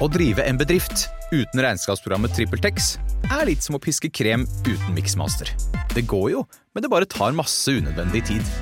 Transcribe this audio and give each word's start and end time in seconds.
Å 0.00 0.08
drive 0.08 0.40
en 0.48 0.56
bedrift 0.56 1.04
uten 1.32 1.60
regnskapsprogrammet 1.60 2.32
TrippelTex 2.36 2.94
er 3.28 3.44
litt 3.48 3.64
som 3.64 3.76
å 3.76 3.80
piske 3.82 4.08
krem 4.08 4.46
uten 4.64 4.94
miksmaster. 4.96 5.50
Det 5.92 6.06
går 6.08 6.30
jo, 6.32 6.44
men 6.72 6.84
det 6.84 6.90
bare 6.92 7.08
tar 7.08 7.34
masse 7.36 7.68
unødvendig 7.70 8.24
tid. 8.30 8.52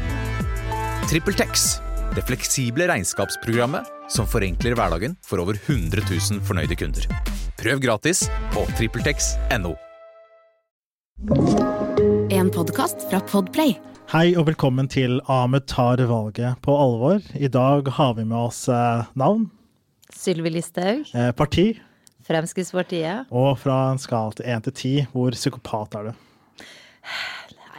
TrippelTex, 1.11 1.69
det 2.17 2.25
fleksible 2.27 2.89
regnskapsprogrammet 2.91 3.87
som 4.11 4.27
forenkler 4.27 4.75
hverdagen 4.79 5.15
for 5.27 5.43
over 5.43 5.59
100 5.69 6.03
000 6.03 6.43
fornøyde 6.49 6.79
kunder. 6.81 7.07
Prøv 7.61 7.83
gratis 7.85 8.25
på 8.55 8.67
TrippelTex.no. 8.75 9.77
En 12.35 12.51
podkast 12.51 13.07
fra 13.07 13.23
Podplay. 13.31 13.77
Hei 14.11 14.33
og 14.35 14.49
velkommen 14.51 14.91
til 14.91 15.21
Ahmed 15.31 15.69
tar 15.71 16.03
valget 16.11 16.59
på 16.67 16.75
alvor. 16.75 17.23
I 17.39 17.47
dag 17.47 17.87
har 17.95 18.17
vi 18.19 18.27
med 18.27 18.39
oss 18.51 18.65
eh, 18.73 19.07
navn, 19.15 19.47
Sylvi 20.21 20.51
Listhaug, 20.53 21.07
eh, 21.17 21.31
parti, 21.33 21.69
Fremskrittspartiet. 22.29 23.31
og 23.33 23.55
fra 23.59 23.79
en 23.95 23.99
skala 24.03 24.35
til 24.37 24.45
én 24.53 24.63
til 24.67 24.73
ti, 24.77 24.93
hvor 25.15 25.33
psykopat 25.33 25.97
er 26.01 26.11
du? 26.11 26.13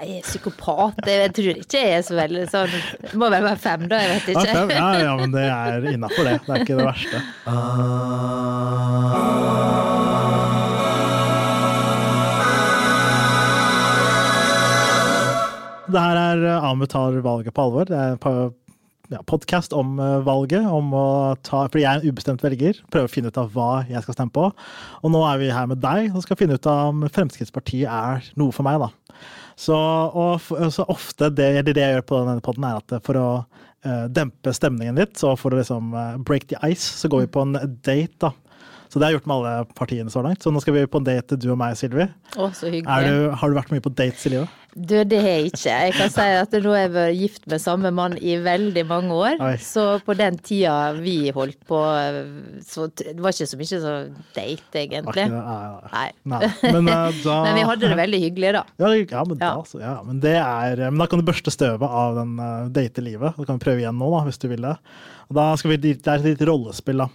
Nei, 0.01 0.15
psykopat 0.25 0.97
Jeg 1.05 1.29
tror 1.37 1.51
ikke 1.61 1.77
jeg 1.77 1.91
er 1.99 2.01
så 2.07 2.15
veldig 2.17 2.47
sånn 2.49 2.71
Det 2.73 3.13
må 3.21 3.29
vel 3.29 3.43
være 3.45 3.59
fem, 3.61 3.83
da. 3.91 3.99
Jeg 4.01 4.09
vet 4.15 4.33
Ja, 4.33 4.41
ikke. 4.41 4.55
fem? 4.57 4.69
Ja, 4.73 4.89
ja, 5.03 5.15
men 5.21 5.31
det 5.35 5.45
er 5.45 5.85
innafor 5.93 6.25
det. 6.25 6.39
Det 6.47 6.55
er 6.55 6.65
ikke 6.65 6.79
det 6.81 6.87
verste. 6.89 7.21
Det 15.91 15.99
her 15.99 16.17
er 16.21 16.43
Amut 16.63 16.91
tar 16.93 17.17
valget 17.25 17.51
på 17.57 17.63
alvor. 17.65 17.89
Det 17.89 17.97
er 17.99 18.13
ja, 19.11 19.19
podkast 19.27 19.73
om 19.75 19.99
eh, 19.99 20.19
valget. 20.25 20.65
Om 20.67 20.93
å 20.95 21.07
ta, 21.43 21.65
fordi 21.67 21.83
jeg 21.83 21.91
er 21.91 21.99
en 21.99 22.13
ubestemt 22.13 22.43
velger. 22.45 22.79
Prøver 22.93 23.09
å 23.09 23.11
finne 23.11 23.31
ut 23.31 23.39
av 23.39 23.51
hva 23.55 23.83
jeg 23.89 24.03
skal 24.05 24.17
stemme 24.17 24.35
på. 24.35 24.47
Og 25.01 25.13
nå 25.13 25.23
er 25.27 25.41
vi 25.41 25.51
her 25.53 25.67
med 25.69 25.81
deg 25.83 26.15
og 26.15 26.23
skal 26.25 26.39
finne 26.39 26.57
ut 26.57 26.69
av 26.69 26.93
om 26.93 27.05
Fremskrittspartiet 27.11 27.91
er 27.91 28.31
noe 28.39 28.55
for 28.55 28.67
meg. 28.67 28.81
da. 28.81 28.91
Så, 29.59 29.75
og, 29.75 30.47
så 30.73 30.87
ofte 30.89 31.29
det, 31.35 31.51
det, 31.67 31.75
jeg 31.77 31.97
gjør 31.97 32.07
på 32.07 32.21
denne 32.23 32.45
podden 32.45 32.65
er 32.65 32.79
at 32.79 32.95
for 33.05 33.19
å 33.19 33.27
eh, 33.85 34.07
dempe 34.09 34.55
stemningen 34.55 34.97
litt, 34.97 35.19
så 35.19 35.35
for 35.37 35.53
å 35.53 35.59
liksom 35.59 35.91
eh, 35.93 36.15
break 36.25 36.47
the 36.49 36.61
ice, 36.63 36.87
så 37.01 37.11
går 37.11 37.25
vi 37.27 37.33
på 37.35 37.45
en 37.45 37.59
date. 37.59 38.15
da. 38.23 38.31
Så 38.91 38.99
det 38.99 39.07
har 39.07 39.13
jeg 39.13 39.21
gjort 39.21 39.29
med 39.31 39.37
alle 39.37 39.75
partiene 39.77 40.11
så 40.11 40.23
langt. 40.25 40.43
Så 40.43 40.51
nå 40.51 40.59
skal 40.59 40.75
vi 40.75 40.87
på 40.91 40.99
en 40.99 41.05
date, 41.07 41.37
du 41.39 41.47
og 41.53 41.59
meg, 41.61 41.77
Silvi. 41.79 42.09
Å, 42.35 42.49
så 42.51 42.67
hyggelig. 42.67 43.07
du, 43.07 43.29
har 43.39 43.51
du 43.51 43.55
vært 43.55 43.71
mye 43.71 43.83
på 43.85 43.93
dates 43.95 44.25
i 44.27 44.33
livet? 44.33 44.57
Du, 44.71 44.93
det 45.03 45.17
har 45.19 45.33
jeg 45.35 45.49
ikke. 45.49 45.71
Jeg 45.83 45.93
kan 45.97 46.11
si 46.11 46.25
at 46.39 46.53
nå 46.63 46.71
har 46.71 46.81
jeg 46.85 46.91
vært 46.93 47.15
gift 47.19 47.47
med 47.51 47.59
samme 47.59 47.89
mann 47.95 48.13
i 48.19 48.37
veldig 48.39 48.83
mange 48.87 49.15
år. 49.15 49.39
Oi. 49.43 49.53
Så 49.63 49.83
på 50.07 50.15
den 50.15 50.37
tida 50.43 50.75
vi 50.95 51.15
holdt 51.35 51.59
på, 51.67 51.79
så 52.67 52.87
det 52.95 53.17
var 53.19 53.35
ikke 53.35 53.49
så 53.51 53.59
mye 53.59 53.79
sånn 53.83 54.13
date, 54.35 54.83
egentlig. 54.83 55.25
Akkurat? 55.27 55.91
Nei, 55.91 56.07
nei. 56.31 56.41
Nei. 56.51 56.51
Men, 56.77 56.91
eh, 56.91 57.19
da, 57.23 57.37
Men 57.47 57.59
vi 57.59 57.65
hadde 57.67 57.91
det 57.91 57.99
veldig 57.99 58.21
hyggelig, 58.25 58.53
da. 58.59 58.63
Ja, 58.79 58.93
ja, 58.95 59.25
men, 59.27 59.41
Ja. 59.41 59.53
Da, 59.55 59.67
så, 59.67 59.81
ja, 59.83 59.95
men 60.07 60.23
det 60.23 60.37
er 60.39 60.85
Men 60.87 61.03
da 61.03 61.09
kan 61.11 61.19
du 61.19 61.27
børste 61.27 61.51
støvet 61.51 61.97
av 62.03 62.19
den 62.21 62.37
uh, 62.39 62.67
datelivet. 62.71 63.39
Da 63.39 63.47
kan 63.49 63.59
prøve 63.63 63.83
igjen 63.83 63.99
nå, 63.99 64.07
da, 64.15 64.23
hvis 64.27 64.39
du 64.39 64.47
vil 64.51 64.67
det. 64.67 64.77
Og 65.27 65.35
da 65.35 65.51
skal 65.59 65.75
vi, 65.75 65.81
det 65.83 65.97
er 66.03 66.15
et 66.19 66.31
lite 66.31 66.47
rollespill, 66.47 67.03
da. 67.03 67.11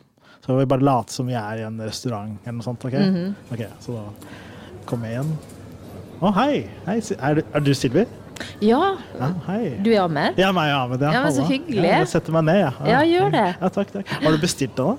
Så 0.47 0.57
vi 0.61 0.65
bare 0.71 0.81
late 0.87 1.13
som 1.13 1.27
vi 1.27 1.35
er 1.35 1.59
i 1.59 1.65
en 1.67 1.81
restaurant 1.83 2.37
eller 2.45 2.53
noe 2.61 2.63
sånt. 2.63 2.85
OK, 2.85 2.93
Mm 2.93 3.15
-hmm. 3.15 3.35
okay 3.53 3.67
så 3.81 3.93
da 3.93 4.05
kom 4.87 5.03
jeg 5.05 5.13
igjen. 5.13 5.33
Å, 6.23 6.31
hei! 6.35 6.71
hei 6.87 7.01
er, 7.21 7.35
du- 7.35 7.45
er 7.55 7.61
du 7.61 7.75
Silvi? 7.75 8.07
Ja, 8.61 8.97
Ja, 9.19 9.29
du 9.83 9.91
er 9.93 10.01
Ahmed? 10.05 10.39
Ja, 10.39 10.53
meg, 10.53 10.71
Ahmed. 10.73 11.01
Ja, 11.01 11.13
Ja, 11.13 11.23
men 11.23 11.33
så 11.33 11.43
hyggelig. 11.49 11.85
Ja, 11.89 11.99
jeg 11.99 12.09
setter 12.09 12.33
meg 12.33 12.45
ned, 12.45 12.57
ja. 12.61 12.73
Ja, 12.87 13.01
gjør 13.03 13.31
det. 13.33 13.57
Ja, 13.61 13.69
takk, 13.69 13.93
takk. 13.93 14.09
Har 14.09 14.31
du 14.31 14.39
bestilt 14.39 14.77
det, 14.77 14.85
da? 14.85 14.97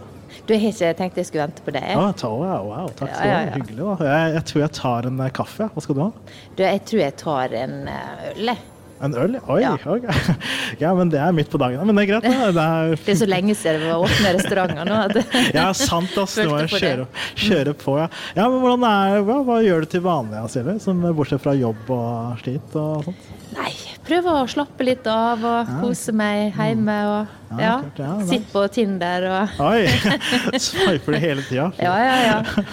Du 0.48 0.54
jeg 0.54 0.62
har 0.62 0.70
ikke 0.72 0.94
tenkt 0.98 1.16
jeg 1.17 1.26
skulle 1.26 1.44
vente 1.48 1.61
på 1.66 1.72
deg. 1.72 1.95
Å, 1.98 2.11
ta, 2.16 2.28
wow, 2.28 2.67
wow, 2.67 2.88
takk 2.89 3.09
skal 3.14 3.23
du 3.23 3.30
Ja, 3.30 3.36
ha. 3.36 3.42
ja, 3.42 3.45
ja. 3.45 3.54
Hyggelig. 3.54 3.98
da. 4.00 4.06
Jeg, 4.06 4.34
jeg 4.34 4.44
tror 4.45 4.61
jeg 4.61 4.72
tar 4.72 5.06
en 5.08 5.20
eh, 5.20 5.30
kaffe. 5.30 5.70
Hva 5.73 5.82
skal 5.82 5.95
du 5.95 6.02
ha? 6.02 6.11
Du, 6.58 6.64
jeg 6.64 6.82
tror 6.86 7.00
jeg 7.00 7.16
tar 7.16 7.54
en 7.54 7.88
eh, 7.88 8.32
øl, 8.32 8.45
jeg. 8.45 8.58
En 9.02 9.13
øl? 9.13 9.35
Oi, 9.47 9.59
Ja. 9.61 9.75
ok. 9.85 10.08
Ja, 10.81 10.93
men 10.97 11.09
det 11.09 11.19
er 11.21 11.31
midt 11.35 11.49
på 11.53 11.59
dagen. 11.61 11.85
Men 11.87 11.95
det 11.95 12.03
er 12.08 12.09
greit. 12.19 12.23
da. 12.23 12.52
Det 12.58 12.63
er 12.65 12.95
Det 13.05 13.13
er 13.13 13.19
så 13.21 13.27
lenge 13.30 13.55
siden 13.55 13.81
det 13.83 13.91
var 13.91 14.05
åpne 14.08 14.33
restauranter 14.37 14.89
nå. 14.89 14.97
At 15.05 15.35
Ja, 15.58 15.67
sant, 15.77 16.17
ass. 16.17 16.35
Det 16.35 16.47
var 16.49 16.67
på 16.67 16.81
kjøre, 16.81 17.08
kjøre 17.37 17.73
på, 17.77 17.97
ja. 18.02 18.08
ja 18.37 18.47
men 18.49 18.61
hvordan 18.63 18.87
er, 18.89 19.21
hva, 19.27 19.39
hva 19.47 19.59
gjør 19.65 19.85
du 19.85 19.91
til 19.95 20.03
vanlig, 20.05 20.43
Silje? 20.53 20.77
Bortsett 21.17 21.43
fra 21.43 21.53
jobb 21.58 21.89
og 21.93 22.41
slit 22.43 22.75
og 22.77 23.05
sånt? 23.08 23.30
Nei, 23.58 23.72
prøve 24.06 24.34
å 24.38 24.44
slappe 24.50 24.86
litt 24.86 25.08
av 25.10 25.42
og 25.50 25.70
kose 25.82 26.14
meg 26.16 26.54
hjemme 26.56 26.95
og 27.10 27.34
Ja, 27.58 27.78
ja, 27.98 28.10
sitte 28.28 28.52
på 28.52 28.62
Tinder 28.76 29.26
og 29.32 29.62
Oi! 29.66 29.88
Sveiper 30.62 31.16
du 31.16 31.20
hele 31.23 31.45
tida. 31.48 31.70
Ja, 31.82 31.94
ja, 32.04 32.18
ja. 32.28 32.66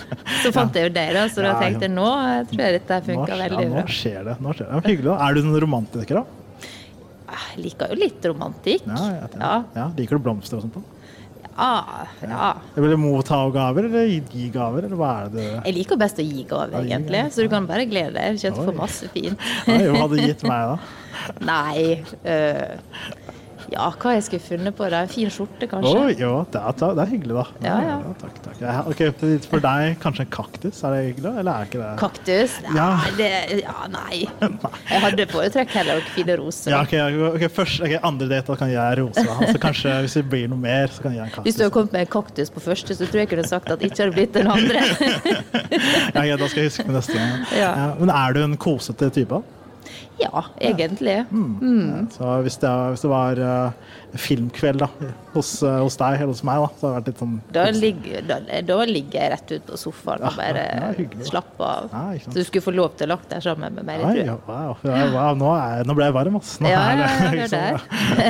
Så 0.42 0.52
fant 0.54 0.76
jeg 0.76 0.90
jo 0.90 0.94
deg, 0.96 1.12
da, 1.16 1.24
så 1.32 1.44
da 1.46 1.54
tenkte 1.62 1.86
jeg 1.88 1.94
nå 1.94 2.06
jeg 2.10 2.48
tror 2.52 2.64
jeg 2.66 2.76
dette 2.80 2.98
funka 3.08 3.38
veldig 3.44 3.68
nå 3.72 3.84
skjer 3.88 4.28
det. 4.28 4.36
Nå 4.44 4.54
skjer 4.58 4.68
det. 4.68 4.72
Ja, 4.74 4.82
hyggelig. 4.90 5.08
da. 5.12 5.16
Er 5.28 5.38
du 5.38 5.42
en 5.44 5.60
romantiker, 5.66 6.20
da? 6.20 6.24
Ah, 7.34 7.46
Jeg 7.54 7.64
liker 7.64 7.94
jo 7.94 8.00
litt 8.02 8.26
romantikk. 8.30 8.84
Ja, 8.90 9.04
jeg. 9.14 9.30
Ja. 9.40 9.54
ja, 9.78 9.86
Liker 9.96 10.20
du 10.20 10.26
blomster 10.28 10.60
og 10.60 10.66
sånt? 10.66 10.76
da? 10.76 10.93
Ah, 11.56 12.06
ja. 12.22 12.48
Vil 12.74 12.90
du 12.90 12.96
motta 12.98 13.38
gaver, 13.54 13.86
eller 13.86 14.08
gi 14.10 14.48
gaver, 14.54 14.88
eller 14.88 14.98
hva 14.98 15.10
er 15.22 15.28
det 15.30 15.44
du 15.44 15.68
Jeg 15.68 15.76
liker 15.76 16.00
best 16.00 16.18
å 16.18 16.26
gi 16.26 16.42
gaver, 16.50 16.80
egentlig. 16.82 17.20
Så 17.34 17.46
du 17.46 17.52
kan 17.52 17.68
bare 17.70 17.86
glede 17.90 18.16
deg. 18.16 18.40
Kjøtt 18.42 18.58
får 18.58 18.76
masse 18.78 19.10
fint. 19.14 19.46
Hva 19.68 19.78
hadde 20.02 20.18
du 20.18 20.24
gitt 20.24 20.42
meg, 20.48 20.74
da? 20.74 20.78
Nei 21.50 22.02
øh, 22.26 22.74
Ja, 23.74 23.88
hva 23.98 24.12
jeg 24.14 24.24
skulle 24.28 24.44
funnet 24.44 24.76
på? 24.78 24.86
deg? 24.86 24.94
En 25.08 25.10
fin 25.10 25.30
skjorte, 25.32 25.66
kanskje? 25.70 25.92
Oi, 25.98 26.14
jo, 26.20 26.30
det 26.54 26.60
er, 26.60 26.76
det 26.94 27.02
er 27.04 27.10
hyggelig, 27.10 27.34
da. 27.34 27.44
Ja, 27.64 27.74
ja. 27.82 27.96
takk, 28.20 28.36
takk. 28.44 28.60
Ja, 28.62 28.74
ok, 28.86 29.00
for- 29.50 29.64
deg 29.64 29.96
kanskje 30.02 30.24
en 30.26 30.30
kaktus? 30.34 30.82
Er 30.84 30.94
det 30.94 31.00
hyggelig, 31.08 31.32
eller 31.42 31.50
er 31.52 31.68
ikke 31.68 31.80
det 31.82 31.88
Kaktus? 31.98 32.54
Ja. 32.76 32.88
Det, 33.18 33.30
ja, 33.64 33.74
nei. 33.90 34.20
Jeg 34.90 35.02
hadde 35.04 35.26
foretrukket 35.32 35.76
heller 35.80 36.00
å 36.02 36.06
fine 36.14 36.36
roser. 36.38 36.70
Ja, 36.74 36.82
okay, 36.86 37.00
ok, 37.08 37.34
ok, 37.38 37.46
først, 37.58 37.82
okay, 37.84 37.98
Andre 38.04 38.28
date 38.30 38.52
da 38.52 38.58
kan 38.60 38.70
jeg 38.72 38.98
roser. 39.00 39.26
da. 39.30 39.50
Så 39.50 39.62
kanskje 39.62 39.96
hvis 40.06 40.16
det 40.20 40.24
blir 40.30 40.46
noe 40.52 40.60
mer, 40.60 40.92
så 40.94 41.02
kan 41.08 41.16
jeg 41.16 41.24
en 41.26 41.32
kaktus. 41.34 41.48
Hvis 41.48 41.58
du 41.58 41.64
hadde 41.66 41.74
kommet 41.78 41.96
med 41.96 42.06
en 42.06 42.12
kaktus 42.14 42.52
på 42.54 42.62
første, 42.64 42.94
så 42.94 43.08
tror 43.08 43.22
jeg 43.22 43.26
jeg 43.28 43.32
kunne 43.34 43.48
sagt 43.48 43.70
at 43.74 43.80
det 43.82 43.90
ikke 43.90 44.04
hadde 44.04 44.16
blitt 44.20 44.34
den 44.38 44.50
andre. 44.54 44.84
ja, 46.16 46.22
ja, 46.30 46.36
Da 46.38 46.48
skal 46.50 46.62
jeg 46.64 46.70
huske 46.70 46.86
på 46.86 46.94
neste 46.94 47.18
gang. 47.18 47.44
Ja. 47.58 47.74
men 47.98 48.12
er 48.14 48.36
du 48.36 48.42
en 48.44 48.56
kosete 48.60 49.10
type? 49.14 49.42
Ja, 50.20 50.44
egentlig. 50.60 51.24
Ja, 51.30 52.06
så 52.10 52.40
hvis 52.42 52.56
det, 52.62 52.70
hvis 52.88 53.00
det 53.00 53.10
var 53.10 53.40
eh, 53.40 53.70
filmkveld 54.20 54.82
da, 54.84 54.88
hos, 55.34 55.50
eh, 55.62 55.78
hos 55.82 55.96
deg 56.00 56.20
eller 56.20 56.32
hos 56.32 56.42
meg, 56.46 56.62
da, 56.62 56.68
så 56.78 56.86
det 56.86 56.90
det 56.90 56.98
vært 56.98 57.08
litt 57.10 57.22
sånn 57.22 57.34
Da 57.54 57.64
ligger, 57.74 58.26
da, 58.28 58.38
da 58.68 58.76
ligger 58.88 59.18
jeg 59.20 59.32
rett 59.34 59.54
ut 59.54 59.66
på 59.70 59.78
sofaen 59.80 60.24
og 60.28 60.38
bare 60.38 60.64
ja, 60.68 60.90
hyggelig. 60.98 61.28
slappe 61.30 61.68
av. 61.68 61.88
Ja. 61.92 62.20
Så 62.24 62.34
du 62.36 62.42
skulle 62.46 62.64
få 62.64 62.74
lov 62.74 62.94
til 62.98 63.08
å 63.08 63.14
lagt 63.14 63.30
deg 63.32 63.44
sammen 63.44 63.78
med 63.78 63.88
meg, 63.88 64.04
Nei, 64.04 64.24
ja, 64.26 64.36
wow, 64.46 64.76
ja, 64.86 65.00
wow 65.14 65.38
nå, 65.38 65.50
er, 65.58 65.84
nå 65.88 65.96
ble 65.98 66.08
jeg 66.08 66.16
varm, 66.18 66.38
ass. 66.40 66.54
Nå 66.62 66.70
Ja, 66.70 66.82
er 66.92 67.40
det 67.40 67.60
er? 67.60 67.84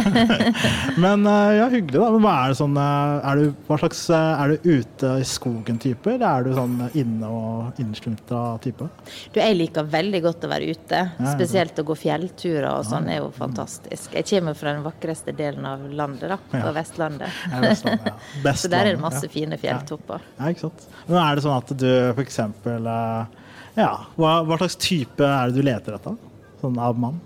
Men 1.05 1.27
eh, 1.31 1.50
ja, 1.59 1.69
hyggelig, 1.73 1.99
da. 1.99 2.11
Men 2.15 2.25
hva 2.25 2.34
er 2.44 2.55
det 2.55 2.59
sånn 2.61 2.78
eh, 2.81 3.28
er 3.31 3.41
du, 3.41 3.44
Hva 3.69 3.78
slags 3.83 4.03
Er 4.15 4.55
du 4.55 4.69
ute 4.69 5.12
i 5.21 5.27
skogen-type, 5.28 6.15
eller 6.15 6.27
er 6.31 6.49
du 6.49 6.55
sånn 6.56 6.77
inne 6.93 7.31
og 7.31 7.83
innesluntra 7.83 8.43
type? 8.65 8.89
Du, 9.34 9.41
jeg 9.41 9.59
liker 9.59 9.87
veldig 9.91 10.21
godt 10.25 10.47
å 10.47 10.50
være 10.53 10.73
ute. 10.75 11.00
Spesielt 11.34 11.78
å 11.81 11.87
gå 11.87 11.97
fjellturer 11.99 12.71
og 12.71 12.87
sånn 12.89 13.09
er 13.11 13.21
jo 13.21 13.31
fantastisk. 13.34 14.15
Jeg 14.15 14.28
kommer 14.31 14.56
fra 14.59 14.75
den 14.75 14.84
vakreste 14.84 15.34
delen 15.37 15.67
av 15.69 15.74
landet, 15.77 16.29
da. 16.31 16.37
På 16.51 16.61
Ja. 16.61 16.73
Vestlandet. 16.77 17.39
Ja, 17.51 17.61
Vestlandet, 17.65 18.12
ja. 18.45 18.53
Så 18.62 18.69
der 18.73 18.87
er 18.91 18.93
det 18.97 19.01
masse 19.03 19.29
fine 19.33 19.59
fjelltopper. 19.61 20.23
Ja, 20.39 20.51
ikke 20.53 20.67
sant. 20.69 20.87
Men 21.07 21.19
er 21.23 21.35
det 21.39 21.45
sånn 21.47 21.57
at 21.59 21.75
du 21.81 21.89
eksempel 22.25 22.87
eh, 22.87 23.41
Ja, 23.77 23.91
hva, 24.17 24.35
hva 24.47 24.59
slags 24.62 24.77
type 24.81 25.25
er 25.27 25.51
det 25.51 25.59
du 25.59 25.67
leter 25.67 25.97
etter? 25.99 26.17
Sånn 26.62 26.79
av 26.81 26.99
mann? 26.99 27.21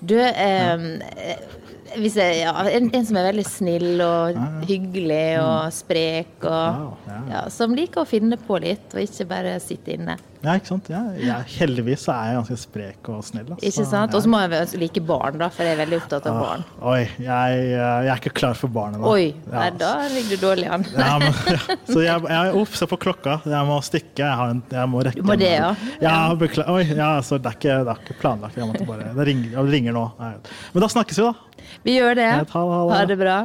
Du, 0.00 0.14
eh, 0.20 0.76
hvis 2.02 2.16
jeg, 2.20 2.38
ja, 2.44 2.52
en, 2.76 2.88
en 2.94 3.06
som 3.08 3.18
er 3.20 3.28
veldig 3.30 3.46
snill 3.48 4.02
og 4.04 4.38
hyggelig 4.68 5.24
og 5.42 5.72
sprek 5.74 6.46
og 6.46 6.54
Wow, 6.76 6.94
ja. 7.08 7.18
ja, 7.32 7.42
Som 7.52 7.74
liker 7.76 8.02
å 8.02 8.08
finne 8.08 8.38
på 8.40 8.58
litt, 8.62 8.88
og 8.94 9.02
ikke 9.02 9.26
bare 9.30 9.58
sitte 9.62 9.94
inne. 9.96 10.16
Ja, 10.46 10.52
ikke 10.60 10.68
sant. 10.68 10.88
Ja, 10.92 11.38
heldigvis 11.56 12.04
så 12.06 12.12
er 12.14 12.28
jeg 12.28 12.36
ganske 12.38 12.56
sprek 12.60 13.08
og 13.10 13.22
snill. 13.26 13.48
Altså. 13.48 13.66
Ikke 13.66 13.86
sant? 13.88 14.12
ja. 14.12 14.18
Og 14.18 14.22
så 14.22 14.30
må 14.30 14.40
jeg 14.44 14.78
like 14.78 15.02
barn, 15.08 15.38
da, 15.40 15.48
for 15.50 15.66
jeg 15.66 15.74
er 15.74 15.80
veldig 15.80 15.98
opptatt 15.98 16.28
av 16.30 16.36
barn. 16.38 16.62
Ah, 16.76 16.84
Oi, 16.92 17.00
jeg, 17.24 17.64
jeg 17.72 18.10
er 18.12 18.20
ikke 18.20 18.34
klar 18.42 18.58
for 18.58 18.70
barnet 18.72 19.02
da. 19.02 19.10
Oi, 19.10 19.24
Ja, 19.32 19.56
nei, 19.56 19.70
da 19.80 19.90
ligger 20.12 20.36
du 20.38 20.44
dårlig 20.44 20.68
an. 20.76 20.86
Ja, 20.94 21.16
men, 21.22 21.40
ja. 21.56 21.78
Så 21.88 22.04
jeg, 22.04 22.28
jeg 22.36 22.54
Uff, 22.62 22.76
se 22.78 22.88
på 22.90 23.00
klokka. 23.08 23.40
Jeg 23.48 23.70
må 23.70 23.80
stikke. 23.86 24.22
Jeg, 24.22 24.38
har 24.42 24.54
en, 24.54 24.62
jeg 24.76 24.92
må 24.92 25.02
rekke 25.08 25.26
må 25.26 25.38
det, 25.40 25.50
ja? 25.56 25.72
Ja, 26.04 26.16
beklager. 26.38 26.70
Oi, 26.76 26.84
ja, 26.94 27.10
så 27.26 27.40
det 27.40 27.50
er 27.50 27.58
ikke, 27.58 27.80
det 27.88 27.96
er 27.96 28.04
ikke 28.06 28.18
planlagt. 28.22 28.60
Jeg 28.60 28.70
måtte 28.70 28.86
bare, 28.86 29.10
det 29.18 29.28
ringer, 29.32 29.56
det 29.58 29.74
ringer 29.74 29.98
nå. 29.98 30.06
Men 30.20 30.84
da 30.86 30.92
snakkes 30.94 31.22
vi, 31.22 31.26
da. 31.26 31.55
Vi 31.86 31.96
gjør 31.98 32.18
det. 32.18 32.32
Ha 32.52 33.04
det, 33.08 33.16
bra. 33.20 33.36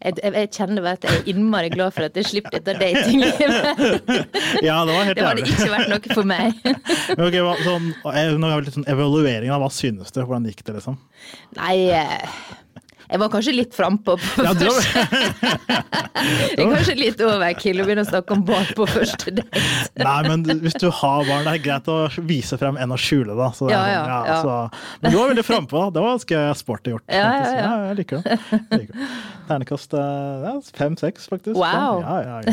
Jeg, 0.00 0.16
jeg, 0.22 0.32
jeg 0.32 0.48
kjenner 0.56 0.86
at 0.88 1.02
jeg 1.04 1.18
er 1.18 1.26
innmari 1.28 1.68
glad 1.72 1.92
for 1.92 2.06
at 2.06 2.14
jeg 2.16 2.28
slipper 2.30 2.56
dette 2.56 2.72
datinglivet. 2.80 3.82
Ja, 4.66 4.78
det 4.88 4.94
var 4.94 5.04
helt 5.08 5.18
Det 5.18 5.26
hadde 5.26 5.44
ikke 5.44 5.68
vært 5.74 5.90
noe 5.92 6.14
for 6.16 6.28
meg. 6.28 6.56
Men 7.18 7.26
ok, 7.26 7.36
hva, 7.44 7.52
sånn, 7.66 7.90
nå 8.00 8.48
har 8.48 8.62
vi 8.62 8.68
litt 8.70 8.78
sånn 8.78 8.88
evaluering 8.88 9.52
av 9.52 9.60
hva 9.60 9.68
synes 9.74 10.14
du? 10.14 10.22
Hvordan 10.22 10.48
gikk 10.48 10.64
det, 10.64 10.78
liksom? 10.78 10.96
Nei, 11.58 11.74
eh, 11.92 12.49
Jeg 13.10 13.18
var 13.18 13.28
kanskje 13.32 13.52
litt 13.56 13.72
frampå 13.74 14.14
på 14.22 14.44
Ja, 14.44 14.52
var- 14.54 14.58
første 14.70 15.00
Jeg 16.20 16.60
er 16.66 16.70
kanskje 16.76 16.94
litt 16.98 17.20
overkill 17.26 17.80
å 17.82 17.86
begynne 17.88 18.04
å 18.04 18.08
snakke 18.10 18.36
om 18.36 18.44
barn 18.46 18.68
på 18.76 18.86
første 18.86 19.32
date. 19.34 19.62
Nei, 19.98 20.18
men 20.28 20.44
hvis 20.62 20.76
du 20.78 20.86
har 20.94 21.24
barn, 21.26 21.42
det 21.48 21.52
er 21.56 21.62
greit 21.64 21.90
å 21.90 21.96
vise 22.28 22.58
frem 22.60 22.78
enn 22.80 22.94
å 22.94 22.98
skjule, 23.00 23.34
da. 23.38 23.48
Så 23.56 23.66
det 23.70 23.74
er 23.74 23.90
Ja, 23.90 23.96
sånn, 23.96 24.12
ja, 24.12 24.20
ja. 24.28 24.38
Så, 24.44 24.98
men 25.02 25.12
du 25.14 25.18
var 25.18 25.32
veldig 25.32 25.46
frampå, 25.48 25.82
da. 25.86 25.90
Det 25.96 26.04
var 26.06 26.14
ganske 26.18 26.44
sporty 26.60 26.94
gjort. 26.94 27.06
Ja, 27.10 27.26
ja. 27.40 27.74
jeg 27.90 27.96
liker 28.04 28.22
det. 28.22 28.38
Jeg 28.52 28.80
liker 28.84 28.94
det. 28.94 29.10
Ternekast 29.50 29.90
eh, 29.98 30.46
ja, 30.46 30.54
fem-seks, 30.78 31.26
faktisk. 31.32 31.56
Wow. 31.58 32.04
Ja, 32.04 32.16
ja, 32.22 32.36
ja. 32.46 32.52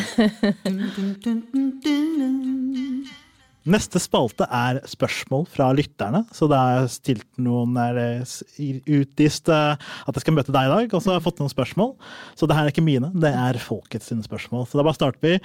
Neste 3.67 3.99
spalte 3.99 4.47
er 4.47 4.79
spørsmål 4.87 5.43
fra 5.51 5.69
lytterne. 5.75 6.23
Så 6.31 6.47
det 6.47 6.57
er 6.57 6.89
stilt 6.91 7.27
noen 7.41 7.75
er 7.81 7.99
utlyst 8.23 9.51
eh, 9.51 9.75
at 10.07 10.17
jeg 10.17 10.23
skal 10.23 10.37
møte 10.37 10.55
deg 10.55 10.69
i 10.69 10.73
dag, 10.73 10.93
og 10.93 11.03
så 11.03 11.11
har 11.11 11.19
jeg 11.19 11.27
fått 11.27 11.41
noen 11.43 11.51
spørsmål. 11.51 11.95
Så 12.39 12.47
det 12.47 12.55
her 12.57 12.67
er 12.67 12.73
ikke 12.73 12.85
mine, 12.85 13.11
det 13.15 13.33
er 13.35 13.59
folkets 13.61 14.13
spørsmål. 14.27 14.67
Så 14.69 14.79
da 14.79 14.87
bare 14.87 14.97
starter 14.99 15.23
vi. 15.23 15.35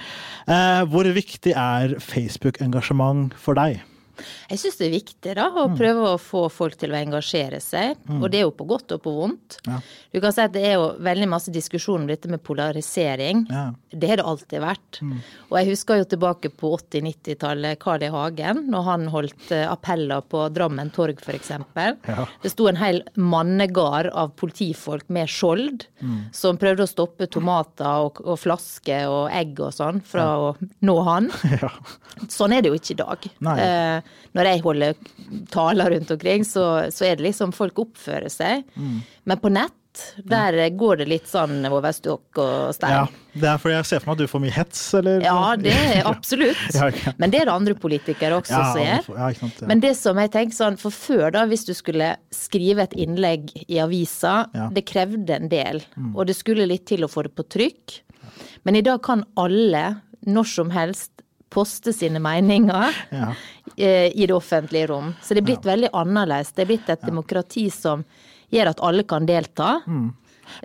Eh, 0.47 0.83
hvor 0.87 1.09
viktig 1.19 1.55
er 1.55 1.97
Facebook-engasjement 1.99 3.35
for 3.39 3.59
deg? 3.59 3.83
Jeg 4.49 4.59
syns 4.61 4.77
det 4.79 4.87
er 4.87 4.93
viktig 4.97 5.35
da, 5.35 5.47
å 5.49 5.67
Mm. 5.69 5.77
prøve 5.77 6.07
å 6.13 6.19
få 6.21 6.43
folk 6.51 6.75
til 6.77 6.91
å 6.91 6.97
engasjere 6.99 7.59
seg, 7.61 7.97
og 8.21 8.29
det 8.31 8.39
er 8.39 8.43
jo 8.45 8.51
på 8.51 8.67
godt 8.67 8.91
og 8.93 9.01
på 9.03 9.13
vondt. 9.15 9.57
Ja. 9.67 9.79
Du 10.13 10.19
kan 10.21 10.31
si 10.35 10.41
at 10.41 10.51
det 10.53 10.63
er 10.65 10.73
jo 10.75 10.89
veldig 10.99 11.27
masse 11.31 11.51
diskusjon 11.51 12.01
om 12.01 12.07
dette 12.07 12.29
med 12.29 12.43
polarisering. 12.43 13.47
Ja. 13.49 13.71
Det 13.89 14.09
har 14.09 14.17
det 14.17 14.25
alltid 14.25 14.61
vært. 14.61 14.99
Og 15.49 15.57
jeg 15.57 15.69
husker 15.71 15.97
jo 15.97 16.05
tilbake 16.05 16.49
på 16.53 16.73
80-90-tallet 16.77 17.79
Carl 17.79 18.03
I. 18.03 18.09
Hagen, 18.13 18.67
når 18.69 18.83
han 18.87 19.07
holdt 19.13 19.51
eh, 19.51 19.65
appeller 19.69 20.21
på 20.29 20.45
Drammen 20.53 20.91
torg 20.93 21.17
f.eks. 21.23 21.49
Ja. 22.09 22.25
Det 22.43 22.51
sto 22.53 22.67
en 22.69 22.77
hel 22.77 23.01
mannegard 23.17 24.11
av 24.13 24.33
politifolk 24.39 25.09
med 25.13 25.29
skjold 25.31 25.85
som 26.35 26.57
prøvde 26.59 26.83
å 26.85 26.89
stoppe 26.89 27.27
tomater 27.31 28.03
og, 28.05 28.19
og 28.27 28.37
flasker 28.41 29.07
og 29.09 29.31
egg 29.33 29.59
og 29.63 29.71
sånn 29.73 30.01
fra 30.05 30.27
å 30.37 30.53
nå 30.85 30.97
han. 31.07 31.31
Ja. 31.63 31.69
Sånn 32.29 32.51
er 32.55 32.61
det 32.63 32.69
jo 32.71 32.75
ikke 32.77 32.93
i 32.93 32.97
dag. 32.99 33.25
Nei. 33.45 33.53
Eh, 33.63 34.02
når 34.33 34.49
jeg 34.49 34.63
holder 34.65 34.93
taler 35.53 35.93
rundt 35.93 36.11
omkring, 36.15 36.43
så, 36.47 36.89
så 36.93 37.05
er 37.09 37.15
det 37.19 37.27
liksom 37.29 37.53
folk 37.55 37.79
oppfører 37.85 38.29
seg. 38.33 38.63
Mm. 38.75 38.99
Men 39.29 39.41
på 39.43 39.51
nett, 39.53 39.73
der 40.25 40.55
går 40.73 41.03
det 41.03 41.05
litt 41.05 41.27
sånn 41.29 41.67
over 41.69 41.93
stokk 41.93 42.39
og 42.41 42.73
ja. 42.81 43.03
Det 43.37 43.45
er 43.45 43.59
fordi 43.61 43.75
jeg 43.75 43.85
ser 43.85 44.01
for 44.01 44.09
meg 44.09 44.15
at 44.15 44.23
du 44.23 44.31
får 44.31 44.41
mye 44.41 44.53
hets, 44.55 44.79
eller? 44.97 45.21
Ja, 45.21 45.51
det 45.61 45.73
er 45.77 45.99
absolutt. 46.09 46.57
Ja, 46.73 46.87
okay. 46.89 47.13
Men 47.21 47.29
det 47.29 47.43
er 47.43 47.45
det 47.51 47.53
andre 47.53 47.75
politikere 47.77 48.39
også 48.39 48.55
Ja, 48.57 48.63
som 48.73 48.81
gjør. 48.81 49.19
ja, 49.19 49.27
ja. 49.37 49.67
Men 49.69 49.83
det 49.85 49.91
som 50.01 50.17
jeg 50.17 50.31
tenker 50.33 50.57
sånn, 50.57 50.79
for 50.81 50.89
før 50.97 51.29
da, 51.37 51.45
hvis 51.51 51.67
du 51.69 51.75
skulle 51.77 52.09
skrive 52.33 52.87
et 52.87 52.97
innlegg 53.05 53.53
i 53.67 53.77
avisa, 53.85 54.47
Ja. 54.49 54.65
Mm. 54.71 54.73
det 54.79 54.85
krevde 54.89 55.37
en 55.37 55.49
del. 55.53 55.83
Og 56.15 56.25
det 56.25 56.39
skulle 56.41 56.65
litt 56.73 56.87
til 56.89 57.05
å 57.05 57.11
få 57.13 57.27
det 57.29 57.35
på 57.37 57.45
trykk. 57.53 57.99
Men 58.65 58.79
i 58.79 58.81
dag 58.89 58.97
kan 59.05 59.21
alle, 59.37 59.85
når 60.25 60.49
som 60.55 60.73
helst, 60.73 61.12
poste 61.53 61.93
sine 61.95 62.19
meninger 62.23 62.95
Ja. 63.13 63.29
eh, 63.77 64.09
i 64.11 64.25
det 64.27 64.33
offentlige 64.35 64.89
rom. 64.91 65.13
Så 65.21 65.33
det 65.35 65.43
er 65.43 65.49
blitt 65.51 65.65
veldig 65.69 65.89
annerledes. 65.93 66.51
Det 66.53 66.65
er 66.65 66.71
blitt 66.73 66.89
et 66.89 67.05
demokrati 67.07 67.69
som 67.73 68.03
gjør 68.53 68.73
at 68.73 68.81
alle 68.85 69.03
kan 69.09 69.25
delta. 69.29 69.79
eh, 69.85 69.89
Mm. 69.89 70.11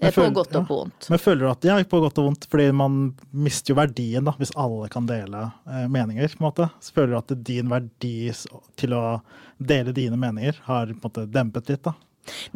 Men 0.02 0.12
På 0.12 0.25
godt 0.35 0.56
og 0.58 0.64
på 0.67 0.75
vondt. 0.81 1.06
Men 1.08 1.19
føler 1.23 1.44
du 1.46 1.50
at 1.52 1.64
ja, 1.64 1.76
på 1.87 2.00
godt 2.02 2.19
og 2.19 2.25
vondt, 2.26 2.46
fordi 2.50 2.73
man 2.75 3.14
mister 3.32 3.70
jo 3.73 3.76
verdien 3.79 4.25
da, 4.26 4.32
hvis 4.37 4.50
alle 4.58 4.88
kan 4.90 5.06
dele 5.06 5.44
eh, 5.70 5.87
meninger, 5.88 6.26
på 6.35 6.43
en 6.43 6.49
måte. 6.50 6.67
Så 6.82 6.93
føler 6.96 7.14
du 7.14 7.19
at 7.20 7.44
din 7.46 7.70
verdi 7.70 8.32
til 8.76 8.90
å 8.99 9.20
dele 9.58 9.94
dine 9.94 10.19
meninger 10.19 10.58
har 10.67 10.87
på 10.90 10.99
en 10.99 11.00
måte 11.06 11.26
dempet 11.31 11.70
litt, 11.70 11.82
da. 11.87 11.94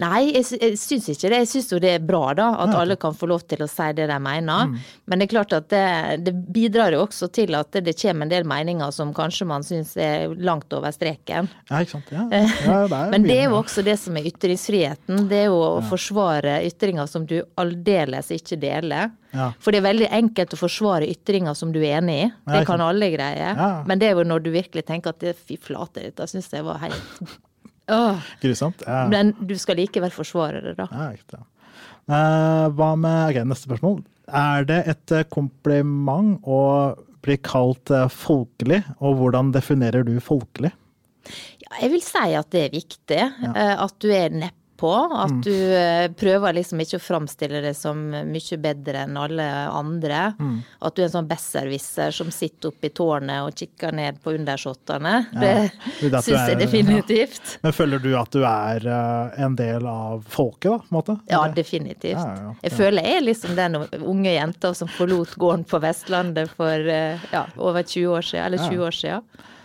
Nei, 0.02 0.22
jeg, 0.32 0.46
jeg 0.58 0.78
syns 0.80 1.08
ikke 1.12 1.30
det. 1.32 1.40
Jeg 1.44 1.50
syns 1.52 1.70
jo 1.74 1.80
det 1.82 1.94
er 1.96 2.04
bra 2.04 2.22
da, 2.38 2.48
at 2.64 2.72
Ja, 2.72 2.82
alle 2.82 2.96
kan 3.00 3.16
få 3.16 3.28
lov 3.30 3.44
til 3.50 3.64
å 3.64 3.68
si 3.70 3.88
det 3.96 4.08
de 4.10 4.18
mener. 4.22 4.74
Men 5.06 5.20
det 5.20 5.28
er 5.28 5.32
klart 5.34 5.56
at 5.56 5.68
det, 5.72 5.84
det 6.26 6.34
bidrar 6.54 6.94
jo 6.94 7.04
også 7.06 7.28
til 7.34 7.56
at 7.58 7.72
det, 7.78 7.96
kommer 8.02 8.26
en 8.26 8.32
del 8.32 8.46
meninger 8.48 8.90
som 8.94 9.12
kanskje 9.14 9.46
man 9.48 9.66
syns 9.66 9.94
er 10.00 10.32
langt 10.34 10.72
over 10.74 10.94
streken. 10.94 11.50
Ja, 11.70 11.82
ikke 11.82 11.98
sant? 11.98 12.12
Ja, 12.14 12.26
ja, 12.66 12.78
det 12.90 13.02
Men 13.14 13.26
det 13.28 13.38
er 13.38 13.50
jo 13.50 13.60
også 13.60 13.84
det 13.86 13.98
som 14.00 14.16
er 14.18 14.28
ytringsfriheten. 14.30 15.26
Det 15.30 15.44
er 15.44 15.50
jo 15.50 15.60
å 15.62 15.82
forsvare 15.90 16.60
ytringer 16.68 17.10
som 17.10 17.26
du 17.28 17.40
aldeles 17.60 18.32
ikke 18.34 18.58
deler. 18.62 19.12
Ja. 19.32 19.52
For 19.62 19.72
det 19.72 19.80
er 19.80 19.88
veldig 19.88 20.10
enkelt 20.12 20.52
å 20.54 20.60
forsvare 20.60 21.08
ytringer 21.08 21.56
som 21.56 21.72
du 21.72 21.80
er 21.82 22.00
enig 22.00 22.18
i. 22.26 22.26
Det 22.52 22.64
kan 22.68 22.82
alle 22.84 23.08
greie. 23.14 23.54
Ja. 23.56 23.70
Men 23.88 24.00
det 24.00 24.10
er 24.10 24.18
jo 24.18 24.26
når 24.28 24.44
du 24.44 24.50
virkelig 24.54 24.84
tenker 24.88 25.14
at 25.14 25.22
det, 25.24 25.36
fy 25.38 25.56
flate, 25.60 26.04
dette 26.04 26.28
syns 26.30 26.52
jeg 26.52 26.66
var 26.66 26.82
helt 26.84 27.22
Grusomt. 28.42 28.84
Ja. 28.86 29.04
Men 29.12 29.34
du 29.40 29.54
skal 29.60 29.78
likevel 29.80 30.12
forsvare 30.14 30.62
det, 30.64 30.76
da. 30.80 30.88
Ja, 30.90 31.08
ikke 31.16 31.36
sant. 31.36 31.48
Eh, 32.10 32.66
hva 32.76 32.92
med 32.98 33.30
okay, 33.30 33.46
neste 33.46 33.68
spørsmål. 33.68 34.00
Er 34.42 34.66
det 34.68 34.80
et 34.90 35.14
eh, 35.14 35.26
kompliment 35.30 36.40
å 36.42 36.60
bli 37.22 37.36
kalt 37.44 37.92
eh, 37.94 38.08
folkelig, 38.10 38.82
og 38.98 39.20
hvordan 39.20 39.52
definerer 39.54 40.06
du 40.06 40.16
folkelig? 40.22 40.72
Ja, 41.62 41.76
jeg 41.84 41.92
vil 41.94 42.02
si 42.04 42.24
at 42.34 42.50
det 42.54 42.64
er 42.66 42.74
viktig. 42.74 43.20
At 43.54 43.94
du 44.02 44.08
er 44.10 44.32
nedpå. 44.82 45.14
At 45.14 45.30
Mm. 45.30 45.40
du 45.42 45.50
mm. 45.52 46.14
prøver 46.14 46.52
liksom 46.54 46.80
ikke 46.80 46.96
å 46.98 47.02
framstille 47.02 47.62
det 47.62 47.74
som 47.76 47.96
mye 48.10 48.58
bedre 48.58 49.04
enn 49.06 49.16
alle 49.16 49.42
andre. 49.70 50.34
Mm. 50.38 50.62
At 50.82 50.94
du 50.94 51.02
er 51.02 51.06
en 51.06 51.12
sånn 51.22 51.28
besserwisser 51.28 52.10
som 52.12 52.30
sitter 52.30 52.68
oppe 52.68 52.86
i 52.86 52.90
tårnet 52.90 53.42
og 53.46 53.54
kikker 53.54 53.92
ned 53.92 54.22
på 54.22 54.34
undersåttene. 54.36 55.26
Det 55.32 55.70
Det 56.00 56.10
det 56.10 56.22
syns 56.22 56.48
jeg 56.48 56.58
definitivt. 56.58 57.08
definitivt. 57.08 57.58
Men 57.62 57.72
føler 57.72 57.98
du 57.98 58.16
at 58.16 58.30
du 58.30 58.42
er 58.44 58.86
eh, 58.86 59.44
en 59.44 59.56
del 59.56 59.86
av 59.86 60.24
folket, 60.28 60.70
da? 60.70 60.78
på 60.78 60.90
en 60.90 60.96
måte? 60.98 61.20
Ja, 61.28 61.48
definitivt. 61.48 62.18
Ja, 62.18 62.34
ja, 62.34 62.42
ja. 62.42 62.54
Jeg 62.62 62.72
føler 62.72 63.02
jeg 63.02 63.16
er 63.16 63.26
liksom 63.26 63.56
den 63.56 63.76
unge 64.02 64.32
jenta 64.34 64.74
som 64.74 64.88
forlot 64.88 65.36
gården 65.36 65.64
på 65.64 65.80
Vestlandet 65.80 66.50
for 66.56 66.72
eh, 66.72 67.18
ja, 67.32 67.46
over 67.56 67.82
20 67.82 68.06
år 68.08 68.22
siden, 68.22 68.44
eller 68.46 68.58
20 68.58 68.86
år 68.86 68.90
siden. 68.90 69.22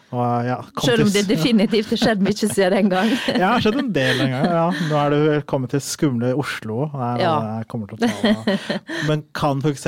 Og, 0.07 0.45
ja, 0.47 0.57
Selv 0.85 1.03
om 1.03 1.09
det 1.11 1.25
definitivt 1.27 1.89
har 1.91 1.99
skjedd 1.99 2.21
mye 2.23 2.37
siden 2.37 2.75
den 2.77 2.91
gang. 2.93 3.09
Jeg 3.27 3.43
har 3.43 3.63
skjedd 3.63 3.79
en 3.81 3.89
del 3.95 4.21
den 4.21 4.31
gangen. 4.31 4.53
Ja. 4.55 4.87
Nå 4.87 4.99
er 5.01 5.15
du 5.15 5.47
kommet 5.49 5.73
til 5.73 5.83
skumle 5.83 6.31
Oslo. 6.39 6.85
Det 6.93 7.09
er, 7.09 7.23
Ja. 7.25 7.63
ta 7.67 8.79
Men 9.09 9.25
kan 9.35 9.59
f.eks. 9.63 9.87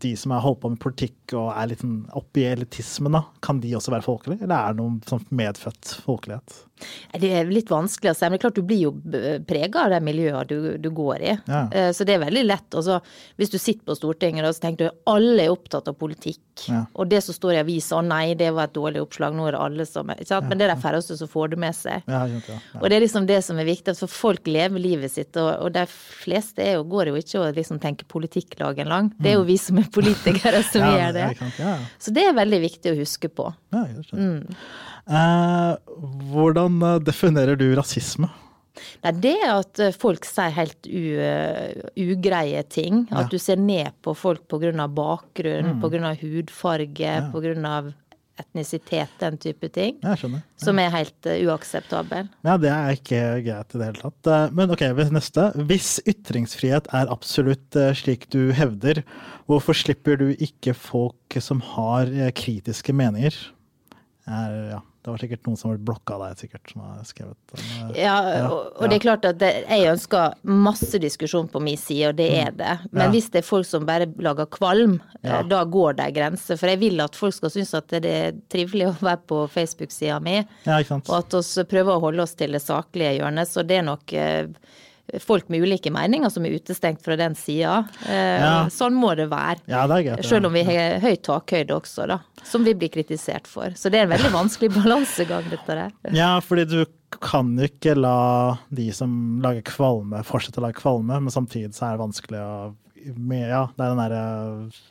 de 0.00 0.14
som 0.16 0.32
har 0.36 0.44
holdt 0.44 0.62
på 0.62 0.72
med 0.72 0.80
politikk 0.80 1.36
og 1.36 1.50
er 1.52 1.72
litt 1.74 1.84
oppi 1.84 2.26
oppe 2.36 2.42
i 2.42 2.48
elitismen, 2.50 3.12
da, 3.16 3.24
kan 3.44 3.60
de 3.60 3.74
også 3.76 3.92
være 3.94 4.04
folkelige? 4.04 4.42
Eller 4.44 4.56
er 4.56 4.74
det 4.74 4.82
noen 4.82 4.98
sånn 5.08 5.24
medfødt 5.30 5.94
folkelighet? 6.04 6.65
Det 7.16 7.30
er 7.32 7.48
litt 7.48 7.70
vanskelig 7.72 8.10
å 8.12 8.16
si, 8.16 8.24
men 8.26 8.36
det 8.36 8.40
er 8.40 8.44
klart 8.46 8.58
du 8.58 8.66
blir 8.68 8.82
jo 8.82 8.90
prega 9.48 9.86
av 9.86 9.94
de 9.94 10.00
miljøene 10.04 10.42
du, 10.50 10.56
du 10.78 10.90
går 10.92 11.22
i. 11.24 11.36
Ja. 11.48 11.62
Eh, 11.72 11.90
Så 11.96 12.04
det 12.04 12.16
er 12.18 12.24
veldig 12.26 12.42
lett. 12.46 12.68
Altså, 12.76 12.98
hvis 13.40 13.50
du 13.54 13.56
sitter 13.58 13.84
på 13.88 13.96
Stortinget 13.96 14.44
og 14.44 14.58
tenker 14.60 14.90
du 14.90 14.98
alle 15.08 15.46
er 15.46 15.54
opptatt 15.54 15.88
av 15.88 15.96
politikk, 16.00 16.42
Ja. 16.68 16.86
og 16.96 17.08
det 17.10 17.18
som 17.22 17.34
står 17.36 17.52
i 17.52 17.60
avisa, 17.60 17.98
å 17.98 18.04
nei, 18.04 18.32
det 18.34 18.48
var 18.56 18.64
et 18.70 18.72
dårlig 18.72 19.02
oppslag, 19.04 19.34
nå 19.36 19.44
er 19.48 19.52
det 19.52 19.60
alle 19.60 19.84
som 19.86 20.08
er 20.10 20.22
sant? 20.24 20.46
Men 20.48 20.56
det 20.58 20.64
er 20.68 20.74
de 20.74 20.80
færreste 20.80 21.16
som 21.18 21.28
får 21.28 21.50
det 21.52 21.58
med 21.60 21.74
seg. 21.76 22.02
Ja, 22.08 22.22
ja. 22.26 22.40
Ja. 22.48 22.58
Og 22.80 22.86
det 22.88 22.96
er 22.96 23.04
liksom 23.04 23.26
det 23.28 23.42
som 23.44 23.58
er 23.60 23.68
viktig, 23.68 23.92
for 23.98 24.08
folk 24.08 24.46
lever 24.48 24.80
livet 24.80 25.12
sitt, 25.12 25.36
og, 25.36 25.50
og 25.66 25.72
de 25.76 25.84
fleste 25.88 26.64
jo, 26.72 26.84
går 26.88 27.10
jo 27.12 27.16
ikke 27.20 27.40
og 27.42 27.54
liksom 27.58 27.80
tenker 27.82 28.08
politikk 28.08 28.56
dagen 28.60 28.88
lang. 28.88 29.12
Det 29.20 29.32
er 29.34 29.36
jo 29.36 29.44
vi 29.48 29.56
som 29.60 29.78
er 29.82 29.88
politikere 29.92 30.62
som 30.64 30.80
Mm. 30.86 30.92
Ja, 30.96 30.98
gjør 31.06 31.12
det. 31.12 31.26
ja, 31.40 31.46
ja, 31.58 31.64
ja. 31.66 31.76
Så 31.98 32.12
det 32.14 32.22
er 32.28 32.32
veldig 32.36 32.60
viktig 32.62 32.92
å 32.92 32.98
huske 33.00 33.28
på. 33.32 33.50
Ja, 33.74 33.84
jeg. 33.90 34.04
Mm. 34.16 34.56
Hvordan 35.06 36.82
eh, 36.82 36.98
definerer 37.06 37.58
du 37.58 37.68
rasisme? 37.78 38.30
Nei, 39.04 39.12
det 39.22 39.34
er 39.40 39.52
at 39.54 39.82
eh, 39.82 39.94
folk 39.96 40.26
sier 40.28 40.54
helt 40.56 40.88
u, 40.88 41.04
eh, 41.22 41.84
ugreie 42.06 42.62
ting. 42.68 43.06
At 43.14 43.30
du 43.32 43.38
ser 43.42 43.60
ned 43.60 43.94
på 44.04 44.16
folk 44.16 44.46
pga. 44.50 44.88
bakgrunn, 44.88 45.78
på 45.82 45.92
pga. 45.92 46.16
hudfarge, 46.22 47.14
på 47.32 47.44
pga. 47.44 47.78
etnisitet, 48.36 49.08
den 49.16 49.38
type 49.40 49.68
ting. 49.72 49.94
Jeg 50.02 50.20
skjønner. 50.20 50.42
Som 50.60 50.76
er 50.76 50.90
helt 50.92 51.24
uakseptabel. 51.24 52.26
Ja, 52.44 52.58
det 52.60 52.68
er 52.68 52.98
ikke 52.98 53.20
greit 53.46 53.72
i 53.72 53.80
det 53.80 53.86
hele 53.86 54.02
tatt. 54.02 54.28
Eh, 54.28 54.50
Men 54.52 54.74
ok, 54.74 54.84
neste. 55.14 55.46
Hvis 55.70 55.94
ytringsfrihet 56.04 56.90
er 56.92 57.08
absolutt 57.08 57.78
eh, 57.80 57.94
slik 57.96 58.28
du 58.34 58.52
hevder, 58.52 59.00
hvorfor 59.48 59.72
slipper 59.72 60.20
du 60.20 60.34
ikke 60.34 60.74
folk 60.76 61.38
som 61.40 61.62
har 61.64 62.12
eh, 62.12 62.28
kritiske 62.36 62.92
meninger? 62.92 63.38
Er, 64.26 64.54
ja, 64.72 64.78
det 65.04 65.10
var 65.12 65.20
sikkert 65.22 65.44
noen 65.46 65.56
som 65.60 65.70
ble 65.70 65.78
blokka 65.86 66.16
deg, 66.18 66.38
sikkert, 66.40 66.70
som 66.72 66.80
har 66.82 67.04
skrevet 67.06 67.36
den. 67.52 67.66
eh. 67.94 68.00
Ja, 68.02 68.14
og, 68.50 68.72
og 68.80 68.88
det 68.90 68.96
er 68.96 69.04
klart 69.04 69.24
at 69.28 69.38
det, 69.38 69.50
jeg 69.70 69.92
ønsker 69.92 70.34
masse 70.42 70.98
diskusjon 70.98 71.46
på 71.52 71.60
min 71.62 71.78
side, 71.78 72.08
og 72.10 72.16
det 72.18 72.26
er 72.40 72.50
det. 72.58 72.72
Men 72.90 73.04
Ja. 73.04 73.10
hvis 73.14 73.28
det 73.30 73.44
er 73.44 73.46
folk 73.46 73.68
som 73.70 73.86
bare 73.86 74.08
lager 74.18 74.46
kvalm, 74.50 74.96
eh, 75.22 75.30
Ja. 75.30 75.42
da 75.46 75.60
går 75.64 75.94
det 76.00 76.06
en 76.08 76.16
grense. 76.18 76.58
For 76.58 76.66
jeg 76.66 76.80
vil 76.80 77.00
at 77.00 77.14
folk 77.14 77.34
skal 77.34 77.50
synes 77.54 77.72
at 77.78 77.86
det 77.88 78.04
er 78.16 78.32
trivelig 78.50 78.88
å 78.90 78.96
være 79.00 79.22
på 79.30 79.44
Facebook-sida 79.54 80.18
mi. 80.20 80.40
Og 80.66 81.14
at 81.20 81.30
vi 81.38 81.64
prøver 81.70 81.94
å 81.94 82.00
holde 82.00 82.22
oss 82.26 82.34
til 82.34 82.50
det 82.58 82.62
saklige 82.62 83.20
hjørnet. 83.20 83.46
Så 83.46 83.62
det 83.66 83.78
er 83.78 83.82
nok 83.86 84.12
eh, 84.12 84.46
folk 85.22 85.48
med 85.52 85.64
ulike 85.64 85.90
meninger 85.94 86.30
som 86.32 86.46
er 86.46 86.56
utestengt 86.58 87.02
fra 87.04 87.16
den 87.18 87.36
sida. 87.38 87.84
Eh, 88.08 88.24
Ja. 88.46 88.54
Sånn 88.72 88.94
må 88.98 89.14
det 89.16 89.28
være. 89.30 89.60
Ja, 89.70 89.86
det 89.86 89.96
er 89.98 90.06
greit. 90.10 90.26
Selv 90.28 90.46
om 90.46 90.52
vi 90.56 90.62
har 90.66 91.00
høy 91.00 91.16
takhøyde 91.16 91.76
også, 91.76 92.06
da. 92.10 92.20
Som 92.44 92.64
vi 92.66 92.74
blir 92.74 92.92
kritisert 92.92 93.46
for. 93.50 93.70
Så 93.78 93.90
det 93.90 94.00
er 94.00 94.06
en 94.06 94.14
veldig 94.14 94.32
vanskelig 94.34 94.72
balansegang, 94.82 95.48
dette 95.50 95.66
der. 95.78 95.92
Ja, 96.14 96.38
fordi 96.44 96.66
du 96.68 96.84
kan 97.22 97.54
jo 97.56 97.68
ikke 97.68 97.94
la 97.96 98.58
de 98.74 98.90
som 98.92 99.40
lager 99.44 99.62
kvalme, 99.62 100.24
fortsette 100.26 100.60
å 100.60 100.66
lage 100.66 100.80
kvalme, 100.80 101.20
men 101.22 101.32
samtidig 101.32 101.74
så 101.76 101.88
er 101.88 101.96
det 101.96 102.04
vanskelig 102.04 102.42
å 102.42 102.56
med, 103.14 103.48
ja, 103.48 103.68
det 103.76 103.84
er, 103.84 103.92
den 103.92 104.00
der, 104.00 104.14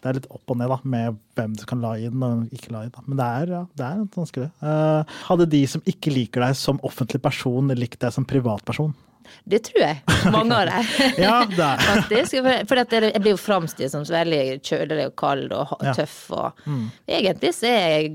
det 0.02 0.10
er 0.10 0.18
litt 0.20 0.28
opp 0.32 0.52
og 0.54 0.60
ned 0.60 0.70
da, 0.72 0.78
med 0.88 1.18
hvem 1.36 1.56
du 1.60 1.66
kan 1.68 1.82
la 1.84 1.96
inn 2.00 2.24
og 2.24 2.54
ikke 2.56 2.72
la 2.72 2.86
inn. 2.86 2.94
Da. 2.96 3.04
Men 3.08 3.20
det 3.20 3.26
er, 3.42 3.52
ja, 3.52 3.62
det 3.76 3.88
er 3.90 4.04
vanskelig. 4.16 4.50
Uh, 4.62 5.18
hadde 5.28 5.50
de 5.52 5.62
som 5.68 5.84
ikke 5.90 6.14
liker 6.16 6.46
deg 6.46 6.56
som 6.60 6.80
offentlig 6.88 7.22
person, 7.26 7.74
likt 7.76 8.00
deg 8.04 8.14
som 8.16 8.28
privatperson? 8.30 8.94
Det 9.46 9.62
tror 9.68 9.82
jeg. 9.84 10.02
Mange 10.34 10.58
av 10.58 10.70
dem. 10.70 10.92
ja. 11.26 11.36
Faktisk. 11.82 12.38
For 12.70 12.82
jeg 12.82 13.22
blir 13.22 13.34
jo 13.34 13.40
framstilt 13.40 13.94
som 13.94 14.06
veldig 14.10 14.60
kjølig 14.66 15.10
og 15.10 15.16
kald 15.20 15.54
og 15.56 15.74
tøff. 15.98 16.18
Og 16.36 16.66
mm. 16.66 16.84
Egentlig 17.20 17.54
så 17.58 17.70
er 17.70 17.86
jeg, 17.96 18.12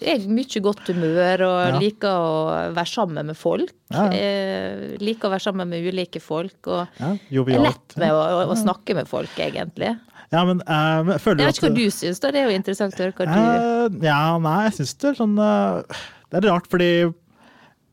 jeg 0.00 0.28
mye 0.30 0.64
godt 0.64 0.92
humør 0.92 1.46
og 1.48 1.58
ja. 1.60 1.80
liker 1.82 2.14
å 2.14 2.34
være 2.76 2.92
sammen 2.92 3.32
med 3.32 3.38
folk. 3.38 3.74
Ja, 3.94 4.08
jeg 4.14 4.98
liker 5.04 5.28
å 5.28 5.34
være 5.34 5.44
sammen 5.44 5.70
med 5.70 5.86
ulike 5.86 6.22
folk. 6.22 6.58
Og 6.66 7.00
ja, 7.00 7.12
er 7.14 7.62
lett 7.62 7.98
med 8.00 8.14
å, 8.14 8.44
å, 8.48 8.58
snakke 8.58 8.96
med 8.98 9.10
folk, 9.10 9.34
egentlig. 9.38 9.94
Ja, 10.32 10.42
men 10.48 10.62
uh, 10.66 11.14
jeg 11.14 11.36
vet 11.38 11.58
ikke 11.58 11.68
hva 11.68 11.74
du 11.76 11.84
syns, 11.94 12.22
da. 12.22 12.32
Det 12.34 12.42
er 12.42 12.48
jo 12.50 12.56
interessant 12.58 12.96
å 12.96 13.04
høre 13.04 13.14
hva 13.18 13.26
du 13.28 13.34
uh, 13.38 13.98
Ja, 14.02 14.22
nei, 14.42 14.56
jeg 14.68 14.78
syns 14.80 14.96
det 14.98 15.10
er 15.12 15.18
sånn 15.20 15.36
uh, 15.38 16.00
Det 16.32 16.40
er 16.40 16.48
rart, 16.48 16.66
fordi 16.72 16.88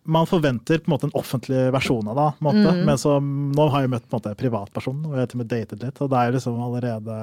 man 0.04 0.28
forventer 0.28 0.82
på 0.82 0.90
en 0.90 0.96
måte 0.96 1.08
en 1.10 1.16
offentlig 1.18 1.68
versjon 1.74 2.08
av 2.10 2.18
det. 2.18 2.28
Mm. 2.42 2.82
Men 2.88 2.98
så, 2.98 3.20
nå 3.22 3.68
har 3.74 3.84
jeg 3.84 3.92
møtt 3.94 4.08
på 4.08 4.16
en 4.16 4.22
måte 4.22 4.34
privatperson 4.40 5.04
og 5.06 5.14
jeg 5.16 5.28
har 5.28 5.38
med 5.42 5.52
datet 5.52 5.84
litt. 5.84 6.02
Og 6.02 6.10
det 6.12 6.22
er 6.22 6.36
liksom 6.36 6.58
allerede 6.66 7.20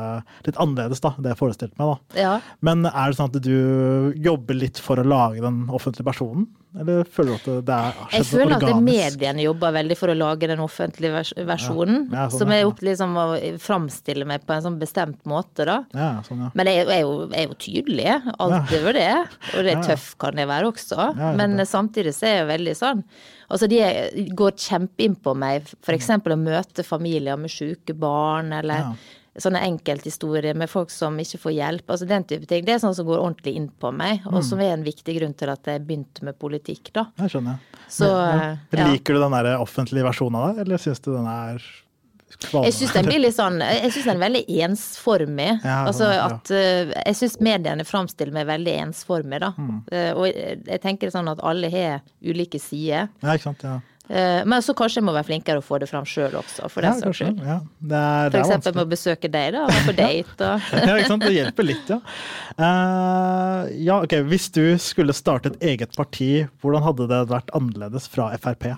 litt 0.47 0.61
annerledes, 0.63 1.03
da, 1.05 1.15
det 1.19 1.35
jeg 1.35 1.41
forestilte 1.41 1.75
meg. 1.81 1.91
da. 1.91 2.23
Ja. 2.23 2.37
Men 2.65 2.87
er 2.87 3.11
det 3.11 3.19
sånn 3.19 3.33
at 3.33 3.43
du 3.43 4.15
jobber 4.29 4.59
litt 4.59 4.81
for 4.83 5.01
å 5.01 5.07
lage 5.07 5.43
den 5.45 5.67
offentlige 5.75 6.07
personen? 6.07 6.49
Eller 6.77 7.07
føler 7.09 7.39
du 7.41 7.51
at 7.57 7.65
det 7.65 7.75
er 7.75 7.95
Jeg 8.13 8.27
føler 8.29 8.55
at 8.59 8.83
mediene 8.85 9.41
jobber 9.43 9.73
veldig 9.73 9.97
for 9.97 10.13
å 10.13 10.17
lage 10.19 10.51
den 10.51 10.61
offentlige 10.61 11.15
vers 11.15 11.31
versjonen. 11.49 12.03
Ja, 12.13 12.19
ja, 12.19 12.25
sånn, 12.29 12.43
som 12.43 12.53
er 12.53 12.67
opp 12.69 12.83
liksom 12.85 13.17
å 13.19 13.25
framstille 13.63 14.27
meg 14.29 14.45
på 14.47 14.55
en 14.55 14.67
sånn 14.67 14.77
bestemt 14.81 15.23
måte, 15.29 15.65
da. 15.65 15.79
Ja, 15.97 16.11
sånn, 16.27 16.45
Men 16.53 16.71
jeg 16.71 16.85
er 16.85 17.01
jo, 17.07 17.15
er 17.33 17.49
jo 17.49 17.57
tydelig, 17.59 18.19
alt 18.37 18.75
over 18.79 18.99
det. 18.99 19.09
Og 19.55 19.65
det 19.65 19.75
er 19.75 19.87
tøff 19.87 20.11
kan 20.21 20.39
jeg 20.39 20.51
være 20.51 20.71
også. 20.71 21.09
Men 21.41 21.57
samtidig 21.69 22.15
så 22.17 22.29
er 22.29 22.37
jeg 22.37 22.45
jo 22.45 22.51
veldig 22.69 22.79
sånn 22.79 23.05
Altså 23.49 23.69
de 23.71 23.79
går 24.37 24.57
kjempeinn 24.61 25.15
på 25.25 25.33
meg, 25.39 25.65
f.eks. 25.81 26.11
å 26.21 26.37
møte 26.37 26.85
familier 26.85 27.39
med 27.41 27.49
syke 27.49 27.95
barn, 27.97 28.53
eller 28.53 28.91
sånne 29.41 29.63
enkelthistorier 29.65 30.57
med 30.59 30.69
folk 30.69 30.93
som 30.93 31.17
ikke 31.23 31.41
får 31.41 31.55
hjelp. 31.55 31.89
altså 31.89 32.09
Den 32.11 32.27
type 32.29 32.45
ting. 32.51 32.67
Det 32.67 32.75
er 32.75 32.83
sånn 32.83 32.97
som 32.99 33.07
går 33.09 33.23
ordentlig 33.23 33.55
inn 33.57 33.71
på 33.71 33.89
meg, 33.95 34.27
og 34.29 34.43
som 34.45 34.61
er 34.61 34.75
en 34.75 34.85
viktig 34.85 35.17
grunn 35.17 35.33
til 35.39 35.53
at 35.55 35.71
jeg 35.71 35.85
begynte 35.87 36.27
med 36.29 36.37
politikk. 36.37 36.93
da. 36.93 37.07
Jeg 37.23 37.33
skjønner. 37.33 37.63
Så, 37.89 38.11
ja. 38.13 38.89
Liker 38.93 39.17
du 39.17 39.23
den 39.25 39.37
der 39.39 39.55
offentlige 39.57 40.05
versjonen 40.11 40.41
av 40.43 40.51
det, 40.53 40.67
eller 40.67 40.83
syns 40.85 41.01
du 41.01 41.15
den 41.15 41.31
er. 41.31 41.65
Jeg 42.29 42.75
syns 42.77 42.95
den 42.95 43.09
blir 43.09 43.23
litt 43.23 43.35
sånn 43.35 43.57
Jeg 43.63 43.91
syns 43.95 44.05
den 44.11 44.19
er 44.19 44.23
veldig 44.23 44.43
ensformig. 44.69 45.51
Ja, 45.65 45.79
altså 45.89 46.11
at 46.13 46.53
uh, 46.53 46.93
Jeg 46.93 47.19
syns 47.19 47.39
mediene 47.43 47.87
framstiller 47.89 48.35
meg 48.37 48.49
veldig 48.51 48.75
ensformig, 48.85 49.41
da. 49.43 49.53
Mm. 49.57 49.79
Uh, 49.91 50.11
og 50.13 50.27
jeg, 50.31 50.81
tenker 50.85 51.13
sånn 51.15 51.31
at 51.33 51.43
alle 51.45 51.71
har 51.73 52.03
ulike 52.23 52.61
sider. 52.63 53.09
Ja, 53.25 53.35
ikke 53.35 53.51
sant, 53.51 53.65
ja. 53.67 53.79
Eh, 54.09 54.45
men 54.49 54.63
så 54.65 54.73
kanskje 54.77 55.03
jeg 55.03 55.05
må 55.05 55.13
være 55.13 55.29
flinkere 55.29 55.61
å 55.61 55.65
få 55.65 55.79
det 55.83 55.89
fram 55.91 56.07
sjøl 56.09 56.39
også, 56.41 56.71
for 56.73 56.85
den 56.85 56.97
saks 56.97 57.21
skyld. 57.21 57.43
Ja. 57.45 57.59
for 58.33 58.39
eksempel 58.41 58.77
med 58.79 58.87
å 58.87 58.91
besøke 58.95 59.29
deg, 59.29 59.53
da. 59.57 59.67
Være 59.69 59.85
på 59.85 59.97
date 60.01 60.49
og 60.49 60.71
Ja, 60.89 60.97
ikke 60.97 61.13
sant. 61.13 61.27
Det 61.29 61.35
hjelper 61.37 61.69
litt, 61.69 61.93
ja. 61.93 62.01
Uh, 62.57 63.69
ja, 63.77 64.01
ok. 64.01 64.17
Hvis 64.31 64.49
du 64.57 64.65
skulle 64.81 65.17
starte 65.17 65.53
et 65.53 65.73
eget 65.75 65.97
parti, 65.99 66.47
hvordan 66.63 66.87
hadde 66.89 67.09
det 67.13 67.25
vært 67.35 67.53
annerledes 67.57 68.09
fra 68.09 68.31
Frp? 68.41 68.71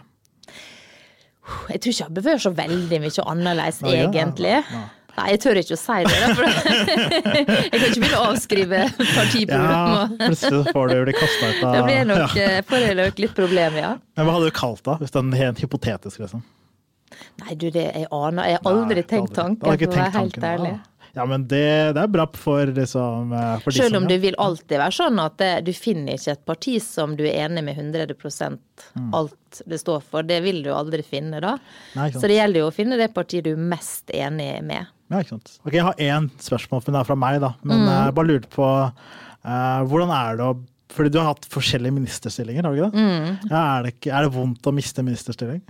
Jeg 1.71 1.83
tror 1.83 1.95
ikke 1.95 2.07
jeg 2.07 2.25
bør 2.25 2.41
så 2.47 2.55
veldig 2.57 3.03
mye 3.05 3.27
annerledes, 3.35 3.83
egentlig. 3.87 4.57
Ja, 4.57 4.65
ja. 4.79 4.87
Nei, 5.17 5.27
jeg 5.35 5.41
tør 5.43 5.59
ikke 5.61 5.75
å 5.75 5.81
si 5.81 5.97
det. 6.07 6.19
Da, 6.21 6.51
jeg 7.35 7.73
kan 7.75 7.87
ikke 7.89 7.99
begynne 7.99 8.21
å 8.21 8.29
avskrive 8.31 8.83
partiprogram. 9.01 9.91
Ja, 9.91 10.05
plutselig 10.23 10.75
får 10.77 10.93
du 10.93 10.97
bli 11.09 11.17
kasta 11.19 11.51
ut 11.51 11.65
av 11.67 11.75
Da 11.75 11.83
blir 11.89 12.07
nok, 12.09 12.37
ja. 12.39 12.47
Eh, 12.47 12.63
får 12.71 12.87
jeg 12.87 12.97
nok 13.01 13.21
litt 13.25 13.35
problemer, 13.37 13.81
ja. 13.83 13.91
Men 14.17 14.29
hva 14.29 14.37
hadde 14.39 14.53
du 14.53 14.57
kalt 14.57 14.83
det, 14.87 14.97
hvis 15.03 15.15
den 15.17 15.35
helt 15.37 15.61
hypotetisk, 15.65 16.23
liksom? 16.23 16.47
Nei, 17.43 17.57
du, 17.59 17.67
det 17.75 17.89
jeg 17.89 18.07
aner 18.15 18.53
Jeg 18.53 18.61
har 18.61 18.71
aldri 18.71 19.03
Nei, 19.03 19.09
tenkt 19.11 19.35
tanken, 19.37 19.59
for 19.61 19.75
å 19.75 19.93
være 19.97 20.13
helt 20.15 20.45
ærlig. 20.47 20.73
Ja, 21.17 21.27
men 21.27 21.47
det, 21.51 21.93
det, 21.97 22.03
er 22.03 22.11
bra 22.13 22.27
for, 22.39 22.71
liksom, 22.77 23.33
eh, 23.35 23.57
for 23.65 23.75
Selv 23.75 23.99
om 23.99 24.07
det 24.09 24.21
vil 24.23 24.37
alltid 24.39 24.79
være 24.79 24.95
sånn 24.95 25.19
at 25.23 25.37
det, 25.43 25.51
du 25.67 25.73
finner 25.75 26.15
ikke 26.15 26.37
et 26.37 26.45
parti 26.47 26.77
som 26.85 27.17
du 27.19 27.25
er 27.27 27.49
enig 27.49 27.65
med 27.67 27.81
100 27.81 28.15
mm. 28.15 29.11
alt 29.19 29.63
det 29.67 29.81
står 29.83 30.05
for. 30.07 30.27
Det 30.27 30.39
vil 30.45 30.63
du 30.67 30.71
aldri 30.75 31.03
finne, 31.07 31.43
da. 31.43 31.57
Nei, 31.99 32.11
Så 32.15 32.31
det 32.31 32.39
gjelder 32.39 32.65
jo 32.65 32.71
å 32.71 32.75
finne 32.75 33.01
det 33.01 33.11
partiet 33.17 33.49
du 33.49 33.55
er 33.57 33.69
mest 33.75 34.13
enig 34.15 34.53
med. 34.67 34.91
Ja, 35.11 35.23
ikke 35.23 35.35
sant. 35.35 35.57
Ok, 35.65 35.75
Jeg 35.75 35.87
har 35.89 35.99
én 35.99 36.31
spørsmål 36.39 36.85
for 36.87 37.09
fra 37.09 37.19
meg, 37.19 37.41
da. 37.43 37.55
Men 37.65 37.83
mm. 37.83 37.91
jeg 37.91 38.17
bare 38.21 38.31
lurte 38.31 38.53
på 38.53 38.69
uh, 38.71 39.81
hvordan 39.91 40.15
er 40.15 40.39
det 40.39 40.47
å 40.47 40.59
Fordi 40.91 41.11
du 41.15 41.21
har 41.21 41.29
hatt 41.31 41.45
forskjellige 41.47 41.95
ministerstillinger, 41.95 42.67
har 42.67 42.75
du 42.75 42.81
ikke 42.81 42.91
det? 42.91 43.03
Mm. 43.03 43.51
Ja, 43.51 43.59
er, 43.61 43.85
det 43.85 43.93
ikke, 43.95 44.11
er 44.11 44.27
det 44.27 44.35
vondt 44.35 44.67
å 44.67 44.73
miste 44.75 45.05
ministerstilling? 45.07 45.61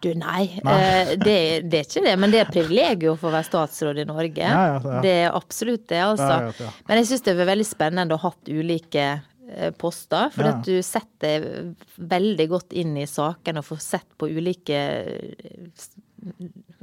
Du, 0.00 0.10
nei. 0.18 0.60
nei. 0.64 0.74
Eh, 0.74 1.12
det, 1.18 1.36
det, 1.70 1.80
er 1.80 1.86
ikke 1.86 2.04
det. 2.04 2.14
Men 2.20 2.34
det 2.34 2.42
er 2.42 2.50
privilegium 2.50 3.18
for 3.20 3.30
å 3.30 3.36
være 3.36 3.48
statsråd 3.48 4.02
i 4.02 4.06
Norge. 4.08 4.42
Ja, 4.44 4.64
ja, 4.74 4.80
ja. 4.82 5.02
Det 5.04 5.14
er 5.24 5.36
absolutt 5.36 5.86
det, 5.92 6.00
altså. 6.04 6.72
Men 6.88 7.00
jeg 7.00 7.10
syns 7.10 7.24
det 7.26 7.36
er 7.36 7.52
veldig 7.52 7.68
spennende 7.68 8.16
å 8.16 8.22
ha 8.22 8.32
hatt 8.32 8.50
ulike 8.52 9.06
eh, 9.08 9.70
poster. 9.80 10.32
For 10.34 10.50
at 10.50 10.64
du 10.68 10.76
setter 10.84 11.48
veldig 11.96 12.48
godt 12.52 12.76
inn 12.76 12.96
i 13.00 13.08
sakene 13.10 13.64
og 13.64 13.70
får 13.72 13.84
sett 13.84 14.10
på 14.20 14.28
ulike 14.32 14.80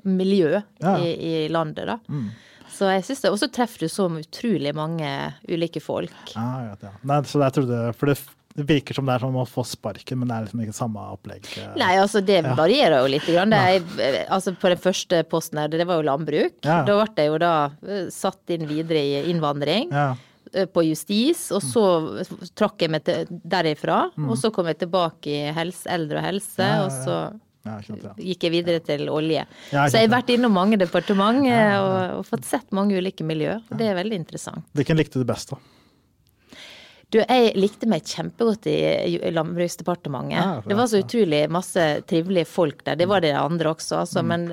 miljø 0.04 0.56
ja. 0.58 0.96
i, 0.98 1.12
i, 1.12 1.36
landet, 1.50 1.86
da. 1.90 2.00
Mm. 2.10 2.30
Så 2.72 2.88
jeg 2.88 3.04
synes 3.06 3.22
det, 3.22 3.32
Og 3.34 3.40
så 3.42 3.48
treffer 3.52 3.84
du 3.84 3.92
så 3.92 4.08
utrolig 4.16 4.72
mange 4.74 5.10
ulike 5.50 5.82
folk. 5.84 6.14
Ja, 6.34 6.72
ja, 6.72 6.78
ja. 6.82 6.94
Nei, 7.10 7.20
så 7.28 7.42
jeg 7.44 7.58
trodde, 7.58 7.82
for 8.00 8.12
det, 8.12 8.18
det, 8.56 8.66
virker 8.68 8.98
som 8.98 9.08
det 9.08 9.16
er 9.16 9.24
som 9.26 9.38
å 9.40 9.46
få 9.48 9.64
sparken, 9.68 10.22
men 10.22 10.32
det 10.32 10.36
er 10.36 10.48
liksom 10.48 10.64
ikke 10.66 10.76
samme 10.78 11.04
opplegg. 11.14 11.48
Eh. 11.62 11.70
Nei, 11.80 11.94
altså 12.02 12.24
det 12.26 12.42
varierer 12.48 13.00
jo 13.00 13.12
litt. 13.12 13.28
Grann. 13.32 13.54
Det, 13.54 14.26
altså 14.34 14.56
på 14.58 14.72
den 14.74 14.82
første 14.82 15.22
posten 15.30 15.62
her, 15.62 15.72
det 15.72 15.86
var 15.88 16.02
jo 16.02 16.08
landbruk. 16.10 16.58
Da 16.66 16.82
ble 16.88 17.06
jeg 17.16 17.32
jo 17.32 17.38
da 17.42 17.54
eh, 17.86 18.10
satt 18.14 18.56
inn 18.56 18.68
videre 18.70 19.04
i 19.04 19.24
innvandring. 19.32 19.94
Ja 19.94 20.10
eh, 20.52 20.68
på 20.68 20.84
justis, 20.84 21.46
og 21.56 21.62
så 21.64 21.86
trakk 22.58 22.84
jeg 22.84 22.92
meg 22.92 23.08
derifra. 23.30 24.10
Mm. 24.18 24.28
Og 24.34 24.42
så 24.42 24.52
kom 24.52 24.68
jeg 24.68 24.82
tilbake 24.82 25.32
i 25.32 25.56
helse, 25.56 25.88
eldre 25.92 26.20
og 26.20 26.28
helse, 26.28 26.60
ja, 26.60 26.68
ja, 26.68 26.76
ja. 26.76 26.90
og 26.90 26.98
så 27.06 27.18
ja, 27.62 27.78
gikk 28.18 28.48
jeg 28.48 28.54
videre 28.56 28.82
til 28.84 29.10
olje. 29.14 29.46
Ja, 29.70 29.86
så 29.86 30.00
jeg 30.00 30.10
har 30.10 30.16
vært 30.16 30.32
innom 30.34 30.56
mange 30.58 30.80
departement 30.82 31.46
ja, 31.46 31.78
og, 31.78 32.00
og, 32.18 32.26
fått 32.30 32.48
sett 32.50 32.74
mange 32.76 32.98
ulike 32.98 33.26
miljøer. 33.28 33.62
Det 33.70 33.92
er 33.92 34.00
veldig 34.00 34.18
interessant. 34.24 34.66
Hvilken 34.78 34.98
likte 35.00 35.22
du 35.22 35.28
best, 35.30 35.54
da? 35.54 35.62
Du, 37.12 37.20
jeg 37.20 37.54
likte 37.60 37.90
meg 37.92 38.08
kjempegodt 38.08 38.68
i 38.72 39.18
Landbruksdepartementet. 39.36 40.68
det 40.70 40.78
var 40.80 40.88
så 40.88 41.02
utrolig 41.04 41.42
masse 41.52 41.88
trivelige 42.08 42.48
folk 42.48 42.86
der. 42.88 43.00
Det 43.00 43.08
var 43.12 43.24
det 43.24 43.34
andre 43.36 43.74
også, 43.74 44.04
altså. 44.06 44.24
Mm. 44.24 44.30
Men, 44.32 44.46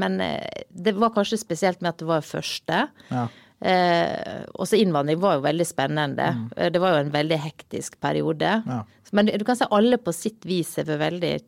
men, 0.00 0.20
eh, 0.24 0.62
det 0.72 0.96
var 0.96 1.12
kanskje 1.12 1.42
spesielt 1.42 1.84
med 1.84 1.92
at 1.92 2.00
det 2.00 2.08
var 2.08 2.24
første. 2.24 2.86
Ja. 3.12 3.26
Eh, 3.60 4.44
også 4.60 4.76
innvandring 4.76 5.20
var 5.20 5.38
jo 5.38 5.44
veldig 5.46 5.66
spennende. 5.66 6.28
Mm. 6.36 6.48
Eh, 6.56 6.70
det 6.72 6.82
var 6.82 6.94
jo 6.94 7.02
en 7.04 7.12
veldig 7.14 7.38
hektisk 7.40 8.00
periode. 8.00 8.62
Ja. 8.66 8.80
Men 9.16 9.30
du 9.32 9.44
kan 9.48 9.56
si 9.56 9.68
alle 9.70 9.98
på 10.02 10.12
sitt 10.14 10.44
vis 10.48 10.76
er 10.82 10.90
veldig 11.00 11.38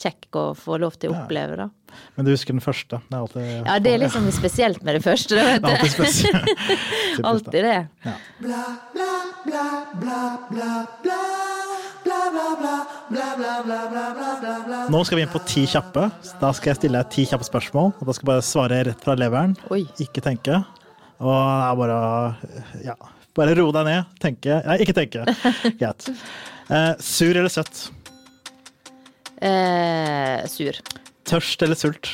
kjekk 0.00 0.36
å 0.40 0.44
få 0.58 0.78
lov 0.82 0.96
til 0.98 1.12
å 1.12 1.18
oppleve. 1.22 1.56
da. 1.56 1.68
Men 2.16 2.26
du 2.26 2.32
husker 2.32 2.56
den 2.56 2.64
første? 2.64 2.98
Det 3.08 3.14
er 3.14 3.20
alltid 3.22 3.50
Ja, 3.68 3.78
det 3.78 3.92
er 3.94 3.98
liksom 4.02 4.26
spesielt 4.34 4.82
med 4.82 4.96
det 4.98 5.02
første. 5.04 5.38
Da, 5.38 5.44
vet 5.54 5.64
alltid 5.70 5.92
spesielt. 5.94 7.24
alltid 7.30 7.64
det. 7.68 7.76
Ja. 8.04 8.16
Nå 14.92 15.00
skal 15.04 15.16
vi 15.18 15.22
inn 15.24 15.32
på 15.32 15.40
ti 15.48 15.64
kjappe. 15.70 16.08
Da 16.40 16.50
skal 16.54 16.72
jeg 16.72 16.78
stille 16.82 17.00
deg 17.00 17.10
ti 17.14 17.24
kjappe 17.28 17.46
spørsmål. 17.46 17.92
og 17.98 18.06
Da 18.08 18.14
skal 18.14 18.24
jeg 18.26 18.30
bare 18.32 18.44
svare 18.46 18.80
rett 18.90 19.04
fra 19.04 19.16
leveren. 19.18 19.54
Oi. 19.74 19.82
Ikke 20.02 20.22
tenke. 20.24 20.60
Og 21.24 21.32
det 21.32 21.66
er 21.70 21.78
bare 21.80 21.98
ja, 22.84 22.96
bare 23.38 23.56
ro 23.58 23.68
deg 23.74 23.88
ned. 23.88 24.12
Tenke 24.22 24.60
Nei, 24.66 24.78
ikke 24.84 24.96
tenke. 24.98 25.24
Greit. 25.80 26.08
Eh, 26.68 26.92
sur 27.04 27.30
eller 27.36 27.52
søtt? 27.52 27.86
Eh, 29.44 30.46
sur. 30.48 30.78
Tørst 31.28 31.62
eller 31.62 31.76
sult? 31.76 32.08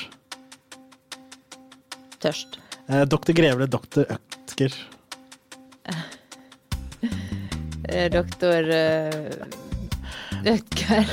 Tørst. 2.21 2.59
Eh, 2.91 3.05
doktor 3.07 3.37
Greve 3.39 3.61
eller 3.61 3.71
doktor 3.71 4.07
Øtker 4.11 4.75
Eh, 7.91 8.11
doktor 8.13 8.71
eh, 8.71 9.31
Ødger. 10.47 11.07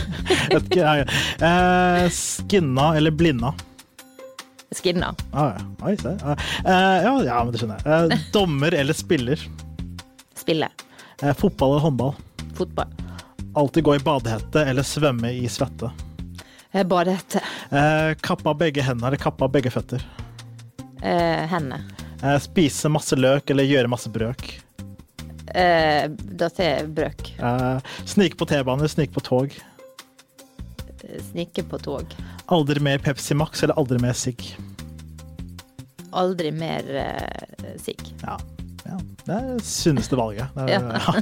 Ødger, 0.51 0.81
ja, 0.81 0.95
ja. 0.97 1.05
Eh, 1.47 2.09
skinna 2.09 2.95
eller 2.97 3.11
blinda? 3.11 3.53
Skinna. 4.75 5.13
Ah, 5.33 5.53
ja. 5.55 5.87
Oi, 5.87 5.95
se. 5.97 6.13
Ah, 6.23 6.37
ja, 7.03 7.13
ja, 7.25 7.39
men 7.43 7.53
det 7.53 7.61
skjønner 7.61 7.81
jeg. 7.83 8.11
Eh, 8.13 8.25
dommer 8.35 8.77
eller 8.77 8.97
spiller? 8.97 9.47
Spiller. 10.37 10.73
fotball 11.39 11.75
eller 11.75 11.85
håndball? 11.87 12.13
Fotball. 12.57 12.93
Alltid 13.57 13.83
gå 13.83 13.95
i 13.97 14.03
badehette 14.05 14.65
eller 14.69 14.85
svømme 14.85 15.33
i 15.33 15.47
svette. 15.49 15.89
Eh, 16.77 17.13
etter. 17.13 17.43
Eh, 17.71 18.13
kappa 18.21 18.53
begge 18.57 18.83
hender 18.85 19.07
eller 19.09 19.21
kappa 19.21 19.47
begge 19.49 19.71
føtter. 19.73 20.03
Eh, 21.01 21.45
henne. 21.49 21.81
Eh, 22.23 22.37
spise 22.41 22.89
masse 22.89 23.17
løk 23.17 23.49
eller 23.53 23.67
gjøre 23.67 23.89
masse 23.91 24.09
brøk. 24.13 24.47
Eh, 25.55 26.07
da 26.09 26.49
jeg 26.57 26.89
brøk. 26.93 27.31
Eh, 27.39 27.79
snike 28.05 28.37
på 28.37 28.47
T-bane 28.49 28.89
snike 28.91 29.13
på 29.15 29.23
tog. 29.23 29.53
Eh, 31.03 31.21
Snike 31.31 31.63
på 31.69 31.79
tog. 31.81 32.13
Aldri 32.51 32.81
mer 32.83 32.99
Pepsi 32.99 33.35
Max 33.37 33.63
eller 33.63 33.77
aldri 33.79 33.99
mer 34.01 34.13
sigg. 34.17 34.43
Aldri 36.17 36.51
mer 36.51 36.83
eh, 37.03 37.73
sigg. 37.81 38.01
Ja. 38.23 38.37
Det 39.27 39.35
er 39.35 39.47
det 39.57 39.63
sunneste 39.67 40.15
valget. 40.15 40.53
Det 40.55 40.71
er, 40.71 40.85
Ja. 40.87 41.15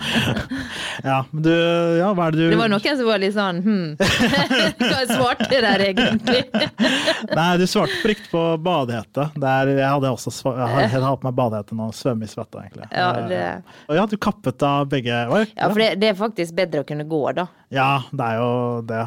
ja. 1.03 1.15
Men 1.31 1.43
du, 1.45 1.49
ja, 1.97 2.11
hva 2.13 2.27
er 2.27 2.35
det 2.35 2.43
du 2.43 2.51
Det 2.53 2.59
var 2.59 2.69
noen 2.69 2.99
som 2.99 3.07
var 3.09 3.21
litt 3.23 3.33
sånn 3.35 3.61
hm, 3.65 3.95
hva 4.85 4.99
svarte 5.09 5.49
der 5.65 5.83
egentlig? 5.87 6.43
Nei, 7.39 7.47
du 7.61 7.65
svarte 7.69 7.97
på 8.03 8.11
riktig 8.13 8.29
på 8.31 8.43
badehette. 8.61 9.27
Jeg 9.41 9.89
hadde 9.89 10.11
også 10.13 10.33
jeg 10.53 10.69
har- 10.75 10.85
jeg 10.85 11.01
har 11.07 11.17
på 11.17 11.27
meg 11.31 11.35
badehette 11.41 11.77
nå, 11.77 11.89
svømme 11.97 12.29
i 12.29 12.31
svette, 12.31 12.61
egentlig. 12.61 12.87
Ja, 12.93 13.09
det, 13.29 13.41
Og 13.89 13.97
ja, 13.97 14.05
du 14.05 14.17
kappet 14.21 14.61
av 14.69 14.85
begge 14.91 15.23
hva? 15.31 15.41
ja 15.49 15.69
for 15.71 15.81
det, 15.81 15.89
det 16.01 16.13
er 16.13 16.17
faktisk 16.21 16.55
bedre 16.61 16.85
å 16.85 16.87
kunne 16.87 17.05
gå, 17.09 17.23
da. 17.41 17.47
Ja, 17.73 17.89
det 18.13 18.29
er 18.31 18.37
jo 18.39 18.51
det. 18.85 19.03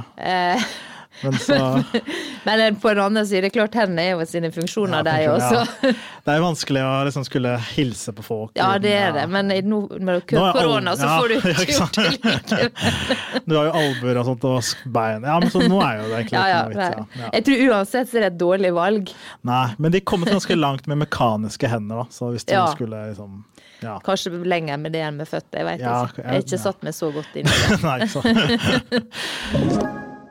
Eh, 1.18 1.24
Men 1.24 1.38
så 1.42 1.84
men 2.46 2.76
på 2.80 2.88
den 2.94 3.02
andre 3.04 3.24
siden, 3.26 3.44
er 3.48 3.54
klart 3.54 3.74
hendene 3.74 4.04
er 4.06 4.10
jo 4.14 4.26
sine 4.28 4.50
funksjoner, 4.54 5.02
Ja, 5.02 5.02
de 5.02 5.28
også. 5.32 5.62
Ja. 5.82 5.92
Det 6.28 6.34
er 6.36 6.42
vanskelig 6.44 6.82
å 6.84 6.92
liksom 7.08 7.24
skulle 7.24 7.54
hilse 7.72 8.12
på 8.12 8.22
folk. 8.26 8.50
Ja, 8.58 8.74
det 8.78 8.90
er 8.92 9.14
det, 9.16 9.22
men 9.32 9.48
med 9.48 10.26
korona 10.28 10.92
så 10.98 11.08
får 11.08 11.28
du 11.28 11.34
ikke 11.38 11.54
gjort 11.54 11.68
det 11.68 11.76
sant? 11.78 11.96
likevel. 11.96 12.68
Du 13.48 13.54
har 13.56 13.70
jo 13.70 13.72
albuer 13.80 14.20
og 14.20 14.26
sånt 14.28 14.44
og 14.44 14.58
bein. 14.92 15.24
Ja, 15.24 15.38
men 15.40 15.48
så 15.54 15.62
nå 15.64 15.78
er 15.80 16.02
jo 16.02 16.10
det 16.10 16.18
egentlig 16.18 16.36
Ja, 16.36 16.60
vits. 16.68 17.24
Jeg 17.32 17.46
tror 17.48 17.62
uansett 17.70 18.10
så 18.12 18.18
er 18.20 18.26
det 18.26 18.30
et 18.34 18.40
dårlig 18.42 18.72
valg. 18.76 19.14
Nei, 19.48 19.64
men 19.80 19.94
de 19.96 20.02
kommet 20.04 20.28
ganske 20.34 20.58
langt 20.58 20.84
med 20.90 21.00
mekaniske 21.06 21.70
hender, 21.72 22.04
da. 22.04 22.06
Så 22.12 22.28
hvis 22.34 22.44
du 22.48 22.52
skulle 22.76 23.00
liksom 23.14 23.40
Ja. 23.80 23.96
Kanskje 24.04 24.34
lenger 24.44 24.76
med 24.82 24.92
det 24.92 25.00
enn 25.06 25.16
med 25.22 25.28
føtter, 25.30 25.62
jeg 25.62 25.66
vet 25.70 25.80
Ja, 25.86 26.02
ikke. 26.10 26.22
Jeg 26.26 26.32
har 26.34 26.44
ikke 26.44 26.60
satt 26.66 26.82
meg 26.84 26.92
så 26.98 27.08
godt 27.14 27.40
inn 27.40 27.46
i 27.46 27.56
det. 27.62 27.80
Nei, 27.86 27.96
ikke 28.04 28.12
så. 28.18 30.04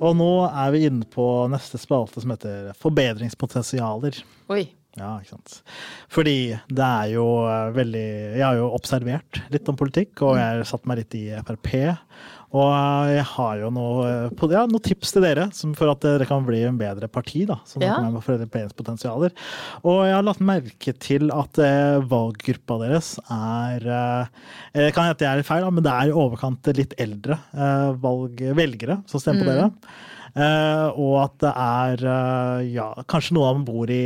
Og 0.00 0.16
nå 0.16 0.30
er 0.48 0.70
vi 0.74 0.86
inne 0.88 1.06
på 1.06 1.24
neste 1.52 1.78
spalte 1.78 2.22
som 2.22 2.32
heter 2.32 2.72
Forbedringspotensialer. 2.80 4.16
Oi. 4.50 4.64
Ja, 4.98 5.12
ikke 5.20 5.36
sant. 5.36 5.60
Fordi 6.10 6.36
det 6.66 6.86
er 6.86 7.12
jo 7.12 7.24
eh, 7.46 7.68
veldig 7.76 8.06
Jeg 8.34 8.42
har 8.42 8.56
jo 8.58 8.72
observert 8.74 9.38
litt 9.54 9.68
om 9.70 9.78
politikk, 9.78 10.18
og 10.26 10.34
jeg 10.40 10.56
har 10.58 10.66
satt 10.66 10.88
meg 10.90 11.04
litt 11.04 11.14
i 11.14 11.24
Frp. 11.46 11.70
Og 12.50 12.66
eh, 12.66 13.10
jeg 13.14 13.26
har 13.30 13.60
jo 13.60 13.68
noe, 13.74 14.06
eh, 14.10 14.44
ja, 14.50 14.64
noen 14.66 14.82
tips 14.82 15.12
til 15.14 15.22
dere 15.22 15.46
som 15.54 15.72
for 15.78 15.92
at 15.92 16.02
dere 16.02 16.26
kan 16.26 16.42
bli 16.46 16.64
en 16.66 16.78
bedre 16.80 17.06
parti. 17.06 17.44
da, 17.46 17.60
som 17.64 17.82
Ja. 17.82 18.00
med 18.02 18.22
forbedringspotensialer. 18.26 19.30
Og 19.84 20.00
jeg 20.08 20.14
har 20.16 20.26
lagt 20.26 20.42
merke 20.42 20.94
til 20.98 21.30
at 21.30 21.58
eh, 21.62 22.00
valggruppa 22.10 22.78
deres 22.82 23.12
er 23.30 23.86
eh, 23.86 24.26
Det 24.74 24.92
kan 24.94 25.06
hende 25.06 25.18
jeg 25.22 25.38
er 25.38 25.46
feil, 25.46 25.62
da, 25.62 25.70
men 25.70 25.84
det 25.86 25.92
er 25.94 26.10
i 26.10 26.16
overkant 26.26 26.72
litt 26.76 26.94
eldre 26.98 27.38
eh, 27.54 27.90
valg, 28.02 28.42
velgere 28.58 29.00
som 29.06 29.22
stemmer 29.22 29.46
på 29.46 29.54
dere. 29.54 29.70
Eh, 30.30 30.86
og 30.98 31.16
at 31.24 31.38
det 31.42 31.54
er 31.54 32.04
eh, 32.06 32.68
ja, 32.74 32.92
kanskje 33.10 33.34
noen 33.34 33.48
av 33.48 33.58
dem 33.60 33.66
bor 33.66 33.90
i 33.90 34.02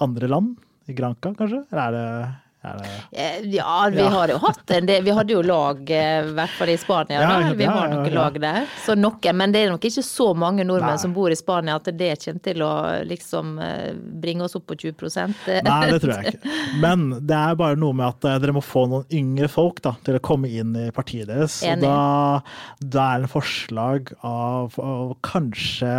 andre 0.00 0.28
land? 0.28 0.54
I 0.88 0.94
Granca, 0.94 1.32
kanskje? 1.34 1.64
Eller 1.72 1.86
er 1.88 1.96
det, 1.96 2.04
Eh, 2.16 2.34
Ja, 2.66 3.88
vi 3.90 3.98
Ja. 4.00 4.08
har 4.10 4.28
jo 4.28 4.38
hatt 4.42 4.70
en 4.70 4.86
del. 4.86 5.02
Vi 5.06 5.14
hadde 5.14 5.32
jo 5.32 5.42
lag, 5.42 5.82
eh, 5.90 6.26
i 6.26 6.32
hvert 6.36 6.54
fall 6.58 6.68
i 6.72 6.76
Spania. 6.76 7.20
Ja, 7.20 7.40
da. 7.40 7.52
Vi 7.54 7.64
ja, 7.64 7.70
har 7.70 7.88
ja, 7.88 7.94
noen 7.94 8.12
ja. 8.12 8.14
lag 8.20 8.40
der. 8.40 8.66
Så 8.84 8.96
noen, 8.98 9.36
men 9.36 9.52
det 9.52 9.64
er 9.64 9.70
nok 9.70 9.84
ikke 9.86 10.04
så 10.04 10.32
mange 10.36 10.64
nordmenn 10.66 10.96
Nei. 10.96 11.02
som 11.02 11.14
bor 11.16 11.30
i 11.30 11.38
Spania 11.38 11.76
at 11.76 11.84
det 11.96 12.12
kommer 12.24 12.42
til 12.42 12.64
å 12.66 12.72
liksom 13.06 13.58
eh, 13.62 13.92
bringe 13.94 14.46
oss 14.46 14.56
opp 14.58 14.66
på 14.66 14.78
20 14.82 15.62
Nei, 15.66 15.90
det 15.90 16.00
tror 16.02 16.14
jeg 16.16 16.34
ikke. 16.34 16.54
Men 16.82 17.08
det 17.26 17.36
er 17.36 17.58
bare 17.58 17.78
noe 17.78 17.96
med 17.96 18.06
at 18.08 18.28
eh, 18.28 18.38
dere 18.42 18.56
må 18.56 18.64
få 18.64 18.86
noen 18.90 19.06
yngre 19.14 19.48
folk 19.52 19.80
da, 19.84 19.94
til 20.06 20.18
å 20.18 20.22
komme 20.24 20.50
inn 20.50 20.74
i 20.76 20.88
partiet 20.94 21.28
deres. 21.30 21.60
Og 21.62 21.70
Enig. 21.74 21.86
da, 21.86 22.40
da 22.80 23.06
er 23.12 23.22
det 23.22 23.28
en 23.28 23.34
forslag 23.36 24.12
av 24.26 24.76
å 24.82 25.16
kanskje, 25.26 25.92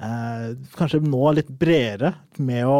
eh, 0.00 0.46
kanskje 0.78 1.02
nå 1.04 1.34
litt 1.38 1.52
bredere 1.60 2.14
med 2.40 2.64
å 2.68 2.78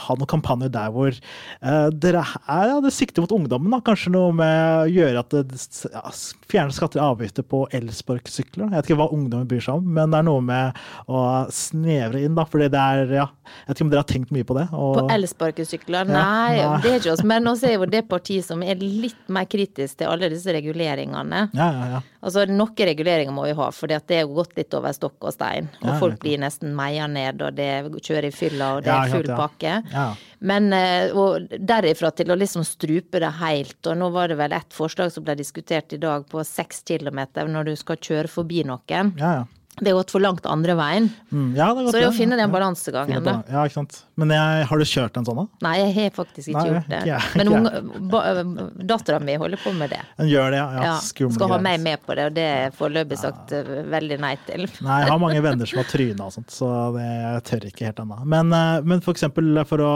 ha 0.00 0.16
noen 0.16 0.30
kampanjer 0.30 0.72
der 0.72 0.92
hvor 0.94 1.12
eh, 1.12 1.88
dere 1.92 2.24
er, 2.48 2.63
ja, 2.68 2.80
det 2.84 2.92
sikter 2.94 3.22
mot 3.24 3.32
ungdommen. 3.32 3.70
da, 3.70 3.80
Kanskje 3.84 4.10
noe 4.14 4.32
med 4.32 4.60
å 4.84 4.88
gjøre 4.90 5.18
at 5.24 5.30
det 5.30 5.58
ja, 5.92 6.02
fjerner 6.50 6.74
skatter 6.76 7.00
og 7.02 7.16
avgifter 7.18 7.42
på 7.46 7.64
elsparkesykler. 7.74 8.68
Jeg 8.70 8.74
vet 8.76 8.90
ikke 8.90 8.98
hva 9.00 9.08
ungdommen 9.14 9.48
bryr 9.50 9.62
seg 9.64 9.80
om, 9.80 9.86
men 9.96 10.10
det 10.14 10.18
er 10.20 10.26
noe 10.28 10.40
med 10.44 10.80
å 11.08 11.22
snevre 11.52 12.22
inn, 12.24 12.34
da. 12.38 12.44
Fordi 12.48 12.68
det 12.72 12.80
er 12.80 13.14
ja, 13.20 13.26
Jeg 13.44 13.68
vet 13.68 13.76
ikke 13.78 13.84
om 13.86 13.90
dere 13.92 14.02
har 14.04 14.10
tenkt 14.12 14.30
mye 14.34 14.44
på 14.48 14.56
det? 14.58 14.66
og- 14.72 14.98
På 15.02 15.06
elsparkesykler? 15.14 16.06
Ja, 16.08 16.12
Nei, 16.14 16.56
nei. 16.62 16.80
det 16.82 16.90
er 16.92 16.98
ikke 17.00 17.12
oss. 17.12 17.24
Men 17.24 17.44
også 17.50 17.68
er 17.68 17.74
jo 17.78 17.86
det 17.86 18.04
partiet 18.08 18.44
som 18.44 18.62
er 18.62 18.74
litt 18.80 19.28
mer 19.28 19.44
kritisk 19.46 19.96
til 19.98 20.06
alle 20.08 20.30
disse 20.32 20.46
reguleringene. 20.54 21.50
Ja, 21.54 21.70
ja, 21.72 21.86
ja. 21.96 22.00
Altså, 22.24 22.46
Noen 22.48 22.88
reguleringer 22.88 23.34
må 23.34 23.44
vi 23.44 23.54
ha, 23.58 23.68
for 23.74 23.90
det 23.90 24.00
er 24.16 24.28
gått 24.30 24.54
litt 24.56 24.74
over 24.76 24.94
stokk 24.96 25.28
og 25.28 25.34
stein. 25.36 25.68
Og 25.82 25.90
Ja, 25.90 25.96
folk 26.00 26.20
blir 26.22 26.40
nesten 26.40 26.72
meia 26.76 27.06
ned, 27.10 27.42
og 27.44 27.58
det 27.58 27.70
kjører 28.00 28.30
i 28.30 28.34
fylla, 28.34 28.70
og 28.76 28.86
det 28.86 28.94
er 28.94 29.12
full 29.12 29.28
ja. 29.28 29.36
pakke. 29.38 29.74
Ja. 29.92 30.06
Men 30.44 30.72
eh, 30.76 31.12
og 31.12 31.52
derifra 31.58 32.10
til 32.16 32.32
å 32.32 32.38
liksom 32.38 32.64
strupe 32.68 33.20
det 33.22 33.32
helt, 33.40 33.78
og 33.86 34.00
nå 34.00 34.08
var 34.14 34.32
det 34.32 34.38
vel 34.40 34.56
ett 34.56 34.72
forslag 34.76 35.12
som 35.12 35.26
ble 35.26 35.36
diskutert 35.38 35.92
i 35.92 36.00
dag 36.00 36.24
på 36.30 36.44
seks 36.48 36.82
kilometer 36.88 37.48
når 37.50 37.70
du 37.70 37.76
skal 37.80 38.00
kjøre 38.00 38.32
forbi 38.32 38.64
noen. 38.68 39.14
ja, 39.20 39.36
ja. 39.42 39.44
Det 39.74 39.90
er 39.90 39.96
gått 39.96 40.12
for 40.14 40.22
langt 40.22 40.44
andre 40.46 40.76
veien. 40.78 41.08
Mm, 41.34 41.48
ja 41.58 41.66
det 41.74 41.84
Så 41.88 41.98
det 41.98 42.06
å 42.06 42.12
finne 42.14 42.36
den 42.38 42.52
balansegangen, 42.52 43.16
ja, 43.16 43.22
da. 43.24 43.32
Ja, 43.50 43.64
ikke 43.66 43.80
sant. 43.80 43.96
Men 44.20 44.30
jeg, 44.30 44.66
har 44.70 44.78
du 44.78 44.84
kjørt 44.86 45.16
en 45.18 45.26
sånn, 45.26 45.40
da? 45.40 45.44
Nei, 45.66 45.72
jeg 45.80 45.94
har 45.96 46.12
faktisk 46.14 46.52
ikke 46.52 46.60
Nei, 46.60 46.66
gjort 46.68 46.92
det. 46.92 47.00
ikke 47.00 47.08
jeg, 47.10 47.32
Men 47.40 47.50
ikke 47.50 47.80
unge- 47.82 48.86
dattera 48.92 49.18
mi 49.18 49.34
holder 49.42 49.62
på 49.64 49.72
med 49.74 49.90
det. 49.90 49.98
Den 50.20 50.30
gjør 50.30 50.54
det, 50.54 50.60
ja. 50.60 50.84
ja, 50.86 50.92
skumle 51.02 51.34
skal 51.34 51.54
ha 51.56 51.58
meg 51.66 51.82
med 51.82 52.04
på 52.06 52.14
det, 52.14 52.28
og 52.30 52.36
det 52.38 52.44
er 52.52 52.76
foreløpig 52.78 53.18
sagt 53.18 53.56
ja. 53.56 53.64
veldig 53.96 54.20
nei 54.22 54.34
til. 54.46 54.68
Nei, 54.86 55.00
jeg 55.02 55.10
har 55.10 55.22
mange 55.24 55.42
venner 55.48 55.70
som 55.72 55.82
har 55.82 55.90
tryna 55.90 56.28
og 56.28 56.36
sånt, 56.36 56.54
så 56.54 56.70
det, 56.94 57.08
jeg 57.08 57.42
tør 57.50 57.68
ikke 57.72 57.88
helt 57.90 58.04
ennå. 58.04 58.20
Men, 58.36 58.54
eh, 58.54 58.76
men 58.86 59.02
for 59.02 59.16
eksempel 59.16 59.58
for 59.66 59.82
å, 59.82 59.94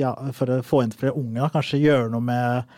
ja, 0.00 0.14
for 0.36 0.56
å 0.56 0.62
få 0.64 0.80
inn 0.86 0.96
flere 0.96 1.12
unge, 1.12 1.42
da, 1.42 1.52
kanskje 1.52 1.82
gjøre 1.84 2.08
noe 2.14 2.24
med 2.24 2.72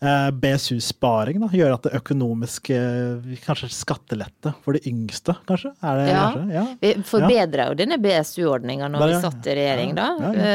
BSU-sparing. 0.00 1.40
da, 1.40 1.48
Gjøre 1.54 1.74
at 1.78 1.82
det 1.86 1.92
økonomisk 2.00 2.70
eh, 2.74 3.36
Kanskje 3.44 3.70
skattelette 3.72 4.54
for 4.64 4.76
de 4.76 4.80
yngste, 4.90 5.34
kanskje? 5.48 5.72
Det, 5.80 6.08
Ja. 6.08 6.32
kanskje? 6.32 6.52
ja. 6.54 6.64
Vi 6.80 6.92
forbedra 7.08 7.68
jo 7.70 7.74
denne 7.78 7.98
BSU-ordninga 8.02 8.88
når 8.90 9.06
vi 9.08 9.20
satt 9.22 9.46
i 9.46 9.54
regjering, 9.58 9.94
da. 9.94 10.08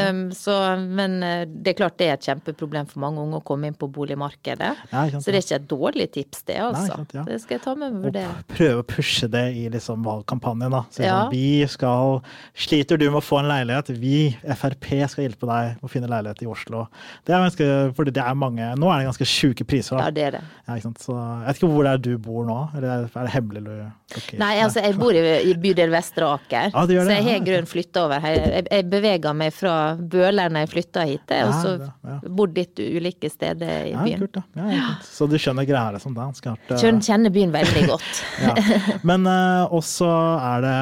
Um, 0.09 0.31
Så, 0.31 0.55
men 0.79 1.21
eh, 1.23 1.45
det 1.45 1.73
er 1.73 1.77
klart 1.83 1.97
det 1.97 2.07
er 2.09 2.13
et 2.17 2.27
kjempeproblem 2.29 2.87
for 2.89 2.99
mange 3.03 3.19
unge 3.23 3.39
å 3.39 3.43
komme 3.43 3.67
inn 3.67 3.73
på 3.79 3.89
boligmarkedet. 3.91 4.73
Så 4.91 5.25
det 5.31 5.39
er 5.39 5.43
ikke 5.43 5.59
et 5.59 5.67
dårlig 5.69 6.11
tips, 6.13 6.43
det, 6.47 6.57
altså. 6.63 6.99
Nei. 7.13 7.23
Det 7.25 7.39
skal 7.41 7.57
jeg 7.57 7.63
ta 7.65 7.75
med 7.75 7.93
vurdere. 8.03 8.43
prøve 8.47 8.83
å 8.83 8.87
pushe 8.87 9.29
det 9.29 9.45
i 9.55 9.67
liksom 9.69 10.03
valgkampanjen. 10.05 10.71
da. 10.71 10.83
Så 10.91 11.03
Ja. 11.03 11.23
sånn, 11.25 11.31
Vi 11.31 11.65
skal 11.67 12.21
Sliter 12.55 12.97
du 12.97 13.09
med 13.11 13.21
å 13.21 13.23
få 13.23 13.39
en 13.39 13.45
leilighet? 13.49 13.87
Vi, 13.99 14.35
Frp, 14.55 15.07
skal 15.09 15.23
hjelpe 15.25 15.45
deg 15.47 15.77
å 15.81 15.89
finne 15.89 16.07
leilighet 16.07 16.41
i 16.43 16.45
Oslo. 16.47 16.87
Det 17.25 17.33
er 17.33 17.39
ganske, 17.49 17.93
fordi 17.95 18.13
det 18.13 18.23
er 18.23 18.33
mange, 18.35 18.75
Nå 18.77 18.89
er 18.91 18.99
det 19.03 19.07
ganske 19.09 19.25
sjuke 19.29 19.65
priser, 19.69 19.95
da. 19.99 20.07
Ja, 20.09 20.11
det 20.15 20.23
er 20.29 20.35
det. 20.37 20.41
Ja? 20.67 20.75
Så 20.99 21.13
jeg 21.15 21.45
vet 21.47 21.59
ikke 21.61 21.69
hvor 21.73 21.85
det 21.87 21.91
er 21.95 22.01
du 22.05 22.11
bor 22.21 22.45
nå, 22.47 22.57
eller 22.77 23.05
er 23.07 23.25
det 23.27 23.33
hemmelig? 23.33 23.61
Eller? 23.63 23.87
Okay. 24.09 24.37
Nei, 24.41 24.51
altså 24.63 24.81
jeg 24.81 24.95
bor 24.97 25.13
i, 25.17 25.21
i 25.49 25.53
bydel 25.61 25.91
Vestre 25.93 26.25
Aker, 26.33 26.71
Ja, 26.73 26.83
så 26.89 27.13
jeg 27.13 27.23
har 27.27 27.35
i 27.37 27.43
grunnen 27.45 27.69
flytta 27.69 28.03
over 28.07 28.21
her. 28.23 28.37
Jeg, 28.39 28.65
jeg 28.71 28.87
bevega 28.89 29.33
meg 29.37 29.53
fra 29.53 29.73
Bøler 29.99 30.49
når 30.53 30.65
jeg 30.65 30.71
flytta 30.73 31.03
hit, 31.09 31.33
og 31.45 31.53
så 31.61 31.73
ja. 31.85 32.15
bodd 32.39 32.57
litt 32.57 32.81
ulike 32.81 33.29
steder 33.29 33.85
i 33.89 33.93
Ja, 33.93 34.03
byen. 34.07 34.23
kult. 34.25 34.39
Ja. 34.57 34.87
Så 35.05 35.27
du 35.29 35.37
skjønner 35.41 35.67
greia 35.69 35.93
liksom, 35.95 36.15
det 36.17 36.23
er 36.23 36.31
ganske 36.31 36.49
hardt. 36.53 36.71
eh, 36.73 36.81
Skjønner, 36.81 37.05
kjenner 37.05 37.35
byen 37.37 37.53
veldig 37.55 37.85
godt. 37.91 38.23
Ja. 38.49 38.53
Men 39.05 39.25
uh, 39.27 39.67
også 39.75 40.07
er 40.09 40.61
det 40.63 40.75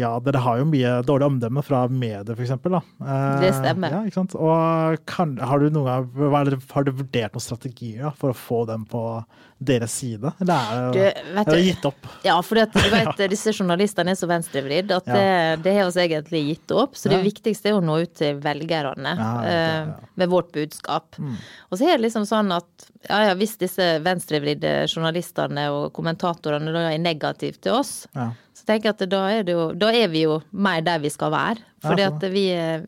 Ja, 0.00 0.10
dere 0.24 0.40
har 0.42 0.58
jo 0.60 0.64
mye 0.68 0.96
dårlig 1.06 1.28
omdømme 1.30 1.62
fra 1.64 1.84
medier, 1.88 2.34
eksempel. 2.44 2.74
Eh, 2.80 3.40
Det 3.44 3.52
stemmer. 3.56 3.96
Sant? 4.14 4.34
Og 4.36 4.98
kan, 5.08 5.36
har, 5.40 5.62
du 5.62 5.70
noen, 5.72 5.86
gang- 6.10 6.60
har 6.74 6.84
du 6.88 6.92
vurdert 6.98 7.32
noen 7.36 7.44
strategier 7.94 8.04
da, 8.04 8.10
for 8.18 8.30
å 8.30 8.34
få 8.36 8.66
dem 8.66 8.84
på 8.86 9.24
deres 9.64 9.92
side? 9.92 10.32
Eller 10.40 10.54
er 10.54 10.92
det, 10.92 11.04
er 11.16 11.44
det 11.44 11.54
du- 11.54 11.62
gitt 11.62 11.84
opp? 11.86 12.06
Ja, 12.24 12.40
for 12.42 12.54
du 12.54 12.78
vet, 12.90 13.30
disse 13.30 13.52
journalistene 13.54 14.10
er 14.10 14.14
så 14.18 14.26
venstrevridd 14.28 14.90
at 14.92 15.06
Ja. 15.06 15.14
det, 15.14 15.62
det 15.64 15.74
har 15.78 15.86
oss 15.86 15.96
egentlig 15.96 16.42
gitt 16.48 16.70
opp. 16.72 16.94
Så 16.96 17.08
det 17.08 17.18
Ja. 17.18 17.22
viktigste 17.24 17.68
er 17.70 17.78
å 17.78 17.82
nå 17.84 18.02
ut 18.02 18.14
til 18.14 18.40
velgerne 18.40 19.16
Ja. 19.16 19.84
Mm. 19.84 19.94
med 20.16 20.28
vårt 20.28 20.52
budskap. 20.52 21.14
Og 21.18 21.78
så 21.78 21.86
er 21.88 21.96
det 21.98 22.10
liksom 22.10 22.24
sånn 22.26 22.52
at 22.54 22.90
ja, 23.08 23.28
ja, 23.28 23.34
hvis 23.34 23.56
disse 23.58 24.00
venstrevridde 24.02 24.86
journalistene 24.88 25.68
og 25.70 25.92
kommentatorene 25.92 26.94
er 26.94 26.98
negative 26.98 27.60
til 27.60 27.72
oss, 27.72 28.06
Ja. 28.14 28.32
Så 28.64 28.70
tenker 28.72 28.88
jeg 28.88 28.96
at 28.96 29.10
da 29.12 29.18
er, 29.28 29.48
jo, 29.52 29.64
da 29.76 29.90
er 29.92 30.06
vi 30.08 30.22
jo 30.22 30.38
mer 30.56 30.80
der 30.80 31.02
vi 31.02 31.10
skal 31.12 31.28
være. 31.34 31.60
Fordi 31.84 32.00
Ja, 32.00 32.28
vi, 32.32 32.44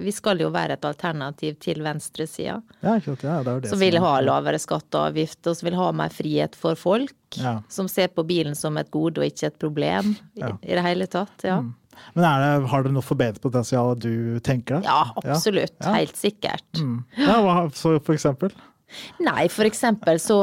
vi 0.07 0.13
skal 0.15 0.41
jo 0.41 0.49
være 0.49 0.79
et 0.79 0.85
alternativ 0.89 1.59
til 1.61 1.83
venstresida. 1.85 2.55
Ja. 2.81 2.95
Ja, 2.97 3.43
det 3.45 3.57
det 3.67 3.69
Som 3.69 3.83
vil 3.85 3.99
ha 4.01 4.13
lavere 4.25 4.57
skatt 4.57 4.89
og 4.97 5.11
avgift, 5.11 5.43
og 5.45 5.59
som 5.59 5.67
vil 5.69 5.77
ha 5.77 5.91
mer 5.93 6.09
frihet 6.17 6.57
for 6.57 6.81
folk. 6.81 7.13
Som 7.69 7.91
ser 7.93 8.09
på 8.09 8.25
bilen 8.25 8.57
som 8.57 8.79
et 8.81 8.89
gode 8.91 9.21
og 9.21 9.29
ikke 9.29 9.51
et 9.51 9.59
problem 9.61 10.15
i. 10.33 10.47
Mm. 10.47 10.57
i 10.63 10.79
det 10.79 10.87
hele 10.87 11.11
tatt. 11.13 11.45
Ja, 11.45 11.59
Men 12.15 12.25
er 12.25 12.41
det, 12.41 12.69
har 12.73 12.87
dere 12.87 12.97
noe 12.97 13.05
forbedringspotensial 13.05 13.99
du 14.01 14.41
tenker 14.41 14.79
deg? 14.79 14.89
ja 14.89 15.13
absolutt. 15.13 15.77
Helt 15.85 16.17
sikkert. 16.17 16.65
Mm. 16.81 17.05
Ja, 17.21 17.37
hva, 17.45 17.69
så 17.77 17.99
for 18.01 18.17
eksempel? 18.17 18.57
Nei, 19.19 19.49
for 19.51 19.67
eksempel 19.67 20.21
så, 20.23 20.37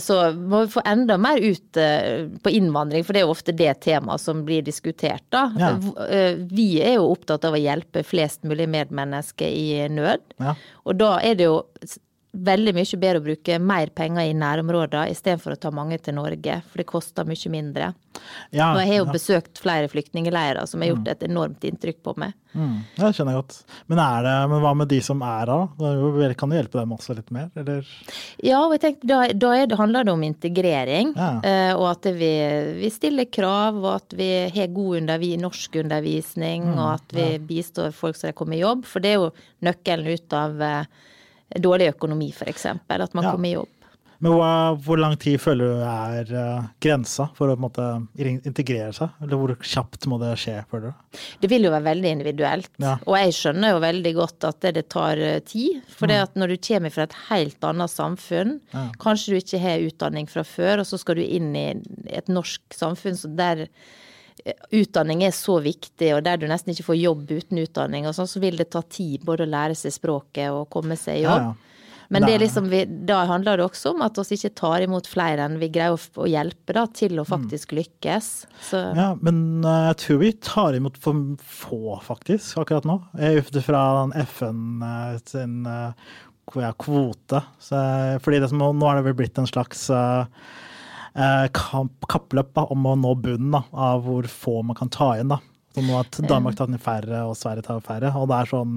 så 0.00 0.16
må 0.32 0.62
vi 0.64 0.72
få 0.72 0.82
enda 0.88 1.18
mer 1.20 1.42
ut 1.44 1.76
eh, 1.80 2.28
på 2.42 2.52
innvandring, 2.56 3.04
for 3.04 3.12
det 3.12 3.20
er 3.22 3.26
jo 3.26 3.34
ofte 3.34 3.54
det 3.56 3.74
temaet 3.84 4.22
som 4.22 4.40
blir 4.48 4.64
diskutert, 4.64 5.24
da. 5.34 5.44
Ja. 5.60 5.72
Eh, 6.06 6.40
Vi 6.52 6.70
er 6.80 6.96
jo 6.96 7.10
opptatt 7.12 7.44
av 7.48 7.56
å 7.58 7.60
hjelpe 7.60 8.04
flest 8.06 8.46
mulig 8.48 8.68
medmennesker 8.72 9.52
i 9.52 9.82
nød. 9.92 10.24
Ja. 10.40 10.56
Og 10.88 10.96
da 11.02 11.18
er 11.20 11.36
det 11.38 11.50
jo 11.50 11.60
veldig 12.32 12.72
mye 12.72 12.98
bedre 12.98 13.20
å 13.20 13.24
bruke 13.26 13.58
mer 13.60 13.90
penger 13.92 14.30
i 14.30 14.36
nærområder 14.36 15.10
istedenfor 15.12 15.52
å 15.52 15.60
ta 15.60 15.70
mange 15.74 15.98
til 16.00 16.14
Norge, 16.16 16.62
for 16.68 16.80
det 16.80 16.86
koster 16.88 17.28
mye 17.28 17.50
mindre. 17.52 17.90
Ja, 18.52 18.70
Og 18.74 18.80
jeg 18.82 18.88
har 18.90 18.98
jo 18.98 19.06
ja. 19.08 19.12
besøkt 19.12 19.60
flere 19.60 19.88
flyktningleirer 19.92 20.66
som 20.68 20.80
har 20.84 20.92
gjort 20.92 21.08
et 21.12 21.22
enormt 21.26 21.64
inntrykk 21.64 22.00
på 22.04 22.14
meg. 22.20 22.32
Mm, 22.52 22.82
det 22.98 23.10
skjønner 23.16 23.32
jeg 23.32 23.40
godt. 23.40 23.54
Men, 23.88 24.00
det, 24.26 24.32
men 24.52 24.60
hva 24.64 24.72
med 24.76 24.90
de 24.92 24.98
som 25.04 25.22
er 25.24 25.52
her? 25.52 26.34
Kan 26.36 26.52
du 26.52 26.56
hjelpe 26.56 26.80
dem 26.80 26.92
også 26.96 27.16
litt 27.16 27.30
mer, 27.32 27.48
eller? 27.56 27.88
Ja, 28.44 28.60
og 28.66 28.74
jeg 28.76 28.82
tenker, 28.84 29.08
da, 29.08 29.20
da 29.32 29.52
det, 29.64 29.78
handler 29.80 30.04
det 30.08 30.12
om 30.12 30.26
integrering, 30.26 31.14
Ja. 31.16 31.30
eh, 31.44 31.72
og 31.76 31.86
at 31.94 32.10
vi, 32.16 32.32
vi 32.80 32.92
stiller 32.92 33.28
krav, 33.32 33.80
og 33.80 33.94
at 33.94 34.16
vi 34.16 34.30
har 34.56 34.72
god 34.72 35.00
undervi, 35.02 35.34
norskundervisning, 35.40 36.62
Mm, 36.72 36.76
og 36.78 36.88
at 36.94 37.12
vi 37.16 37.24
bistår 37.48 37.92
folk 37.96 38.16
så 38.16 38.28
de 38.30 38.36
kommer 38.36 38.56
i 38.56 38.62
jobb. 38.62 38.84
For 38.88 39.00
det 39.02 39.14
er 39.14 39.18
jo 39.20 39.32
nøkkelen 39.64 40.12
ut 40.12 40.36
av 40.36 40.60
eh, 40.62 40.84
dårlig 41.60 41.92
økonomi, 41.94 42.30
f.eks. 42.32 42.66
At 42.66 43.14
man 43.14 43.24
Ja. 43.24 43.30
kommer 43.32 43.48
i 43.48 43.52
jobb. 43.54 43.68
Men 44.22 44.36
hva, 44.38 44.76
hvor 44.78 45.00
lang 45.02 45.16
tid 45.18 45.40
føler 45.42 45.66
du 45.66 45.80
er 45.82 46.28
uh, 46.30 46.66
grensa 46.80 47.24
for 47.34 47.50
å 47.50 47.56
måte, 47.58 47.82
integrere 48.22 48.92
seg? 48.94 49.08
Eller 49.20 49.34
hvor 49.40 49.50
kjapt 49.58 50.06
må 50.06 50.14
det 50.22 50.36
skje, 50.38 50.60
føler 50.70 50.92
du? 50.92 51.18
Det 51.42 51.50
vil 51.50 51.64
jo 51.66 51.72
være 51.74 51.88
veldig 51.88 52.12
individuelt. 52.20 52.70
Ja. 52.78 52.92
Og 53.02 53.16
jeg 53.18 53.34
skjønner 53.34 53.74
jo 53.74 53.80
veldig 53.82 54.12
godt 54.14 54.44
at 54.46 54.60
det, 54.62 54.74
det 54.78 54.84
tar 54.94 55.18
eh, 55.18 55.40
tid. 55.40 55.82
For 55.90 56.06
det 56.06 56.20
Mm. 56.20 56.22
at 56.22 56.38
når 56.38 56.48
du 56.54 56.56
kommer 56.68 56.90
fra 56.94 57.02
et 57.02 57.16
helt 57.32 57.64
annet 57.66 57.90
samfunn, 57.90 58.60
kanskje 59.02 59.34
du 59.34 59.40
ikke 59.40 59.58
har 59.64 59.82
utdanning 59.90 60.30
fra 60.30 60.44
før, 60.46 60.78
og 60.78 60.86
så 60.86 61.00
skal 61.02 61.18
du 61.18 61.22
inn 61.26 61.50
i 61.58 61.66
et 62.06 62.28
norsk 62.30 62.62
samfunn 62.78 63.18
så 63.18 63.26
der 63.34 63.66
utdanning 64.74 65.22
er 65.26 65.34
så 65.36 65.58
viktig, 65.62 66.14
og 66.16 66.22
der 66.26 66.36
du 66.42 66.48
nesten 66.50 66.72
ikke 66.74 66.88
får 66.90 66.98
jobb 67.00 67.30
uten 67.30 67.60
utdanning, 67.62 68.06
og 68.08 68.14
sånn, 68.16 68.30
så 68.30 68.40
vil 68.42 68.56
det 68.58 68.70
ta 68.74 68.82
tid 68.82 69.22
både 69.26 69.46
å 69.46 69.52
lære 69.52 69.76
seg 69.78 69.94
språket 69.94 70.50
og 70.50 70.68
komme 70.72 70.96
seg 70.98 71.20
i 71.20 71.26
jobb. 71.26 71.52
ja. 71.52 71.52
Men 72.12 72.26
det 72.28 72.34
liksom 72.42 72.66
vi, 72.68 72.82
da 73.08 73.22
handler 73.24 73.56
det 73.56 73.64
også 73.64 73.94
om 73.94 74.02
at 74.04 74.18
vi 74.20 74.36
ikke 74.36 74.50
tar 74.58 74.82
imot 74.84 75.06
flere 75.08 75.46
enn 75.46 75.54
vi 75.56 75.70
greier 75.72 75.94
å, 75.96 76.26
hjelpe 76.28 76.74
da, 76.76 76.82
til 76.92 77.16
å 77.22 77.24
faktisk 77.24 77.72
lykkes. 77.72 78.26
Så 78.68 78.76
Mm. 78.92 78.98
Ja, 79.00 79.06
men 79.16 79.38
eh, 79.64 79.86
jeg 79.86 79.96
tror 80.02 80.18
vi 80.20 80.32
tar 80.44 80.76
imot 80.76 80.98
for 81.00 81.22
få, 81.40 81.94
faktisk, 82.04 82.58
akkurat 82.60 82.84
nå. 82.84 82.98
Ute 83.16 83.62
fra 83.64 84.10
FN 84.26 84.82
eh, 84.84 85.16
sin 85.24 85.64
eh, 85.64 85.94
kvo- 86.52 86.66
ja, 86.66 86.74
kvote. 86.76 87.40
Så, 87.58 87.80
fordi 88.20 88.42
det 88.44 88.50
som, 88.52 88.60
nå 88.60 88.90
er 88.90 89.00
det 89.00 89.06
vel 89.08 89.16
blitt 89.22 89.38
en 89.40 89.48
slags 89.48 89.88
kappløp 91.14 92.52
da, 92.56 92.64
om 92.72 92.86
å 92.86 92.96
nå 92.98 93.14
bunnen 93.20 93.52
da, 93.52 93.64
av 93.72 94.04
hvor 94.06 94.28
få 94.30 94.62
man 94.64 94.76
kan 94.78 94.88
ta 94.92 95.14
inn. 95.20 95.28
da. 95.28 95.40
Sånn 95.72 95.88
at 95.96 96.18
Danmark 96.28 96.56
tar 96.58 96.68
inn 96.68 96.76
færre, 96.76 97.22
og 97.24 97.32
Sverige 97.38 97.62
tar 97.64 97.78
færre. 97.80 98.10
Og 98.20 98.26
det 98.28 98.36
er 98.42 98.48
sånn 98.50 98.72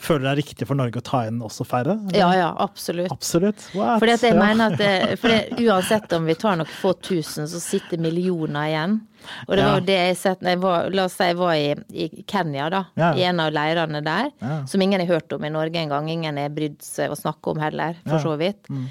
Føler 0.00 0.22
det 0.24 0.30
er 0.30 0.38
riktig 0.40 0.66
for 0.70 0.78
Norge 0.78 0.96
å 0.96 1.04
ta 1.04 1.18
inn 1.28 1.42
også 1.44 1.66
færre? 1.68 1.98
eller? 1.98 2.16
ja, 2.16 2.28
ja, 2.38 2.46
absolutt. 2.64 3.12
Absolutt. 3.12 3.66
What? 3.74 3.98
Fordi 4.00 4.12
at 4.14 4.20
jeg 4.24 4.32
Ja. 4.34 4.40
mener 4.40 4.72
at 4.72 4.78
det, 4.78 5.18
for 5.20 5.28
det, 5.28 5.58
Uansett 5.60 6.12
om 6.16 6.24
vi 6.24 6.34
tar 6.40 6.56
noen 6.56 6.66
få 6.80 6.94
tusen, 7.04 7.44
så 7.44 7.60
sitter 7.60 7.98
millioner 8.00 8.64
igjen. 8.70 9.00
Og 9.46 9.56
det 9.56 9.64
var 9.66 9.74
Ja. 9.74 9.74
jo 9.80 9.84
det 9.84 9.98
jeg 9.98 10.16
sett 10.16 10.40
jeg 10.40 10.58
var, 10.60 10.88
La 10.90 11.04
oss 11.04 11.12
si 11.18 11.24
jeg 11.24 11.36
var 11.36 11.52
i, 11.52 11.74
i 11.92 12.24
Kenya, 12.26 12.70
da. 12.70 12.84
Ja. 12.96 13.12
I 13.12 13.24
en 13.28 13.40
av 13.40 13.52
leirene 13.52 14.02
der. 14.02 14.30
Som 14.66 14.80
ingen 14.80 15.00
har 15.00 15.06
hørt 15.20 15.30
om 15.36 15.44
i 15.44 15.50
Norge 15.50 15.74
engang. 15.76 16.08
Ingen 16.08 16.38
har 16.38 16.48
brydd 16.48 16.80
seg 16.80 17.10
å 17.10 17.16
snakke 17.20 17.50
om 17.50 17.58
heller, 17.60 17.94
for 18.06 18.18
så 18.20 18.38
vidt. 18.38 18.64
Mm. 18.70 18.88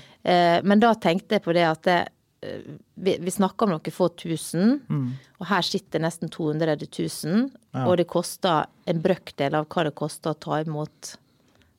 men 0.64 0.80
da 0.80 0.94
tenkte 0.94 1.30
jeg 1.40 1.44
på 1.44 1.54
det 1.54 1.64
at 1.66 1.82
det, 1.84 1.98
eh, 2.02 2.06
vi, 2.42 3.18
vi 3.22 3.32
snakker 3.34 3.66
om 3.66 3.72
noen 3.76 3.92
få 3.94 4.10
tusen, 4.16 4.80
Mm. 4.90 5.14
og 5.40 5.48
her 5.50 5.62
sitter 5.66 6.00
nesten 6.04 6.30
200 6.30 6.76
000. 6.86 7.50
Og 7.86 7.98
det 7.98 8.08
koster 8.08 8.66
en 8.86 9.02
brøkdel 9.02 9.56
av 9.58 9.66
hva 9.68 9.84
det 9.88 9.96
koster 9.98 10.32
å 10.36 10.40
ta 10.40 10.60
imot 10.62 11.16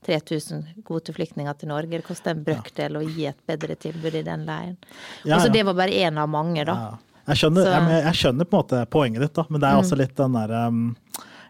3000 0.06 0.64
kvoteflyktninger 0.86 1.56
til 1.58 1.68
Norge. 1.72 1.90
Det 1.98 2.06
koster 2.06 2.32
en 2.34 2.44
brøkdel 2.46 2.96
å 3.00 3.02
gi 3.06 3.26
et 3.30 3.38
bedre 3.50 3.74
tilbud 3.76 4.14
i 4.14 4.22
den 4.26 4.44
leiren. 4.46 4.76
Ja, 5.24 5.36
Og 5.36 5.42
så 5.42 5.46
ja. 5.50 5.52
det 5.58 5.64
var 5.68 5.74
bare 5.74 5.90
én 6.06 6.18
av 6.22 6.28
mange, 6.32 6.64
da. 6.64 6.74
Ja. 6.74 6.98
Jeg 7.28 7.42
skjønner, 7.42 7.66
jeg, 7.68 8.04
jeg 8.06 8.16
skjønner 8.22 8.46
på 8.48 8.56
en 8.56 8.62
måte 8.62 8.78
poenget 8.88 9.20
ditt, 9.26 9.34
da, 9.36 9.44
men 9.50 9.60
det 9.60 9.68
er 9.68 9.74
Mm. 9.76 9.82
også 9.82 9.96
litt 10.00 10.14
den 10.16 10.32
der 10.38 10.54
um, 10.68 10.96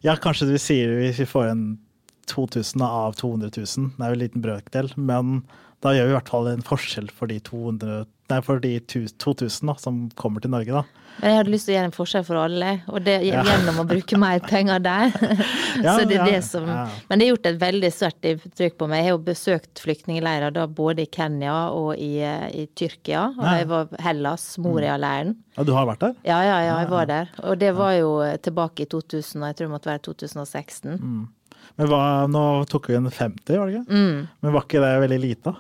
Ja, 0.03 0.17
kanskje 0.17 0.49
vi 0.51 0.59
sier 0.59 0.89
hvis 0.99 1.19
vi 1.23 1.27
får 1.27 1.51
en 1.53 1.79
2000 2.27 2.83
av 2.83 3.15
200 3.15 3.51
000, 3.57 3.93
det 3.97 4.05
er 4.05 4.11
jo 4.11 4.17
en 4.17 4.23
liten 4.25 4.43
brøkdel, 4.43 4.91
men 4.97 5.45
da 5.81 5.93
gjør 5.95 6.07
vi 6.09 6.11
i 6.11 6.17
hvert 6.19 6.29
fall 6.29 6.49
en 6.51 6.63
forskjell 6.67 7.11
for 7.15 7.27
de 7.31 7.39
200 7.41 8.07
Nei, 8.29 8.41
for 8.45 8.61
de 8.61 8.75
2000 8.85 9.71
da, 9.71 9.75
som 9.81 10.01
kommer 10.21 10.43
til 10.45 10.51
Norge, 10.53 10.69
da. 10.83 10.83
Men 11.19 11.33
jeg 11.33 11.39
hadde 11.41 11.51
lyst 11.51 11.67
til 11.67 11.73
å 11.73 11.77
gjøre 11.79 11.89
en 11.89 11.95
forskjell 11.97 12.25
for 12.29 12.39
alle, 12.39 12.67
og 12.93 12.99
det 13.03 13.15
Ja. 13.27 13.41
gjennom 13.43 13.81
å 13.83 13.85
bruke 13.89 14.19
mer 14.23 14.39
penger 14.45 14.79
der. 14.85 15.15
Ja, 15.83 15.95
så 15.95 16.05
det 16.11 16.17
er 16.19 16.21
ja, 16.21 16.27
det 16.27 16.43
som. 16.45 16.67
Men 17.09 17.19
det 17.21 17.27
har 17.27 17.33
gjort 17.37 17.47
et 17.47 17.59
veldig 17.61 17.91
sterkt 17.95 18.27
inntrykk 18.27 18.77
på 18.81 18.89
meg. 18.91 18.99
Jeg 19.01 19.07
har 19.09 19.17
jo 19.17 19.25
besøkt 19.29 19.83
flyktningleirer 19.83 20.53
da 20.55 20.67
både 20.67 21.05
i 21.05 21.11
Kenya 21.11 21.55
og 21.75 21.93
i, 21.97 22.19
eh, 22.27 22.47
i 22.51 22.65
Tyrkia. 22.75 23.29
Og 23.39 23.47
jeg 23.47 23.69
var 23.71 23.89
Hellas, 24.03 24.47
Moria-leiren. 24.63 25.37
Ja, 25.57 25.65
du 25.67 25.73
har 25.75 25.87
vært 25.87 26.01
der? 26.05 26.15
Ja, 26.27 26.39
ja, 26.47 26.59
ja, 26.67 26.77
jeg 26.83 26.91
var 26.91 27.07
der. 27.11 27.31
Og 27.47 27.59
det 27.63 27.73
var 27.79 27.93
jo 27.95 28.13
eh, 28.27 28.37
tilbake 28.43 28.85
i 28.87 28.91
2000, 28.91 29.43
og 29.43 29.47
jeg 29.53 29.57
tror 29.61 29.67
det 29.71 29.75
måtte 29.77 29.93
være 29.93 30.05
2016. 30.11 30.99
Mm. 30.99 31.27
Men 31.77 31.89
hva, 31.91 32.01
nå 32.31 32.43
tok 32.71 32.89
vi 32.91 32.97
en 32.99 33.11
50, 33.11 33.59
var 33.59 33.67
det 33.69 33.77
ikke? 33.81 33.93
Mm. 33.95 34.27
Men 34.41 34.53
var 34.55 34.65
ikke 34.67 34.81
det 34.83 34.93
veldig 35.05 35.19
lite? 35.23 35.53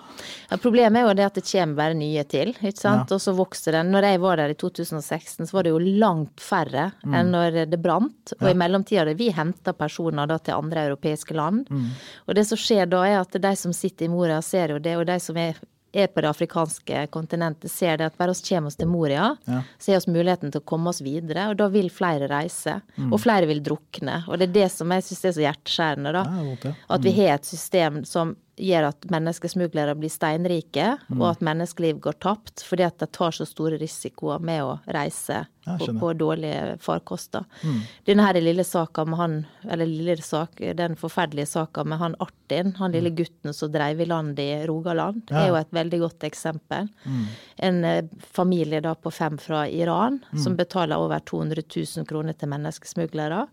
Ja, 0.50 0.56
problemet 0.56 1.00
er 1.02 1.06
jo 1.08 1.14
det 1.18 1.26
at 1.28 1.34
det 1.38 1.44
kommer 1.50 1.76
bare 1.76 1.94
nye 1.98 2.24
til, 2.24 2.54
ikke 2.56 2.78
sant. 2.80 3.12
Og 3.14 3.20
så 3.20 3.34
vokser 3.36 3.72
den. 3.78 3.92
Når 3.94 4.08
jeg 4.08 4.20
var 4.24 4.36
der 4.40 4.54
i 4.54 4.58
2016, 4.58 5.46
så 5.46 5.52
var 5.58 5.66
det 5.68 5.74
jo 5.74 5.78
langt 5.78 6.40
færre 6.40 6.88
Mm. 7.04 7.14
enn 7.14 7.30
når 7.32 7.58
det 7.70 7.80
brant. 7.82 8.32
Og 8.40 8.50
i 8.50 8.54
mellomtida 8.54 9.04
har 9.04 9.14
vi 9.14 9.30
henta 9.30 9.72
personer 9.72 10.26
da 10.26 10.38
til 10.38 10.54
andre 10.54 10.88
europeiske 10.88 11.34
land. 11.34 11.68
Mm. 11.70 11.90
Og 12.26 12.34
det 12.34 12.46
som 12.46 12.58
skjer 12.58 12.88
da, 12.88 13.02
er 13.06 13.20
at 13.20 13.32
de 13.40 13.56
som 13.56 13.72
sitter 13.72 14.06
i 14.06 14.08
Moria, 14.12 14.40
ser 14.42 14.68
jo 14.74 14.78
det, 14.78 14.96
og 14.96 15.06
de 15.06 15.18
som 15.20 15.36
er 15.36 15.54
er 15.92 16.06
på 16.12 16.20
det 16.20 16.28
afrikanske 16.30 17.06
kontinentet, 17.14 17.70
ser 17.70 17.96
det 17.96 18.06
at 18.10 18.18
bare 18.18 18.34
oss 18.34 18.42
kommer 18.44 18.68
oss 18.68 18.76
til 18.76 18.88
Moria, 18.90 19.36
Ja. 19.46 19.62
så 19.78 19.92
har 19.92 19.96
oss 20.02 20.06
muligheten 20.06 20.52
til 20.52 20.60
å 20.60 20.64
komme 20.64 20.88
oss 20.90 21.00
videre, 21.00 21.48
og 21.50 21.56
da 21.56 21.68
vil 21.68 21.88
flere 21.90 22.28
reise. 22.28 22.80
Mm. 22.96 23.12
Og 23.12 23.20
flere 23.20 23.46
vil 23.46 23.60
drukne. 23.64 24.24
Og 24.28 24.38
det 24.38 24.50
er 24.50 24.52
det 24.62 24.68
som 24.72 24.90
jeg 24.90 25.02
syns 25.02 25.24
er 25.24 25.32
så 25.32 25.46
hjerteskjærende, 25.46 26.12
da. 26.12 26.24
Ja, 26.24 26.70
mm. 26.72 26.76
At 26.90 27.02
vi 27.02 27.12
har 27.12 27.34
et 27.38 27.44
system 27.44 28.04
som 28.04 28.36
gjør 28.58 28.88
at 28.88 29.06
menneskesmuglere 29.10 29.94
blir 29.98 30.10
steinrike, 30.10 30.98
Mm. 31.08 31.20
og 31.22 31.30
at 31.30 31.40
menneskeliv 31.40 32.00
går 32.00 32.18
tapt 32.20 32.62
fordi 32.66 32.84
at 32.86 32.98
de 32.98 33.06
tar 33.06 33.30
så 33.30 33.46
store 33.46 33.78
risikoer 33.78 34.40
med 34.40 34.62
å 34.62 34.78
reise 34.86 35.46
på, 35.64 35.86
på 36.00 36.12
dårlige 36.16 36.78
farkoster. 36.80 37.44
Mm. 37.62 37.80
Denne 38.06 38.24
her 38.26 38.38
lille 38.40 38.64
saka 38.64 39.04
med 39.04 39.18
han, 39.18 39.46
eller 39.68 39.86
lille 39.86 40.16
sak, 40.24 40.56
den 40.76 40.96
forferdelige 40.96 41.46
saka 41.46 41.84
med 41.84 41.98
han 41.98 42.14
Artin, 42.20 42.74
han 42.78 42.92
lille 42.92 43.10
gutten 43.10 43.52
som 43.54 43.70
dreiv 43.70 44.00
i 44.00 44.06
land 44.08 44.38
i 44.40 44.66
Rogaland, 44.66 45.22
Mm. 45.28 45.36
Ja. 45.36 45.42
er 45.44 45.48
jo 45.48 45.54
et 45.56 45.70
veldig 45.72 46.00
godt 46.00 46.20
eksempel. 46.30 46.88
Mm. 47.04 47.26
En 47.58 47.84
eh, 47.84 48.02
familie 48.32 48.80
da 48.80 48.94
på 48.94 49.12
fem 49.12 49.36
fra 49.38 49.66
Iran 49.68 50.20
Mm. 50.32 50.38
som 50.42 50.56
betaler 50.56 50.96
over 50.96 51.20
200 51.20 51.62
000 51.68 52.06
kroner 52.06 52.32
til 52.32 52.48
menneskesmuglere, 52.48 53.46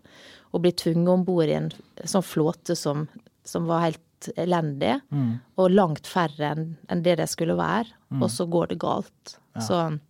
og 0.54 0.62
blir 0.62 0.72
tvunget 0.72 1.08
om 1.12 1.24
bord 1.24 1.48
i 1.48 1.52
en 1.52 1.70
sånn 2.04 2.22
flåte 2.24 2.74
som, 2.76 3.08
som 3.44 3.66
var 3.66 3.80
helt 3.80 4.00
elendig, 4.36 5.00
Mm. 5.12 5.40
og 5.58 5.70
langt 5.70 6.06
færre 6.06 6.52
enn 6.54 6.76
en 6.88 7.02
det 7.02 7.16
det 7.18 7.28
skulle 7.28 7.56
være, 7.56 7.86
Mm. 8.10 8.22
og 8.22 8.30
så 8.30 8.46
går 8.48 8.68
det 8.68 8.78
galt. 8.78 9.36
Ja. 9.56 9.60
Så 9.60 10.00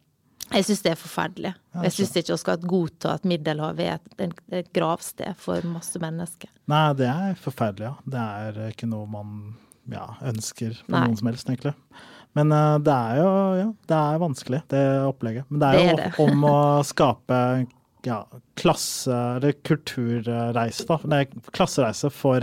jeg 0.52 0.64
syns 0.64 0.82
det 0.82 0.92
er 0.92 0.96
forferdelig. 1.00 1.54
Ja, 1.74 1.82
jeg 1.82 1.92
syns 1.92 2.16
ikke 2.16 2.32
vi 2.32 2.38
skal 2.38 2.56
godta 2.58 3.14
at 3.14 3.24
Middelhavet 3.24 3.80
er 3.80 3.94
et, 3.94 4.20
et, 4.20 4.34
et 4.52 4.72
gravsted 4.72 5.34
for 5.36 5.60
masse 5.62 5.96
mennesker. 5.98 6.48
Nei, 6.68 6.92
det 6.94 7.06
er 7.08 7.34
forferdelig, 7.34 7.88
ja. 7.88 7.94
Det 8.06 8.20
er 8.20 8.68
ikke 8.72 8.88
noe 8.88 9.06
man 9.06 9.56
ja, 9.90 10.06
ønsker 10.22 10.74
for 10.84 10.92
Nei. 10.92 11.06
noen 11.06 11.16
som 11.16 11.26
helst, 11.28 11.46
egentlig. 11.48 11.74
Men 12.34 12.52
eh, 12.52 12.78
det 12.84 12.92
er 12.92 13.16
jo 13.16 13.30
ja, 13.56 13.72
det 13.88 13.96
er 13.96 14.18
vanskelig, 14.18 14.62
det 14.68 14.84
opplegget. 15.08 15.44
Men 15.48 15.58
det 15.60 15.68
er 15.68 15.72
Det 15.72 15.84
jo 15.86 15.90
er 15.90 15.96
det. 15.96 16.12
om 16.26 16.44
å 16.44 16.84
skape 16.84 17.66
ja, 18.06 18.24
klasse- 18.54 19.36
eller 19.36 19.52
kulturreise, 19.66 20.84
da. 20.86 20.98
Nei, 21.10 21.24
klassereise 21.50 22.10
for 22.12 22.40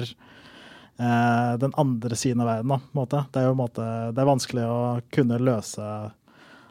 eh, 0.98 1.54
den 1.62 1.74
andre 1.80 2.18
siden 2.20 2.44
av 2.44 2.50
verden, 2.52 2.74
da. 2.94 3.24
Det 3.32 3.42
er 3.42 3.48
jo 3.48 3.58
måte, 3.60 3.88
det 4.14 4.24
er 4.24 4.30
vanskelig 4.30 4.66
å 4.68 4.82
kunne 5.14 5.42
løse 5.42 5.88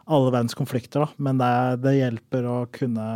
alle 0.05 0.33
verdens 0.33 0.57
konflikter, 0.59 1.07
da. 1.07 1.09
Men 1.23 1.41
det, 1.41 1.53
det 1.85 1.99
hjelper 1.99 2.49
å 2.49 2.59
kunne 2.75 3.07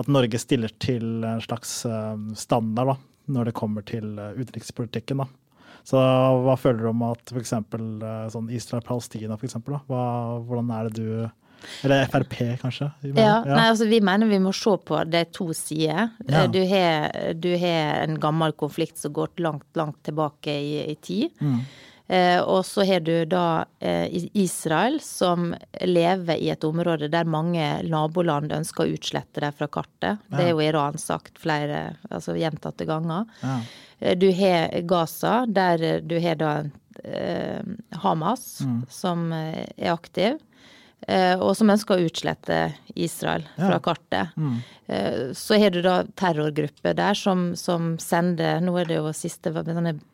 At 0.00 0.08
Norge 0.08 0.38
stiller 0.40 0.72
til 0.80 1.20
en 1.28 1.42
slags 1.44 1.82
eh, 1.84 2.16
standard, 2.38 2.94
da, 2.94 2.96
når 3.36 3.50
det 3.50 3.58
kommer 3.58 3.84
til 3.86 4.16
eh, 4.18 4.38
utenrikspolitikken, 4.40 5.20
da. 5.22 5.28
Så 5.84 5.98
hva 5.98 6.54
føler 6.56 6.84
du 6.84 6.88
om 6.92 7.00
at 7.08 7.32
f.eks. 7.34 7.56
sånn 8.30 8.50
Israel-Palestina, 8.54 9.34
hvordan 9.34 10.68
er 10.70 10.88
det 10.88 11.02
du 11.02 11.08
Eller 11.84 12.06
Frp, 12.12 12.34
kanskje? 12.62 12.90
Ja, 13.14 13.44
Nei, 13.44 13.68
altså 13.70 13.86
Vi 13.90 14.00
mener 14.00 14.26
vi 14.30 14.38
må 14.42 14.52
se 14.56 14.74
på 14.86 14.98
de 15.10 15.24
to 15.34 15.52
sider. 15.56 16.10
Ja. 16.28 16.46
Du 16.48 17.50
har 17.58 18.02
en 18.02 18.18
gammel 18.20 18.52
konflikt 18.52 18.98
som 18.98 19.12
går 19.12 19.28
langt, 19.38 19.66
langt 19.76 20.02
tilbake 20.04 20.50
i, 20.52 20.76
i 20.90 20.94
tid. 20.96 21.30
Mm. 21.40 21.60
Eh, 22.12 22.40
og 22.42 22.64
så 22.66 22.84
har 22.84 23.00
du 23.00 23.24
da 23.30 23.64
eh, 23.80 24.10
Israel, 24.36 24.98
som 25.00 25.54
lever 25.80 26.36
i 26.42 26.50
et 26.52 26.64
område 26.66 27.08
der 27.08 27.24
mange 27.30 27.64
naboland 27.88 28.52
ønsker 28.52 28.84
å 28.84 28.96
utslette 28.98 29.40
dem 29.40 29.54
fra 29.56 29.68
kartet. 29.72 30.18
Det 30.28 30.42
er 30.44 30.50
jo 30.50 30.60
Iran 30.60 30.98
sagt 31.00 31.38
flere, 31.40 31.94
altså 32.10 32.34
gjentatte 32.36 32.84
ganger. 32.90 33.24
Ja. 33.40 33.56
Eh, 34.00 34.16
Du 34.18 34.28
har 34.34 34.74
Gaza, 34.82 35.46
der 35.48 35.82
eh, 35.82 36.00
du 36.04 36.18
har 36.20 36.34
da 36.42 36.52
eh, 37.04 37.62
Hamas, 38.02 38.60
Mm. 38.60 38.82
som 38.90 39.32
eh, 39.32 39.64
er 39.78 39.92
aktiv. 39.94 40.36
Eh, 41.08 41.34
Og 41.38 41.56
som 41.58 41.70
ønsker 41.72 41.96
å 41.96 42.06
utslette 42.08 42.58
Israel 42.94 43.42
fra 43.56 43.72
Ja. 43.74 43.78
kartet. 43.80 44.28
Mm. 44.36 44.56
Eh, 44.88 45.32
Så 45.32 45.58
har 45.58 45.70
du 45.70 45.80
da 45.82 46.02
terrorgrupper 46.04 46.94
der 46.94 47.14
som, 47.14 47.54
som 47.56 47.98
sender 47.98 48.60
Nå 48.60 48.76
er 48.80 48.84
det 48.84 48.96
jo 48.96 49.12
siste 49.12 49.52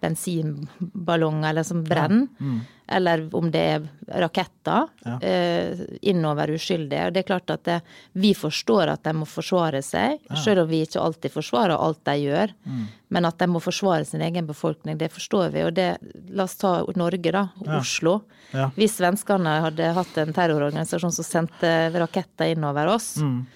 bensinballonger 0.01 1.49
eller 1.51 1.63
som 1.63 1.85
brenner. 1.85 2.27
Mm. 2.41 2.61
Eller 2.91 3.29
om 3.37 3.51
det 3.53 3.61
er 3.61 3.83
raketter 4.23 4.87
Ja. 5.05 5.19
eh, 5.21 5.77
innover 6.03 6.49
uskyldige. 6.55 7.07
Og 7.07 7.13
det 7.13 7.21
er 7.21 7.27
klart 7.35 7.51
at 7.51 7.65
det, 7.65 7.83
vi 8.15 8.33
forstår 8.35 8.89
at 8.89 9.03
de 9.03 9.13
må 9.13 9.27
forsvare 9.27 9.83
seg, 9.85 10.19
Ja. 10.31 10.37
selv 10.37 10.61
om 10.63 10.69
vi 10.69 10.87
ikke 10.87 11.01
alltid 11.01 11.31
forsvarer 11.33 11.77
alt 11.79 12.03
de 12.05 12.13
gjør. 12.13 12.49
Mm. 12.67 12.87
Men 13.11 13.25
at 13.27 13.39
de 13.39 13.47
må 13.47 13.61
forsvare 13.61 14.07
sin 14.07 14.21
egen 14.23 14.47
befolkning, 14.47 14.97
det 14.99 15.11
forstår 15.13 15.51
vi. 15.53 15.63
Og 15.65 15.75
det, 15.75 15.99
la 16.31 16.45
oss 16.45 16.57
ta 16.57 16.83
Norge, 16.97 17.31
da. 17.33 17.51
Ja. 17.67 17.79
Oslo. 17.79 18.23
Ja. 18.53 18.71
Hvis 18.77 18.97
svenskene 18.99 19.61
hadde 19.61 19.93
hatt 19.95 20.17
en 20.17 20.33
terrororganisasjon 20.33 21.13
som 21.13 21.25
sendte 21.25 21.93
raketter 21.93 22.55
innover 22.55 22.68
oss, 22.89 23.17
Mm. 23.17 23.47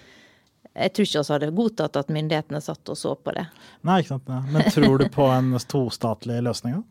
jeg 0.75 0.93
tror 0.93 1.05
ikke 1.05 1.23
vi 1.27 1.33
hadde 1.33 1.51
godtatt 1.55 1.95
at 1.97 2.07
myndighetene 2.07 2.61
satt 2.61 2.89
og 2.89 2.97
så 2.97 3.15
på 3.15 3.33
det. 3.33 3.47
Nei, 3.83 4.01
ikke 4.01 4.07
sant. 4.07 4.27
Nei. 4.27 4.41
Men 4.51 4.61
tror 4.71 4.97
du 4.99 5.09
på 5.09 5.27
en 5.31 5.51
tostatlig 5.59 6.41
løsning, 6.43 6.73
da? 6.73 6.83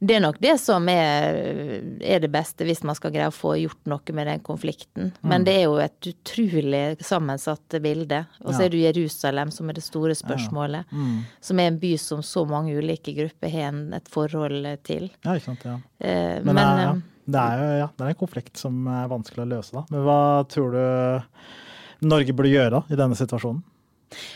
Det 0.00 0.16
er 0.16 0.20
nok 0.20 0.38
det 0.40 0.58
som 0.60 0.88
er, 0.88 1.82
er 2.00 2.20
det 2.20 2.30
beste 2.32 2.64
hvis 2.64 2.82
man 2.84 2.94
skal 2.94 3.10
greie 3.10 3.28
å 3.28 3.30
få 3.30 3.50
gjort 3.60 3.84
noe 3.84 4.00
med 4.14 4.26
den 4.26 4.40
konflikten. 4.40 5.12
Men 5.22 5.42
Mm. 5.42 5.44
det 5.44 5.54
er 5.56 5.64
jo 5.64 5.76
et 5.76 6.00
utrolig 6.00 6.96
sammensatt 7.04 7.68
bilde. 7.82 8.26
Og 8.46 8.54
så 8.54 8.60
Ja. 8.60 8.64
er 8.64 8.68
det 8.70 8.94
Jerusalem 8.96 9.50
som 9.52 9.68
er 9.68 9.74
det 9.74 9.82
store 9.84 10.14
spørsmålet. 10.14 10.86
Mm. 10.90 11.24
Som 11.42 11.60
er 11.60 11.66
en 11.66 11.78
by 11.78 11.96
som 11.98 12.20
så 12.22 12.46
mange 12.48 12.72
ulike 12.78 13.14
grupper 13.14 13.50
har 13.50 13.72
et 13.94 14.08
forhold 14.08 14.82
til. 14.84 15.10
Ja, 15.22 15.32
ikke 15.34 15.44
sant. 15.44 15.64
Ja. 15.64 15.76
Eh, 16.00 16.40
Men, 16.42 16.54
Men, 16.54 16.78
eh, 16.78 16.82
ja. 16.84 16.94
Eh, 17.28 17.32
Det 17.32 17.40
er 17.44 17.62
jo 17.62 17.78
ja, 17.84 17.88
det 17.96 18.04
er 18.08 18.14
en 18.14 18.20
konflikt 18.26 18.56
som 18.56 18.86
er 18.88 19.08
vanskelig 19.12 19.44
å 19.46 19.50
løse, 19.56 19.72
da. 19.76 19.84
Men 19.92 20.04
hva 20.08 20.20
tror 20.48 20.72
du 20.72 22.08
Norge 22.08 22.32
burde 22.32 22.52
gjøre 22.54 22.70
da, 22.78 22.84
i 22.90 22.96
denne 22.96 23.16
situasjonen? 23.18 23.62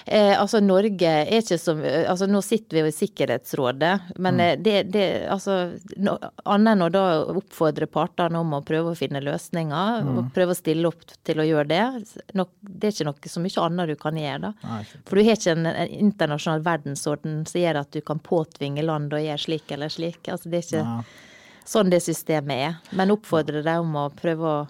Eh, 0.04 0.34
altså 0.36 0.58
Norge 0.60 1.08
er 1.08 1.30
ikke 1.38 1.56
som 1.56 1.78
altså 1.80 2.26
Nå 2.28 2.42
sitter 2.44 2.76
vi 2.76 2.80
jo 2.82 2.88
i 2.90 2.92
Sikkerhetsrådet, 2.92 3.92
men 4.20 4.34
Mm. 4.36 4.40
eh, 4.44 4.56
det, 4.60 4.74
det 4.92 5.04
altså 5.32 5.78
no, 5.96 6.18
Annet 6.44 6.74
enn 6.74 6.82
å 6.84 6.90
da 6.92 7.04
oppfordre 7.32 7.86
partene 7.88 8.36
om 8.42 8.52
å 8.52 8.60
prøve 8.68 8.92
å 8.92 8.98
finne 8.98 9.22
løsninger, 9.24 10.02
Mm. 10.04 10.18
og 10.18 10.28
prøve 10.34 10.52
å 10.52 10.58
stille 10.60 10.84
opp 10.92 11.00
til 11.24 11.40
å 11.40 11.46
gjøre 11.48 11.68
det, 11.72 12.04
nok, 12.34 12.50
det 12.60 12.90
er 12.90 12.92
ikke 12.92 13.08
noe 13.08 13.32
så 13.32 13.40
mye 13.40 13.64
annet 13.64 13.88
du 13.88 13.96
kan 13.96 14.14
gjøre 14.20 14.40
da. 14.42 14.52
Nei. 14.62 14.84
For 15.06 15.16
du 15.16 15.24
har 15.24 15.36
ikke 15.40 15.56
en, 15.56 15.66
en 15.66 15.88
internasjonal 15.88 16.60
verdensorden 16.68 17.46
som 17.48 17.60
gjør 17.64 17.80
at 17.80 17.90
du 17.96 18.00
kan 18.02 18.18
påtvinge 18.20 18.84
land 18.84 19.10
å 19.16 19.24
gjøre 19.24 19.40
slik 19.40 19.72
eller 19.72 19.88
slik. 19.88 20.20
Altså 20.28 20.50
Det 20.52 20.58
er 20.60 20.68
ikke 20.68 20.84
Ja. 20.84 21.02
Sånn 21.64 21.90
det 21.90 22.02
systemet 22.02 22.50
er. 22.68 22.78
Men 22.92 23.10
oppfordre 23.14 23.62
dem 23.62 23.88
om 23.88 23.94
å 23.94 24.08
prøve 24.14 24.52
å 24.52 24.68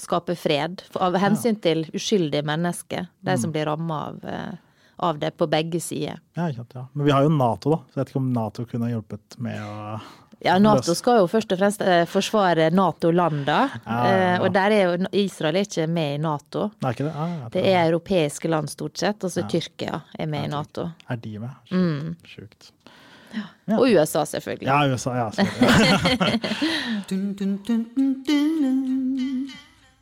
skape 0.00 0.34
fred. 0.38 0.82
Av 0.98 1.14
hensyn 1.20 1.58
til 1.62 1.84
uskyldige 1.94 2.42
mennesker, 2.46 3.08
de 3.22 3.30
Mm. 3.36 3.38
som 3.40 3.52
blir 3.52 3.64
ramma 3.66 4.08
av, 4.08 4.24
eh, 4.24 4.52
av 4.98 5.18
det 5.18 5.36
på 5.36 5.46
begge 5.48 5.80
sider. 5.80 6.18
Ja, 6.36 6.52
sant, 6.52 6.72
ja. 6.74 6.86
Men 6.94 7.06
vi 7.06 7.12
har 7.12 7.22
jo 7.22 7.28
Nato, 7.28 7.70
da. 7.70 7.76
Så 7.76 7.94
jeg 7.94 8.04
vet 8.04 8.08
ikke 8.12 8.16
om 8.16 8.32
Nato 8.32 8.64
kunne 8.64 8.90
hjulpet 8.90 9.38
med 9.38 9.58
å 9.60 10.00
Ja, 10.42 10.56
Nato 10.58 10.94
skal 10.94 11.18
jo 11.18 11.26
først 11.26 11.52
og 11.52 11.58
fremst 11.58 11.82
eh, 11.82 12.06
forsvare 12.06 12.70
Nato-landa. 12.72 13.70
Ja, 13.86 14.04
ja, 14.04 14.04
eh, 14.06 14.38
ja. 14.38 14.42
Og 14.42 14.52
der 14.54 14.70
er 14.72 14.96
jo 14.96 15.06
Israel 15.12 15.56
er 15.56 15.64
ikke 15.66 15.86
med 15.86 16.14
i 16.14 16.22
Nato. 16.22 16.70
Nei, 16.80 16.92
ikke 16.94 17.12
det? 17.12 17.50
Det 17.52 17.64
er 17.66 17.90
europeiske 17.92 18.48
land 18.48 18.70
stort 18.70 18.96
sett, 18.96 19.22
og 19.22 19.30
så. 19.30 19.42
Tyrkia 19.46 20.02
er 20.18 20.26
med 20.26 20.44
i 20.46 20.48
Nato. 20.48 20.92
Er 21.10 21.16
de 21.16 21.38
med? 21.38 21.50
Sjukt. 21.68 21.72
Mm. 21.76 22.16
Sjukt. 22.24 22.70
Og 23.76 23.84
USA, 23.86 24.24
selvfølgelig. 24.26 24.66
Ja, 24.66 24.80
USA. 24.90 25.12
Ja, 25.16 25.30
selvfølgelig. 25.30 26.40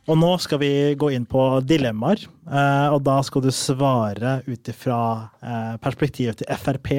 Og 0.09 0.17
nå 0.17 0.29
skal 0.41 0.57
vi 0.63 0.69
gå 0.97 1.11
inn 1.13 1.25
på 1.29 1.41
dilemmaer, 1.69 2.23
eh, 2.49 2.87
og 2.89 3.03
da 3.05 3.19
skal 3.25 3.43
du 3.45 3.51
svare 3.53 4.39
ut 4.47 4.71
ifra 4.71 5.01
eh, 5.43 5.75
perspektivet 5.83 6.39
til 6.41 6.49
Frp, 6.57 6.89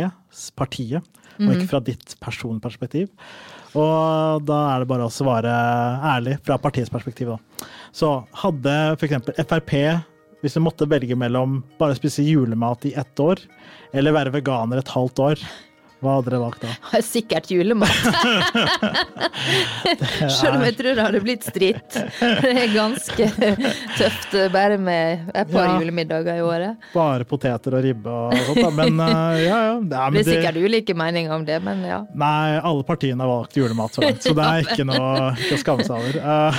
partiet, 0.55 1.03
og 1.41 1.41
Mhm. 1.41 1.51
ikke 1.57 1.69
fra 1.73 1.81
ditt 1.81 2.15
personperspektiv. 2.23 3.09
Og 3.75 4.45
da 4.47 4.59
er 4.75 4.79
det 4.85 4.89
bare 4.93 5.07
å 5.09 5.11
svare 5.15 5.51
ærlig 6.05 6.37
fra 6.45 6.59
partiets 6.59 6.91
perspektiv, 6.93 7.33
da. 7.35 7.39
Så 7.93 8.13
hadde 8.45 8.77
f.eks. 9.01 9.33
Frp, 9.49 9.73
hvis 10.43 10.55
du 10.55 10.61
måtte 10.61 10.87
velge 10.89 11.17
mellom 11.19 11.65
bare 11.81 11.97
spise 11.99 12.23
julemat 12.23 12.85
i 12.87 12.95
ett 12.95 13.19
år, 13.19 13.41
eller 13.93 14.13
være 14.13 14.33
veganer 14.39 14.79
et 14.79 14.89
halvt 14.95 15.19
år, 15.19 15.43
hva 16.01 16.15
hadde 16.17 16.31
dere 16.31 16.39
valgt 16.41 16.63
da? 16.65 16.71
Sikkert 17.05 17.51
julemat. 17.53 17.91
Selv 20.39 20.55
om 20.57 20.63
jeg 20.65 20.77
tror 20.79 20.95
det 20.97 21.05
hadde 21.05 21.21
blitt 21.25 21.45
stritt. 21.45 21.93
Det 22.21 22.53
er 22.55 22.71
ganske 22.73 23.27
tøft 23.99 24.33
bare 24.55 24.79
med 24.81 25.29
et 25.35 25.51
par 25.53 25.67
Ja. 25.69 25.75
julemiddager 25.81 26.37
i 26.41 26.43
året. 26.45 26.77
Bare 26.95 27.25
poteter 27.29 27.75
og 27.77 27.83
ribbe 27.85 28.11
og 28.11 28.33
sånt, 28.47 28.63
da. 28.65 28.71
Men 28.81 28.93
eh, 29.05 29.43
ja, 29.49 29.51
ja. 29.51 29.59
ja 29.77 29.81
men 29.81 29.89
Det 30.17 30.23
er 30.25 30.31
sikkert 30.31 30.57
ulike 30.61 30.95
meninger 30.97 31.33
om 31.37 31.45
det, 31.49 31.59
men 31.65 31.79
ja. 31.85 32.01
Nei, 32.17 32.57
alle 32.59 32.85
partiene 32.89 33.21
har 33.25 33.31
valgt 33.35 33.57
julemat 33.61 33.95
så 33.97 34.01
langt, 34.05 34.23
så 34.25 34.33
det 34.37 34.45
er 34.47 34.59
ikke 34.65 34.85
noe 34.89 35.09
å 35.37 35.57
skamme 35.61 35.85
seg 35.87 35.95
over. 35.99 36.15
Uh, 36.25 36.53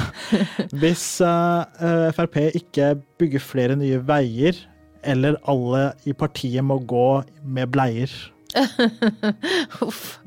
hvis 0.83 1.05
uh, 1.25 2.11
Frp 2.17 2.35
ikke 2.61 2.85
bygger 3.21 3.41
flere 3.43 3.75
nye 3.79 3.99
veier, 4.05 4.55
eller 5.01 5.33
alle 5.49 5.83
i 6.05 6.13
partiet 6.13 6.61
må 6.65 6.77
gå 6.85 7.23
med 7.41 7.71
bleier, 7.73 8.09
Uff. 9.85 10.19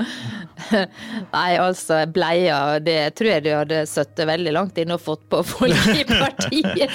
Nei, 1.33 1.51
altså, 1.61 2.01
bleia, 2.11 2.59
det 2.85 2.99
tror 3.19 3.31
jeg 3.35 3.45
du 3.47 3.51
hadde 3.53 3.83
sittet 3.91 4.29
veldig 4.29 4.55
langt 4.57 4.79
inne 4.81 4.97
og 4.97 5.03
fått 5.05 5.25
på 5.33 5.43
folk 5.47 5.91
i 5.95 6.05
partiet. 6.09 6.93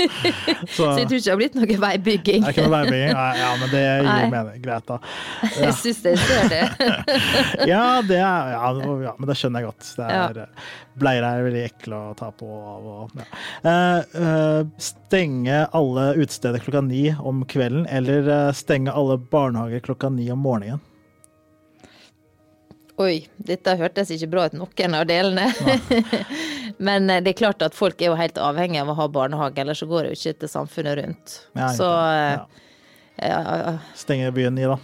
Så, 0.70 0.84
så 0.84 0.98
jeg 1.00 1.08
tror 1.08 1.18
ikke 1.18 1.24
det 1.24 1.32
har 1.32 1.38
blitt 1.40 1.56
noe 1.58 1.76
veibygging. 1.82 2.44
Det 2.44 2.50
er 2.50 2.54
ikke 2.54 2.64
noe 2.66 2.72
veibygging? 2.78 3.12
Nei, 3.16 3.32
ja, 3.40 3.50
men 3.60 3.72
det 3.72 3.80
gir 3.82 4.06
Nei. 4.06 4.28
mening. 4.32 4.60
Greit, 4.64 4.86
da. 4.88 4.98
Jeg 5.60 5.74
syns 5.80 6.02
det 6.04 6.14
ser 6.20 6.50
det. 6.52 6.62
Ja, 7.68 7.84
det 8.06 8.20
er, 8.20 8.52
ja, 8.54 8.70
ja, 9.04 9.14
men 9.18 9.30
det 9.30 9.36
skjønner 9.40 9.64
jeg 9.64 9.70
godt. 9.70 9.90
Det 9.98 10.08
er, 10.16 10.40
Bleier 11.00 11.24
er 11.26 11.46
veldig 11.46 11.64
ekle 11.66 12.02
å 12.10 12.12
ta 12.18 12.30
på 12.36 12.46
av. 12.46 12.86
Og, 12.92 13.16
ja. 13.16 13.26
Eh, 13.70 14.20
eh, 14.22 14.60
stenge 14.82 15.64
alle 15.76 16.06
utesteder 16.20 16.62
klokka 16.62 16.84
ni 16.86 17.08
om 17.16 17.42
kvelden, 17.48 17.86
eller 17.90 18.28
eh, 18.28 18.52
stenge 18.56 18.92
alle 18.92 19.18
barnehager 19.18 19.82
klokka 19.88 20.12
ni 20.12 20.30
om 20.32 20.42
morgenen? 20.44 20.84
Oi, 23.00 23.22
dette 23.40 23.72
hørtes 23.80 24.10
ikke 24.12 24.28
bra 24.28 24.42
ut, 24.50 24.54
noen 24.60 24.94
av 24.98 25.06
delene. 25.08 25.46
Men 26.86 27.08
eh, 27.08 27.22
det 27.24 27.32
er 27.32 27.38
klart 27.38 27.64
at 27.64 27.76
folk 27.76 28.00
er 28.02 28.12
jo 28.12 28.18
helt 28.18 28.40
avhengig 28.40 28.82
av 28.82 28.92
å 28.92 28.98
ha 28.98 29.06
barnehage, 29.12 29.62
ellers 29.62 29.80
så 29.80 29.88
går 29.88 30.04
det 30.04 30.12
jo 30.12 30.18
ikke 30.18 30.42
til 30.42 30.52
samfunnet 30.52 30.98
rundt. 31.00 31.36
Ja, 31.56 31.70
Så 31.76 31.88
ja. 31.88 32.42
eh, 33.16 33.30
ja, 33.32 33.76
Stenge 33.96 34.32
byen 34.36 34.58
ni, 34.58 34.68
da. 34.68 34.76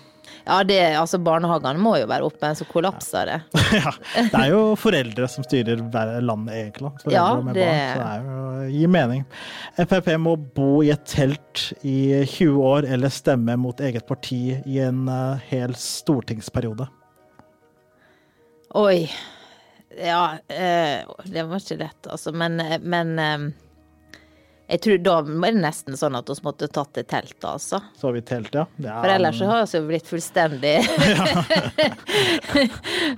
Ja, 0.47 0.57
det, 0.65 0.79
altså 0.95 1.19
barnehagene 1.19 1.81
må 1.83 1.97
jo 1.99 2.07
være 2.07 2.27
oppe, 2.29 2.51
så 2.55 2.65
kollapser 2.71 3.27
det. 3.27 3.39
ja, 3.81 3.93
det 4.15 4.41
er 4.45 4.53
jo 4.53 4.61
foreldre 4.79 5.27
som 5.31 5.43
styrer 5.47 5.83
landet, 6.23 6.55
egentlig. 6.55 6.93
Foreldre 7.03 7.17
Ja, 7.17 7.25
med 7.43 7.59
det- 7.59 7.67
barn, 7.99 8.29
så 8.31 8.45
det 8.61 8.69
gir 8.77 8.93
mening. 8.95 9.25
Frp 9.81 10.13
må 10.23 10.37
bo 10.39 10.69
i 10.87 10.93
et 10.95 11.03
telt 11.11 11.65
i 11.83 11.97
20 12.31 12.63
år 12.63 12.87
eller 12.95 13.11
stemme 13.13 13.59
mot 13.59 13.81
eget 13.83 14.07
parti 14.07 14.41
i 14.63 14.79
en 14.87 15.09
uh, 15.11 15.43
hel 15.51 15.75
stortingsperiode. 15.75 16.87
Oi. 18.77 19.09
Ja, 19.97 20.37
uh, 20.37 21.15
det 21.25 21.47
var 21.49 21.59
ikke 21.63 21.79
lett, 21.81 22.07
altså. 22.13 22.33
Men, 22.37 22.59
eh, 22.61 22.79
men 22.83 23.19
eh, 23.19 23.47
jeg 24.67 24.83
tror 24.83 24.99
da 25.07 25.15
var 25.23 25.55
det 25.55 25.63
nesten 25.63 25.95
sånn 25.99 26.17
at 26.19 26.31
vi 26.31 26.35
måtte 26.43 26.67
tatt 26.75 26.99
et 26.99 27.07
telt, 27.11 27.37
altså. 27.47 27.79
Så 27.95 28.09
har 28.09 28.17
vi 28.17 28.23
telt, 28.27 28.51
ja. 28.57 28.65
ja. 28.83 28.97
For 28.99 29.15
ellers 29.15 29.39
så 29.39 29.51
har 29.51 29.67
vi 29.71 29.83
blitt 29.93 30.11
fullstendig 30.11 30.75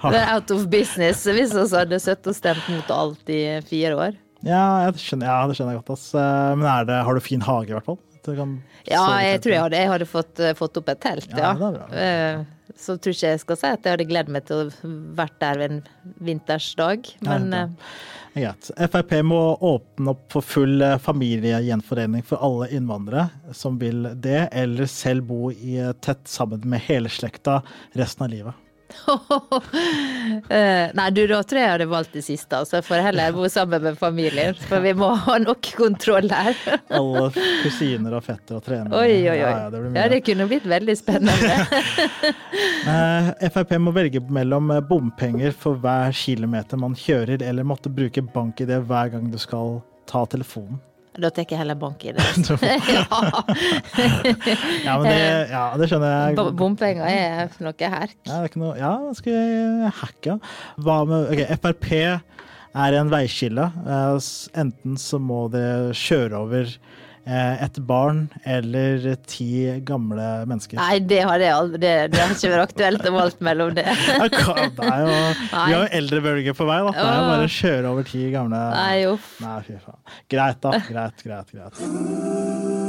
out 0.34 0.52
of 0.52 0.66
business 0.68 1.24
hvis 1.24 1.54
vi 1.56 1.64
hadde 1.72 2.00
sittet 2.02 2.32
og 2.32 2.36
stemt 2.36 2.68
mot 2.72 2.92
alt 2.92 3.32
i 3.32 3.42
fire 3.68 3.96
år. 3.96 4.18
Ja, 4.46 4.86
skjønner, 4.94 5.26
ja, 5.26 5.38
det 5.48 5.56
skjønner 5.58 5.74
jeg 5.74 5.82
godt. 5.88 6.04
Eh, 6.14 6.52
Men 6.60 6.68
er 6.70 6.84
det, 6.86 6.98
har 7.08 7.16
du 7.16 7.24
fin 7.24 7.42
hage, 7.42 7.72
i 7.72 7.74
hvert 7.74 7.88
fall? 7.88 7.98
Du 8.28 8.36
kan 8.36 8.54
Ja, 8.88 9.02
jeg 9.24 9.40
tror 9.44 9.54
jeg 9.54 9.64
hadde, 9.64 9.80
jeg 9.80 9.90
hadde 9.94 10.08
fått, 10.08 10.40
eh, 10.44 10.54
fått 10.58 10.76
opp 10.80 10.92
et 10.92 11.00
telt, 11.00 11.32
Ja, 11.32 11.54
ja. 11.56 11.70
det. 11.72 12.04
Eh, 12.04 12.44
Så 12.78 12.98
tror 13.00 13.14
ikke 13.16 13.32
jeg 13.32 13.40
skal 13.40 13.56
si 13.56 13.66
at 13.66 13.82
jeg 13.82 13.94
hadde 13.96 14.06
gledet 14.10 14.28
meg 14.34 14.44
til 14.46 14.68
å 14.68 14.92
vært 15.16 15.38
der 15.40 15.62
en 15.64 15.82
vintersdag, 16.20 17.08
men 17.24 17.50
Ja, 17.52 17.62
eh, 17.64 17.68
Greit. 18.38 18.70
Frp 18.92 19.22
må 19.24 19.40
åpne 19.64 20.12
opp 20.12 20.30
for 20.30 20.42
full 20.46 20.84
familiegjenforening 21.02 22.22
for 22.22 22.38
alle 22.44 22.68
innvandrere 22.76 23.30
som 23.56 23.78
vil 23.80 24.04
det, 24.14 24.48
eller 24.52 24.86
selv 24.86 25.26
bo 25.26 25.50
i 25.50 25.80
tett 26.00 26.28
sammen 26.28 26.62
med 26.68 26.84
hele 26.86 27.08
slekta 27.08 27.62
resten 27.98 28.28
av 28.28 28.30
livet. 28.30 28.54
eh, 30.48 30.88
Nei, 30.96 31.08
du, 31.14 31.22
da 31.28 31.40
tror 31.42 31.60
jeg 31.60 31.66
jeg 31.66 31.72
hadde 31.74 31.88
valgt 31.90 32.14
det 32.16 32.22
siste, 32.26 32.60
altså. 32.62 32.80
For 32.84 33.02
heller 33.04 33.34
bo 33.36 33.48
sammen 33.52 33.84
med 33.84 33.98
familien. 34.00 34.56
For 34.68 34.82
vi 34.84 34.94
må 34.96 35.10
ha 35.26 35.38
nok 35.42 35.70
kontroll 35.78 36.30
her. 36.32 36.56
Alle 36.98 37.28
kusiner 37.64 38.16
og 38.18 38.24
fetter 38.26 38.58
og 38.58 38.64
trenere. 38.66 38.92
Oi, 38.96 39.28
oi, 39.28 39.36
oi. 39.36 39.52
Ja, 39.52 39.68
det. 39.74 39.82
Ja, 39.98 40.06
det 40.12 40.22
kunne 40.26 40.48
blitt 40.50 40.68
veldig 40.68 40.98
spennende. 40.98 41.60
Eh, 42.88 43.48
Frp 43.52 43.74
må 43.82 43.90
velge 43.92 44.20
mellom 44.32 44.70
eh, 44.72 44.80
bompenger 44.84 45.52
for 45.56 45.76
hver 45.82 46.14
kilometer 46.16 46.78
man 46.80 46.94
kjører, 46.96 47.42
eller 47.44 47.66
måtte 47.66 47.90
bruke 47.92 48.22
bank-ID 48.34 48.70
hver 48.88 49.10
gang 49.12 49.26
du 49.32 49.36
skal 49.40 49.80
ta 50.08 50.22
telefonen. 50.30 50.78
Da 51.18 51.30
tar 51.34 51.44
jeg 51.50 51.58
heller 51.58 51.74
bank 51.78 52.04
i 52.06 52.12
det. 52.14 52.22
ja. 52.94 53.04
Ja, 54.84 54.94
men 55.00 55.06
det, 55.08 55.22
ja, 55.50 55.62
det 55.80 55.88
skjønner 55.90 56.12
jeg. 56.12 56.36
Bo- 56.38 56.52
Bompenger 56.60 57.08
er 57.10 57.50
noe 57.64 57.74
herk. 57.94 58.14
Ja, 58.28 58.36
det 58.36 58.38
er 58.44 58.50
ikke 58.52 58.62
noe, 58.62 58.76
ja, 58.78 58.92
skal 59.18 59.34
jeg 59.34 59.92
hacke? 60.02 60.36
Hva 60.86 60.98
med 61.10 61.32
ok, 61.34 61.42
Frp 61.64 61.88
er 62.78 62.98
en 63.00 63.10
veiskille. 63.10 63.66
Eh, 63.82 64.30
Enten 64.62 64.98
så 65.00 65.18
må 65.22 65.46
dere 65.52 65.90
kjøre 65.98 66.38
over 66.44 66.70
et 67.28 67.78
barn 67.84 68.24
eller 68.48 69.04
ti 69.28 69.48
gamle 69.86 70.28
mennesker. 70.48 70.78
Nei, 70.80 70.98
det 71.04 71.20
har 71.28 71.38
det 71.42 71.50
aldri 71.52 71.80
Det, 71.82 71.92
det 72.14 72.22
har 72.22 72.32
ikke 72.34 72.52
vært 72.54 72.72
aktuelt 72.72 73.08
å 73.10 73.14
valgt 73.18 73.44
mellom 73.44 73.74
det. 73.76 73.86
Det 74.78 74.88
er 74.88 75.04
jo, 75.04 75.14
vi 75.38 75.48
har 75.52 75.72
jo 75.74 75.82
eldrebølger 76.00 76.56
på 76.56 76.66
vei, 76.68 76.78
da. 76.86 76.92
Det 76.96 77.04
er 77.04 77.18
jo 77.18 77.28
bare 77.28 77.46
å 77.48 77.54
kjøre 77.58 77.92
over 77.92 78.08
ti 78.08 78.24
gamle 78.32 78.60
Nei, 78.74 78.98
uff. 79.10 79.30
Nei, 79.44 79.56
fy 79.66 79.78
faen. 79.82 80.00
Greit, 80.30 80.60
da. 80.64 80.76
Greit, 80.88 81.24
greit, 81.24 81.56
greit. 81.56 82.87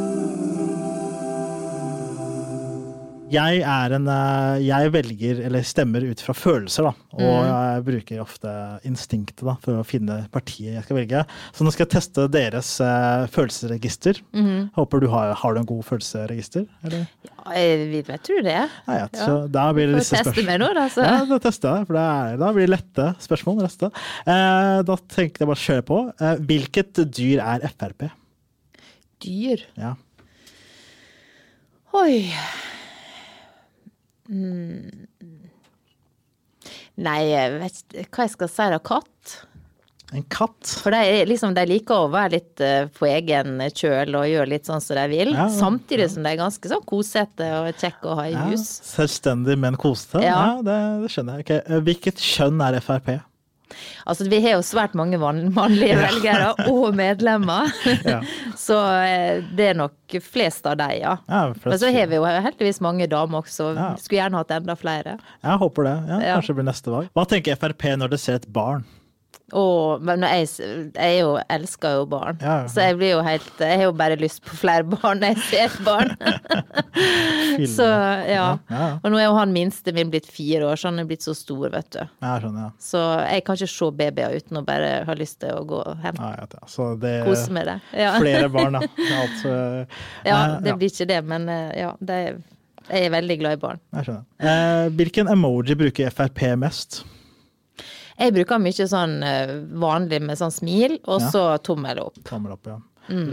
Jeg 3.30 3.60
er 3.62 3.94
en 3.94 4.08
eh, 4.10 4.60
Jeg 4.65 4.89
velger, 4.94 5.39
eller 5.46 5.65
stemmer 5.68 6.02
ut 6.10 6.22
fra 6.26 6.34
følelser, 6.34 6.88
da. 6.88 6.94
Og 7.20 7.36
jeg 7.46 7.84
bruker 7.86 8.22
ofte 8.24 8.54
instinktet 8.89 9.44
da, 9.46 9.54
for 9.62 9.78
å 9.78 9.84
finne 9.86 10.15
partiet 10.34 10.74
jeg 10.78 10.86
skal 10.88 10.98
velge. 10.98 11.22
Så 11.54 11.65
nå 11.68 11.74
skal 11.76 11.86
jeg 11.86 11.92
teste 11.94 12.26
deres 12.34 12.72
uh, 12.82 13.28
følelsesregister. 13.34 14.22
Håper 14.78 15.04
du 15.04 15.08
har, 15.13 15.36
har 15.38 15.54
du 15.54 15.62
en 15.62 15.68
god 15.70 15.86
følelsesregister? 15.92 16.65
Eller? 16.88 17.06
Ja, 17.28 17.38
jeg, 17.60 17.86
vil- 17.92 18.12
jeg 18.15 18.24
tror 18.26 18.42
det. 18.50 18.56
Ja, 18.56 18.98
ja, 19.04 19.06
så 19.13 19.38
da 19.54 19.68
blir 19.78 19.92
det 19.92 20.00
disse 20.02 20.24
teste 20.26 20.46
meg 20.50 20.62
nå, 20.63 20.72
da. 20.80 20.88
Så. 20.94 21.06
Ja, 21.06 21.20
da 21.30 21.39
tester 21.46 21.78
jeg, 21.82 21.89
for 21.92 22.00
det 22.00 22.08
er, 22.15 22.39
da 22.42 22.52
blir 22.56 22.65
det 22.65 22.74
lette 22.78 23.08
spørsmål. 23.28 23.62
Resten. 23.68 23.94
Uh, 24.26 24.80
da 24.89 24.98
tenkte 25.13 25.44
jeg 25.46 25.52
bare 25.52 25.60
å 25.62 25.65
kjøre 25.68 25.86
på. 25.92 26.02
Uh, 26.18 26.34
hvilket 26.50 27.04
dyr 27.13 27.46
er 27.46 27.70
Frp? 27.76 28.10
Dyr. 29.26 29.68
Ja. 29.78 29.94
Oi. 32.00 32.24
Mm. 34.30 35.08
Nei, 37.00 37.20
jeg 37.32 37.54
vet 37.62 38.10
hva 38.12 38.26
jeg 38.28 38.34
skal 38.36 38.50
si 38.52 38.65
da. 38.74 38.80
Katt? 38.84 39.38
En 40.10 40.24
katt. 40.26 40.65
For 40.82 40.89
de, 40.92 41.22
liksom, 41.30 41.54
de 41.54 41.63
liker 41.70 41.94
å 42.08 42.10
være 42.12 42.32
litt 42.34 42.62
eh, 42.65 42.88
på 42.98 43.06
egen 43.08 43.60
kjøl 43.78 44.15
og 44.18 44.26
gjøre 44.26 44.50
litt 44.56 44.65
sånn 44.65 44.82
som 44.82 44.98
de 44.98 45.04
vil. 45.12 45.32
Ja, 45.38 45.46
samtidig 45.54 46.08
som 46.10 46.26
de 46.26 46.32
er 46.34 46.39
ganske 46.39 46.72
sånn 46.72 46.82
kosete 46.89 47.46
og 47.60 47.70
kjekke 47.78 48.10
å 48.10 48.15
ha 48.18 48.26
i 48.26 48.34
Ja, 48.34 48.48
hus. 48.50 48.65
selvstendig, 48.89 49.56
men 49.62 49.78
kosete. 49.80 50.24
Ja, 50.26 50.39
Ja. 50.58 50.62
det, 50.65 50.78
det 51.06 51.12
skjønner 51.13 51.38
jeg. 51.38 51.46
Ok, 51.46 51.52
eh, 51.62 51.84
Hvilket 51.86 52.24
kjønn 52.26 52.65
er 52.65 52.80
Frp? 52.82 53.12
Altså, 54.10 54.25
vi 54.29 54.39
har 54.43 54.55
jo 54.58 54.62
svært 54.65 54.95
mange 54.97 55.17
mannlige 55.21 55.95
velgere 55.99 56.53
og 56.71 56.95
medlemmer, 56.97 57.69
Ja. 58.13 58.19
så 58.58 58.77
eh, 59.05 59.43
det 59.55 59.71
er 59.71 59.79
nok 59.79 60.17
flest 60.25 60.65
av 60.69 60.77
deg, 60.82 60.99
ja. 61.03 61.17
Ja. 61.29 61.41
Men 61.65 61.77
så 61.82 61.91
har 61.93 62.08
vi 62.10 62.17
jo 62.17 62.25
heldigvis 62.25 62.82
mange 62.82 63.08
damer 63.12 63.43
også, 63.43 63.71
Ja. 63.77 63.89
skulle 64.01 64.21
gjerne 64.23 64.41
hatt 64.41 64.51
enda 64.58 64.75
flere. 64.79 65.17
Jeg 65.45 65.60
håper 65.65 65.84
det. 65.89 65.97
Ja, 66.10 66.19
Ja. 66.19 66.36
Kanskje 66.39 66.53
det 66.55 66.60
blir 66.62 66.69
neste 66.71 66.91
valg. 66.93 67.10
Hva 67.13 67.27
tenker 67.29 67.55
Frp 67.62 67.86
når 68.01 68.10
de 68.15 68.17
ser 68.17 68.39
et 68.41 68.47
barn? 68.53 68.86
Og, 69.58 70.02
men 70.06 70.22
jeg, 70.28 70.48
jeg 70.60 70.92
er 71.00 71.16
jo, 71.22 71.32
elsker 71.50 71.96
jo 72.00 72.06
barn, 72.12 72.38
Ja, 72.42 72.56
ja. 72.64 72.68
så 72.70 72.84
jeg 72.86 72.98
blir 73.00 73.12
jo 73.16 73.22
helt 73.26 73.62
Jeg 73.64 73.80
har 73.80 73.86
jo 73.88 73.94
bare 73.98 74.18
lyst 74.20 74.44
på 74.46 74.58
flere 74.60 74.84
barn 74.88 75.22
når 75.24 75.34
jeg 75.34 75.46
ser 75.50 75.78
barn. 75.88 76.14
Så 77.70 77.86
ja. 78.30 78.58
Og 79.04 79.08
nå 79.12 79.18
er 79.20 79.26
jo 79.26 79.36
han 79.38 79.52
minste 79.56 79.94
min 79.96 80.12
blitt 80.12 80.28
fire 80.30 80.68
år, 80.70 80.80
så 80.80 80.90
han 80.92 81.02
er 81.02 81.08
blitt 81.10 81.24
så 81.26 81.34
stor, 81.38 81.70
vet 81.74 81.90
du. 81.96 82.00
ja, 82.02 82.34
skjønner. 82.42 82.68
Ja. 82.68 82.72
Så 82.84 83.02
jeg 83.26 83.44
kan 83.48 83.58
ikke 83.60 83.72
se 83.72 83.90
babyer 84.02 84.36
uten 84.40 84.60
å 84.60 84.64
bare 84.68 84.92
ha 85.08 85.16
lyst 85.18 85.40
til 85.44 85.56
å 85.56 85.64
gå 85.68 85.80
hjem. 86.04 86.20
Ja, 86.20 86.30
ja, 86.38 86.48
ja. 86.54 86.70
Så 86.70 86.90
det 87.02 87.14
Kose 87.28 87.52
med 87.56 87.68
det. 87.70 87.78
Flere 88.20 88.50
barn, 88.54 88.78
da. 88.80 88.84
Altså, 89.22 89.54
ja, 90.30 90.38
eh, 90.38 90.56
det 90.66 90.76
blir 90.80 90.92
ikke 90.94 91.10
det, 91.10 91.20
men 91.32 91.48
eh, 91.52 91.70
ja, 91.82 91.94
det 92.00 92.20
er, 92.28 92.40
jeg 92.90 93.08
er 93.10 93.14
veldig 93.18 93.40
glad 93.44 93.58
i 93.58 93.62
barn. 93.64 93.82
Jeg 93.98 94.10
skjønner. 94.10 94.28
Eh, 94.52 94.90
hvilken 95.00 95.32
emoji 95.36 95.78
bruker 95.80 96.14
Frp 96.16 96.46
mest? 96.62 97.02
Jeg 98.19 98.34
bruker 98.36 98.60
mye 98.60 98.88
sånn 98.91 99.23
eh, 99.23 99.55
vanlig 99.79 100.21
med 100.21 100.38
sånn 100.38 100.51
smil, 100.51 100.99
og 101.08 101.21
Ja. 101.21 101.29
så 101.32 101.47
tommel 101.63 101.99
opp. 102.03 102.21
Tommel 102.27 102.51
opp, 102.58 102.67
ja. 102.67 102.77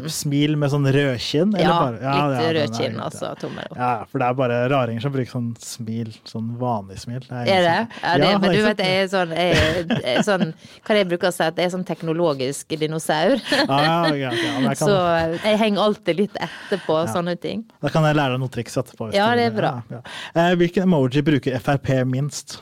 Smil 0.08 0.54
med 0.56 0.70
sånn 0.72 0.86
rødkinn? 0.88 1.50
eller 1.52 1.58
Mm. 1.58 1.60
Ja, 1.60 1.80
bare- 1.80 1.92
litt 1.92 2.00
ja, 2.00 2.28
den 2.30 2.40
er 2.40 2.54
rød 2.56 2.76
kinn, 2.78 2.94
greit, 2.94 3.04
altså. 3.04 3.38
Tommel 3.38 3.66
opp. 3.70 3.76
Ja, 3.76 4.04
for 4.08 4.18
det 4.22 4.26
er 4.28 4.34
bare 4.34 4.68
raringer 4.72 5.02
som 5.02 5.12
bruker 5.12 5.30
sånn 5.30 5.50
smil, 5.60 6.14
sånn 6.24 6.56
vanlig 6.56 6.96
smil. 7.02 7.20
Det 7.20 7.30
Er 7.30 7.44
det? 7.44 7.88
Ja, 8.02 8.16
det, 8.16 8.24
Ja, 8.24 8.38
men 8.38 8.40
det 8.40 8.56
du 8.56 8.64
er 8.64 8.68
vet, 8.74 8.78
jeg 8.78 9.04
er 9.04 9.08
sånn, 9.12 9.34
jeg, 9.36 9.52
er- 9.52 10.16
er 10.16 10.22
sånn 10.22 10.54
Hva 10.82 10.90
er 10.90 10.96
jeg 10.96 11.08
bruker 11.10 11.28
å 11.28 11.32
si? 11.34 11.44
At 11.44 11.56
jeg 11.56 11.66
er 11.66 11.76
sånn 11.76 11.84
teknologisk 11.84 12.68
dinosaur. 12.68 13.36
Ja, 13.68 14.06
ja, 14.14 14.30
ja, 14.30 14.30
kan, 14.72 14.74
Så 14.88 15.42
jeg 15.44 15.58
henger 15.58 15.78
alltid 15.78 16.16
litt 16.16 16.36
etter 16.40 16.78
på 16.86 16.96
sånne 17.12 17.38
ting. 17.38 17.66
Da 17.82 17.88
kan 17.90 18.02
jeg 18.04 18.16
lære 18.16 18.30
deg 18.32 18.40
noen 18.40 18.50
triks 18.50 18.76
etterpå. 18.78 19.12
Ja, 19.12 19.34
det 19.34 19.52
er 19.52 19.60
bra. 19.60 19.82
Ja, 19.90 20.00
ja. 20.00 20.50
Eh, 20.52 20.54
hvilken 20.56 20.84
emoji 20.88 21.20
bruker 21.22 21.58
Frp 21.60 22.06
minst? 22.08 22.60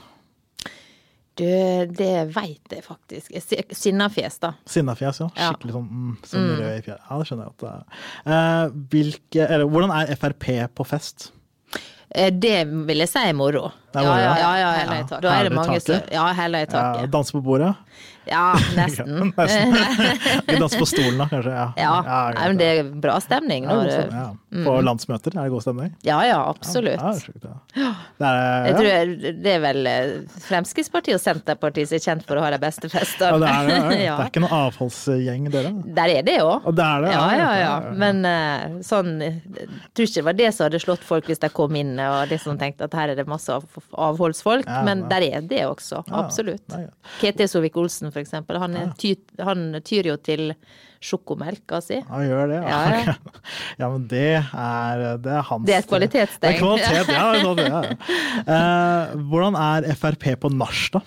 Du, 1.35 1.44
det 1.99 2.11
veit 2.35 2.70
jeg 2.70 2.85
faktisk. 2.87 3.33
Sinnafjes, 3.75 4.37
da. 4.42 4.53
Sinnafjes, 4.70 5.18
ja. 5.25 5.29
Skikkelig 5.35 5.75
sånn, 5.75 5.88
mm, 5.90 6.12
sånn 6.31 6.51
rød 6.61 6.68
i 6.77 6.83
fjeset. 6.87 7.01
Ja, 7.09 7.18
det 7.18 7.27
skjønner 7.31 7.49
jeg 7.49 7.57
godt. 7.59 8.03
Eh, 8.27 8.77
hvilke, 8.92 9.47
eller, 9.49 9.64
hvordan 9.73 9.94
er 9.97 10.14
Frp 10.20 10.47
på 10.79 10.87
fest? 10.87 11.33
Eh, 12.14 12.31
Det 12.31 12.61
vil 12.87 13.03
jeg 13.03 13.11
si 13.11 13.18
er 13.18 13.35
moro. 13.35 13.73
Det 13.90 13.99
er 13.99 14.07
Ja, 14.07 14.14
ja, 14.18 14.37
ja. 14.38 14.57
ja, 14.59 14.73
ja, 14.79 15.01
i 15.01 15.03
taket. 15.09 15.23
Da 15.27 15.35
er 15.35 15.49
det 15.49 15.53
mange 15.57 15.81
som. 15.83 16.01
Ja, 16.12 16.29
hæla 16.33 16.62
i 16.62 16.66
Ja. 16.70 17.07
Danse 17.11 17.33
på 17.35 17.42
bordet? 17.42 17.75
Ja, 18.34 18.54
nesten. 18.76 19.32
Nesten. 19.37 19.74
Vi 20.46 20.56
danser 20.56 20.78
på 20.80 20.87
stolen, 20.88 21.18
da, 21.20 21.26
kanskje? 21.28 21.52
Ja, 21.52 21.66
Ja, 21.76 21.94
ja, 22.32 22.46
men 22.48 22.56
det 22.60 22.68
er 22.70 22.87
bra 23.04 23.18
stemning 23.20 23.66
Ja, 23.68 23.74
stemning, 23.84 24.18
ja. 24.22 24.64
På 24.64 24.76
landsmøter 24.87 25.34
er 25.34 25.42
det 25.48 25.52
god 25.52 25.64
stemning? 25.64 25.90
Ja 26.06 26.20
ja, 26.24 26.38
absolutt. 26.48 27.00
Ja, 27.00 27.10
det 27.10 27.18
er 27.18 27.24
sjukt, 27.26 27.44
ja. 27.44 27.90
Det 28.22 28.30
er, 28.30 28.68
Jeg 28.68 28.76
tror 28.78 29.34
det 29.44 29.52
er 29.54 29.62
vel 29.64 29.90
eh, 29.90 30.12
Fremskrittspartiet 30.46 31.18
og 31.18 31.22
Senterpartiet 31.24 31.90
som 31.90 31.98
er 31.98 32.04
kjent 32.06 32.24
for 32.28 32.40
å 32.40 32.44
ha 32.46 32.52
de 32.54 32.60
beste 32.62 32.88
Ja, 32.92 33.37
det 33.42 33.50
er 33.50 33.68
det. 33.90 34.00
ja. 34.04 34.16
Det 34.20 34.26
er 34.28 34.30
ikke 34.32 34.44
noen 34.44 34.56
avholdsgjeng, 34.60 35.50
dere? 35.52 35.72
Der 35.96 36.14
er 36.20 36.26
det 36.26 36.38
òg. 36.44 36.64
Og 36.70 36.78
er 36.80 37.04
det? 37.04 37.12
Ja, 37.12 37.24
ja, 37.34 37.38
ja. 37.40 37.54
ja. 37.64 37.94
Men 38.04 38.24
eh, 38.28 38.79
sånn 38.87 39.12
Jeg 39.20 39.68
tror 39.92 40.06
ikke 40.08 40.20
det 40.20 40.27
var 40.31 40.38
det 40.40 40.50
som 40.54 40.68
hadde 40.68 40.81
slått 40.83 41.04
folk 41.04 41.29
hvis 41.29 41.42
de 41.42 41.50
kom 41.54 41.75
inn 41.79 41.94
og 42.00 42.31
liksom 42.31 42.58
tenkte 42.60 42.88
at 42.88 42.94
her 42.96 43.12
er 43.12 43.18
det 43.20 43.27
masse 43.29 43.52
avholdsfolk, 43.52 44.64
Ja, 44.68 44.83
men 44.87 45.04
ja. 45.04 45.10
der 45.12 45.29
er 45.40 45.48
det 45.50 45.62
også. 45.68 46.02
Ja, 46.08 46.22
Absolutt. 46.25 46.64
det 46.70 47.48
er 47.48 47.50
eksempel. 48.23 48.58
Han, 48.62 48.77
ja. 48.79 48.87
ty, 48.98 49.15
han 49.42 49.81
tyr 49.85 50.10
jo 50.12 50.17
til 50.23 50.52
sjokomelka 51.04 51.81
si. 51.85 51.98
Han 52.08 52.25
gjør 52.29 52.52
det, 52.52 52.60
ja. 52.62 52.79
Ja, 52.85 53.17
ja. 53.81 53.90
men 53.96 54.06
det 54.10 54.29
er, 54.38 55.04
det 55.25 55.35
er 55.35 55.44
hans 55.50 55.67
Det 55.67 55.75
er 55.75 55.83
et 55.83 55.90
kvalitetstegn. 55.90 56.62
Kvalitet, 56.62 57.12
ja. 57.12 57.27
det 57.35 57.58
det, 57.58 57.69
ja. 57.73 57.83
Eh, 58.44 59.21
hvordan 59.29 59.60
er 59.60 59.92
Frp 59.98 60.31
på 60.40 60.52
nach, 60.54 60.88
da? 60.94 61.04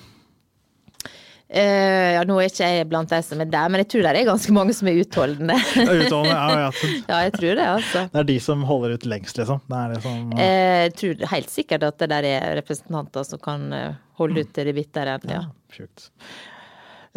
Uh, 1.48 2.10
ja, 2.12 2.24
nå 2.28 2.36
er 2.42 2.50
ikke 2.50 2.68
jeg 2.68 2.88
blant 2.92 3.08
de 3.08 3.22
som 3.24 3.40
er 3.40 3.48
der, 3.48 3.70
men 3.72 3.80
jeg 3.80 3.88
tror 3.94 4.02
det 4.04 4.10
er 4.20 4.26
ganske 4.28 4.52
mange 4.52 4.74
som 4.76 4.90
er 4.92 4.98
utholdende. 5.00 5.56
Utholdende, 6.02 6.34
ja, 6.34 6.58
ja. 6.66 6.90
ja, 7.14 7.20
jeg 7.24 7.34
tror 7.38 7.54
det, 7.54 7.68
altså. 7.78 8.02
Det 8.12 8.20
er 8.20 8.28
de 8.28 8.36
som 8.44 8.66
holder 8.68 8.98
ut 8.98 9.08
lengst, 9.08 9.40
liksom. 9.40 9.62
Det 9.64 9.80
er 9.80 9.94
det 9.94 10.02
som, 10.04 10.26
uh... 10.34 10.42
Jeg 10.44 10.92
tror 11.00 11.24
helt 11.32 11.54
sikkert 11.54 11.88
at 11.88 12.04
det 12.04 12.12
der 12.12 12.28
er 12.34 12.50
representanter 12.60 13.30
som 13.30 13.40
kan 13.40 13.64
eh, 13.78 13.96
holde 14.20 14.44
ut 14.44 14.52
til 14.52 14.68
det 14.68 14.76
bitre 14.76 15.08
Ja. 15.08 15.20
ja. 15.38 15.42
Sjukt. 15.72 16.10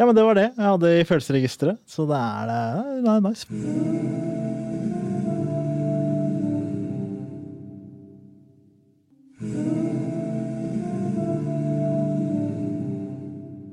Ja, 0.00 0.06
men 0.08 0.16
det 0.16 0.22
var 0.24 0.32
det 0.38 0.46
jeg 0.56 0.64
hadde 0.64 0.90
i 0.96 1.04
følelsesregisteret, 1.04 1.76
så 1.84 2.06
det 2.08 2.16
er 2.16 2.46
det. 2.48 2.60
det 3.04 3.10
er 3.12 3.20
nice. 3.20 3.44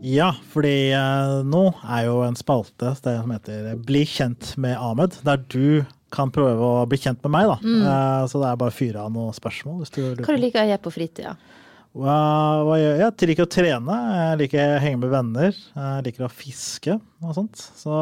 Ja, 0.03 0.33
fordi 0.51 0.91
eh, 0.91 1.37
nå 1.47 1.61
er 1.87 2.01
jo 2.09 2.17
en 2.25 2.35
spalte 2.35 2.91
det 2.91 3.13
som 3.21 3.31
heter 3.31 3.79
Bli 3.87 4.03
kjent 4.07 4.51
med 4.59 4.75
Ahmed, 4.75 5.15
der 5.23 5.39
du 5.47 5.85
kan 6.11 6.31
prøve 6.35 6.59
å 6.59 6.85
bli 6.91 6.99
kjent 6.99 7.23
med 7.23 7.37
meg. 7.37 7.53
da. 7.53 7.57
Eh, 7.87 8.27
så 8.27 8.43
det 8.43 8.51
er 8.51 8.59
bare 8.59 8.75
å 8.75 8.77
fyre 8.81 9.07
av 9.07 9.15
noen 9.15 9.31
spørsmål. 9.35 9.87
Hva 9.87 10.27
du 10.27 10.43
liker 10.43 10.65
å 10.65 10.67
gjøre 10.73 10.83
på 10.89 10.95
fritida? 10.99 11.37
Hva 11.95 12.75
gjør 12.77 12.97
jeg? 12.99 13.03
Jeg 13.21 13.29
liker 13.31 13.47
å 13.47 13.51
trene, 13.51 13.99
jeg 14.17 14.41
liker 14.43 14.73
å 14.75 14.81
henge 14.83 14.99
med 15.01 15.13
venner, 15.13 15.55
jeg 15.77 16.03
liker 16.07 16.27
å 16.27 16.31
fiske 16.33 16.97
og 17.23 17.37
sånt. 17.37 17.63
Så 17.79 17.93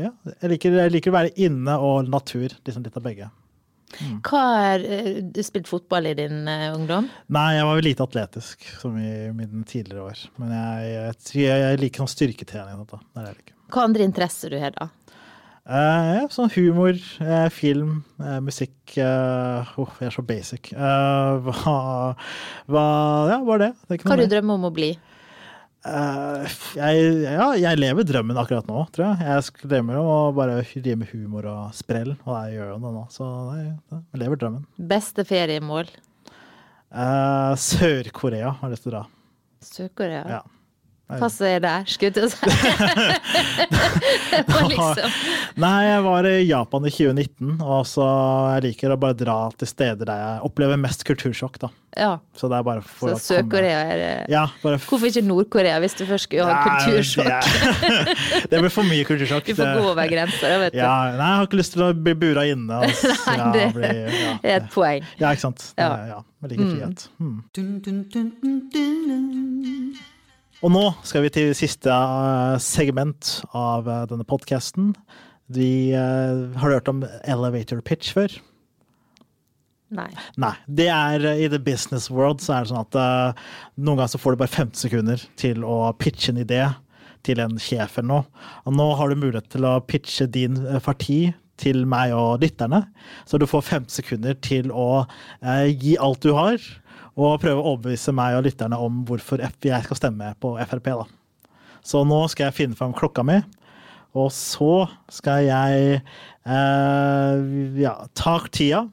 ja, 0.00 0.10
jeg 0.40 0.54
liker, 0.54 0.78
jeg 0.84 0.94
liker 0.96 1.12
å 1.12 1.18
være 1.18 1.34
inne 1.36 1.76
og 1.78 2.08
natur, 2.10 2.56
liksom 2.66 2.86
litt 2.86 2.96
av 2.98 3.06
begge. 3.06 3.30
Hva 4.22 4.42
er, 4.70 4.84
eh, 4.86 5.20
Du 5.22 5.42
spilte 5.42 5.68
fotball 5.68 6.06
i 6.06 6.14
din 6.14 6.46
eh, 6.48 6.70
ungdom? 6.72 7.08
Nei, 7.28 7.56
jeg 7.56 7.66
var 7.66 7.78
vel 7.78 7.88
lite 7.88 8.06
atletisk, 8.06 8.66
som 8.78 8.96
i 8.96 9.30
mine 9.34 9.64
tidligere 9.66 10.04
år. 10.12 10.20
Men 10.38 10.52
jeg, 10.54 10.92
jeg, 11.34 11.48
jeg 11.64 11.80
liker 11.82 12.04
sånn 12.04 12.12
styrketrening. 12.14 12.78
og 12.78 12.86
sånt 12.86 12.92
da. 12.94 13.00
Det 13.02 13.18
er 13.18 13.24
det 13.26 13.32
jeg 13.32 13.40
liker. 13.40 13.56
Hva 13.70 13.84
andre 13.86 14.06
interesser 14.06 14.50
du 14.50 14.58
har 14.62 14.72
da? 14.74 14.88
Eh, 15.70 16.06
ja, 16.16 16.22
sånn 16.34 16.50
humor, 16.56 16.96
eh, 17.22 17.46
film, 17.54 18.00
eh, 18.18 18.40
musikk 18.42 18.96
Åh, 18.98 19.92
jeg 20.02 20.08
er 20.08 20.14
så 20.16 20.24
basic. 20.26 20.72
Hva, 20.74 21.74
hva 22.66 22.84
Ja, 23.30 23.36
bare 23.46 23.68
det. 23.68 23.70
det 23.86 24.00
Hva 24.02 24.16
du 24.18 24.24
mer. 24.24 24.32
drømmer 24.32 24.58
om 24.58 24.66
å 24.66 24.72
bli? 24.74 24.90
Uh, 25.80 26.44
jeg, 26.76 27.04
ja, 27.24 27.46
jeg 27.56 27.78
lever 27.78 28.04
drømmen 28.04 28.36
akkurat 28.36 28.66
nå, 28.68 28.82
tror 28.92 29.06
jeg. 29.14 29.28
Jeg 29.30 29.70
drømmer 29.70 29.96
om 29.96 30.08
å 30.12 30.18
bare 30.36 30.58
drive 30.74 30.98
med 31.00 31.08
humor 31.14 31.46
og 31.48 31.70
sprell, 31.78 32.16
og 32.26 32.34
jeg 32.34 32.58
gjør 32.58 32.68
jo 32.74 32.78
det 32.82 32.92
nå. 32.98 33.04
Så 33.14 33.28
jeg, 33.56 33.70
jeg 33.94 34.20
lever 34.20 34.42
drømmen. 34.42 34.66
Beste 34.90 35.24
feriemål? 35.24 35.88
Uh, 36.90 37.54
Sør-Korea 37.56 38.50
har 38.58 38.66
jeg 38.68 38.74
lyst 38.74 38.84
til 38.84 38.92
å 38.92 38.96
dra. 38.98 39.04
Sør-Korea? 39.70 40.24
Ja. 40.34 40.42
Hva 41.18 41.28
deg, 41.64 41.88
skulle 41.90 42.08
jeg 42.10 42.14
til 42.14 42.24
å 42.24 42.30
si? 42.30 42.38
Det 44.30 44.44
var 44.46 44.68
liksom 44.70 45.10
Nei, 45.60 45.78
jeg 45.88 46.02
var 46.06 46.26
i 46.30 46.36
Japan 46.46 46.86
i 46.86 46.92
2019, 46.94 47.56
og 47.60 47.82
så 47.90 48.06
jeg 48.54 48.62
liker 48.68 48.94
å 48.94 48.98
bare 49.02 49.16
dra 49.18 49.38
til 49.58 49.68
steder 49.68 50.06
der 50.08 50.18
jeg 50.22 50.44
opplever 50.46 50.78
mest 50.80 51.02
kultursjokk, 51.08 51.58
da. 51.64 51.68
Ja. 51.98 52.12
Så 52.38 52.46
det 52.46 52.54
er 52.60 52.62
bare 52.68 52.82
for 52.86 53.10
Så 53.10 53.16
å 53.16 53.20
Sør-Korea 53.40 53.78
er 53.90 54.00
Ja, 54.30 54.44
bare 54.62 54.76
f- 54.78 54.86
Hvorfor 54.92 55.08
ikke 55.10 55.24
Nord-Korea, 55.26 55.80
hvis 55.82 55.96
du 55.98 56.04
først 56.06 56.28
skulle 56.28 56.46
ha 56.46 56.62
kultursjokk? 56.62 57.26
Det, 57.82 58.14
det 58.52 58.60
blir 58.62 58.70
for 58.70 58.86
mye 58.86 59.04
kultursjokk. 59.08 59.44
Du 59.50 59.54
får 59.58 59.72
gå 59.74 59.82
over 59.90 60.06
grensa, 60.12 60.52
vet 60.62 60.72
du. 60.76 60.78
Ja, 60.78 60.92
nei, 61.18 61.26
jeg 61.26 61.36
har 61.40 61.46
ikke 61.50 61.60
lyst 61.64 61.74
til 61.74 61.82
å 61.88 61.90
bli 61.98 62.14
bura 62.22 62.46
inne. 62.46 62.74
Altså. 62.86 63.10
Nei, 63.26 63.36
ja, 63.40 63.50
det 63.58 63.66
blir, 63.74 63.90
ja, 64.14 64.32
er 64.44 64.54
et 64.60 64.70
poeng. 64.74 65.02
Ja, 65.18 65.34
ikke 65.34 65.48
sant. 65.48 65.60
Det, 65.74 65.82
Ja. 65.82 65.90
ja. 66.14 66.20
Jeg 66.40 66.48
liker 66.54 66.68
frihet. 66.72 67.00
Hmm. 67.20 67.38
Og 70.60 70.68
nå 70.74 70.82
skal 71.08 71.24
vi 71.24 71.32
til 71.32 71.54
siste 71.56 71.88
eh, 71.88 72.58
segment 72.60 73.38
av 73.56 73.86
eh, 73.88 74.04
denne 74.10 74.26
podkasten. 74.28 74.92
Vi 75.48 75.90
eh, 75.96 76.42
har 76.60 76.74
hørt 76.76 76.90
om 76.92 77.00
elevator 77.24 77.80
pitch 77.80 78.12
før. 78.12 78.34
Nei. 79.96 80.10
Nei. 80.36 80.52
Det 80.68 80.90
er 80.92 81.24
I 81.32 81.48
the 81.50 81.58
business 81.64 82.10
world 82.12 82.44
så 82.44 82.58
er 82.58 82.66
det 82.66 82.70
sånn 82.70 82.84
at 82.84 82.98
uh, 83.00 83.40
noen 83.74 83.98
ganger 83.98 84.12
så 84.12 84.20
får 84.22 84.36
du 84.36 84.42
bare 84.44 84.52
15 84.52 84.76
sekunder 84.84 85.24
til 85.40 85.64
å 85.66 85.80
pitche 85.98 86.30
en 86.30 86.44
idé 86.44 86.60
til 87.26 87.42
en 87.42 87.56
sjef 87.58 87.96
eller 87.98 88.10
noe. 88.12 88.44
Og 88.68 88.76
nå 88.78 88.86
har 89.00 89.10
du 89.10 89.18
mulighet 89.18 89.48
til 89.50 89.66
å 89.66 89.80
pitche 89.82 90.28
din 90.30 90.60
parti 90.84 91.32
til 91.60 91.84
meg 91.88 92.14
og 92.16 92.40
lytterne. 92.42 92.84
Så 93.28 93.38
du 93.40 93.46
får 93.48 93.66
15 93.66 93.92
sekunder 94.00 94.36
til 94.42 94.72
å 94.72 95.04
eh, 95.44 95.68
gi 95.70 95.96
alt 96.00 96.24
du 96.24 96.32
har, 96.36 96.58
og 97.20 97.40
prøve 97.42 97.60
å 97.60 97.72
overbevise 97.74 98.14
meg 98.16 98.38
og 98.38 98.46
lytterne 98.46 98.78
om 98.80 99.02
hvorfor 99.08 99.42
jeg 99.42 99.84
skal 99.86 99.98
stemme 99.98 100.32
på 100.40 100.54
Frp. 100.70 100.92
da. 101.02 101.08
Så 101.84 102.04
nå 102.04 102.22
skal 102.32 102.48
jeg 102.48 102.58
finne 102.58 102.78
fram 102.78 102.94
klokka 102.96 103.24
mi, 103.26 103.40
og 104.16 104.30
så 104.34 104.86
skal 105.12 105.44
jeg 105.46 106.00
eh, 106.00 107.42
ja, 107.80 107.94
ta 108.16 108.38
tida. 108.50 108.86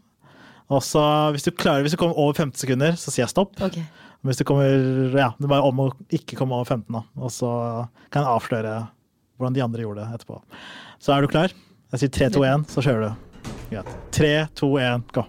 Og 0.67 0.83
så 0.83 1.01
hvis 1.33 1.47
du 1.47 1.53
klarer, 1.55 1.85
hvis 1.85 1.95
du 1.95 1.99
kommer 2.01 2.19
over 2.19 2.35
15 2.35 2.59
sekunder, 2.59 2.97
så 2.99 3.11
sier 3.13 3.23
jeg 3.23 3.33
stopp. 3.33 3.55
Okay. 3.63 3.85
Hvis 4.27 4.41
du 4.41 4.43
kommer, 4.47 4.67
ja, 5.15 5.31
det 5.37 5.47
er 5.47 5.53
bare 5.53 5.69
om 5.69 5.85
å 5.85 5.91
ikke 6.13 6.35
komme 6.39 6.57
over 6.57 6.67
15, 6.67 6.89
da. 6.91 7.05
Og 7.21 7.31
så 7.31 7.49
kan 8.11 8.25
jeg 8.25 8.33
avsløre 8.33 8.75
hvordan 9.37 9.55
de 9.55 9.63
andre 9.63 9.85
gjorde 9.85 10.03
det 10.03 10.17
etterpå. 10.17 10.41
Så 10.99 11.13
er 11.13 11.23
du 11.23 11.31
klar? 11.31 11.53
Jeg 11.93 12.01
sier 12.01 12.11
3, 12.17 12.29
2, 12.35 12.43
1, 12.51 12.67
så 12.73 12.83
kjører 12.83 13.07
du. 13.07 13.23
Greit. 13.67 13.89
3, 14.15 14.29
2, 14.59 14.67
1, 14.79 15.01
gå. 15.15 15.23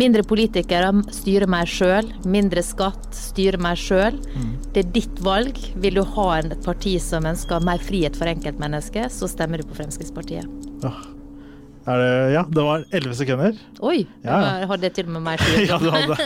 Mindre 0.00 0.22
politikere, 0.28 0.90
styrer 1.16 1.48
meg 1.50 1.68
sjøl. 1.68 2.08
Mindre 2.28 2.62
skatt, 2.64 3.08
styrer 3.16 3.60
meg 3.60 3.78
sjøl. 3.80 4.16
Mm. 4.36 4.50
Det 4.74 4.84
er 4.84 4.90
ditt 4.96 5.22
valg. 5.24 5.60
Vil 5.80 5.96
du 6.00 6.02
ha 6.16 6.26
et 6.40 6.56
parti 6.64 6.94
som 7.02 7.28
ønsker 7.28 7.64
mer 7.64 7.80
frihet 7.84 8.16
for 8.16 8.28
enkeltmennesket, 8.32 9.12
så 9.12 9.28
stemmer 9.28 9.60
du 9.60 9.68
på 9.68 9.78
Fremskrittspartiet. 9.80 10.48
Er 11.88 11.96
det, 11.96 12.10
ja, 12.34 12.42
det 12.44 12.64
var 12.64 12.84
11 12.92 13.16
sekunder. 13.16 13.56
Oi! 13.88 14.02
Ja. 14.24 14.40
Jeg 14.60 14.68
hadde 14.72 14.90
til 14.96 15.08
og 15.08 15.14
med 15.16 15.26
mer 15.30 15.40
tid. 15.46 15.64
Ja, 15.68 15.78
du 15.80 15.88
hadde. 15.92 16.18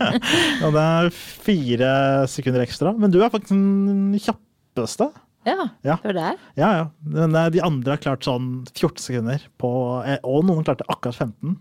ja, 0.60 0.70
det 0.76 0.84
er 0.84 1.10
fire 1.16 1.92
sekunder 2.30 2.64
ekstra. 2.66 2.92
Men 2.96 3.12
du 3.12 3.20
er 3.24 3.32
faktisk 3.32 3.56
den 3.56 4.20
kjappeste. 4.20 5.08
Ja, 5.48 5.68
Ja. 5.86 5.96
var 6.04 6.12
der. 6.12 6.36
Ja, 6.58 6.70
ja. 6.76 6.86
Men 7.02 7.34
eh, 7.34 7.48
de 7.54 7.60
andre 7.64 7.94
har 7.96 8.02
klart 8.02 8.26
sånn 8.26 8.66
14 8.74 8.98
sekunder, 9.00 9.40
på, 9.58 9.70
eh, 10.06 10.18
og 10.22 10.44
noen 10.44 10.64
klarte 10.66 10.84
akkurat 10.88 11.16
15. 11.16 11.56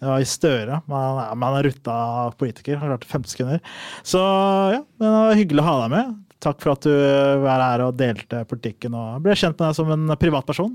Det 0.00 0.06
var 0.10 0.20
i 0.20 0.28
Støre. 0.28 0.82
Man 0.90 1.18
han 1.18 1.38
man 1.40 1.56
er 1.58 1.66
rutta 1.70 1.94
politiker. 2.38 2.76
Han 2.78 2.90
klarte 2.92 3.08
15 3.08 3.30
sekunder. 3.32 3.60
Så 4.04 4.20
ja, 4.74 4.82
det 5.00 5.12
var 5.16 5.34
hyggelig 5.38 5.62
å 5.64 5.68
ha 5.68 5.76
deg 5.84 5.94
med. 5.96 6.14
Takk 6.44 6.60
for 6.60 6.74
at 6.74 6.84
du 6.84 6.92
var 7.40 7.62
her 7.64 7.84
og 7.86 7.96
delte 7.96 8.42
politikken 8.50 8.94
og 8.98 9.22
ble 9.24 9.32
kjent 9.38 9.56
med 9.56 9.70
deg 9.70 9.78
som 9.78 9.90
en 9.94 10.12
privatperson. 10.20 10.74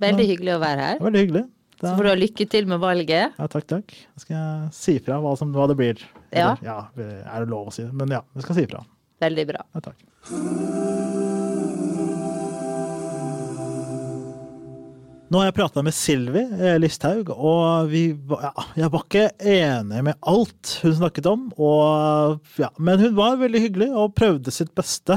Veldig 0.00 0.26
hyggelig 0.30 0.54
å 0.56 0.62
være 0.62 0.86
her. 0.88 0.98
veldig 1.04 1.20
hyggelig. 1.26 1.44
Så 1.84 1.90
får 1.98 2.06
du 2.06 2.08
ha 2.08 2.16
lykke 2.16 2.46
til 2.48 2.66
med 2.70 2.80
valget. 2.80 3.34
ja, 3.36 3.46
takk, 3.52 3.66
takk. 3.68 3.92
Jeg 3.92 4.24
skal 4.24 4.70
si 4.72 4.96
fra 5.04 5.18
hva, 5.20 5.34
hva 5.36 5.68
det 5.68 5.76
blir. 5.76 6.00
Ja. 6.32 6.54
Ja. 6.64 6.78
Er 6.96 7.44
det 7.44 7.50
lov 7.52 7.68
å 7.68 7.74
si 7.74 7.82
det? 7.84 7.92
Men 7.92 8.08
ja, 8.16 8.22
jeg 8.34 8.46
skal 8.48 8.56
si 8.62 8.66
fra. 8.70 8.80
Veldig 9.20 9.46
bra. 9.52 9.66
Ja, 9.74 9.84
takk. 9.90 10.93
Nå 15.34 15.40
har 15.40 15.48
jeg 15.48 15.56
prata 15.56 15.82
med 15.82 15.96
Silvi 15.96 16.44
eh, 16.46 16.76
Listhaug, 16.78 17.32
og 17.34 17.88
vi, 17.90 18.04
ja, 18.14 18.52
jeg 18.78 18.90
var 18.94 19.02
ikke 19.02 19.24
enig 19.50 20.02
med 20.06 20.28
alt 20.30 20.76
hun 20.84 20.94
snakket 20.94 21.26
om. 21.26 21.48
Og, 21.58 22.36
ja, 22.62 22.68
men 22.78 23.02
hun 23.02 23.16
var 23.16 23.40
veldig 23.40 23.62
hyggelig 23.64 23.88
og 23.98 24.12
prøvde 24.14 24.54
sitt 24.54 24.70
beste 24.78 25.16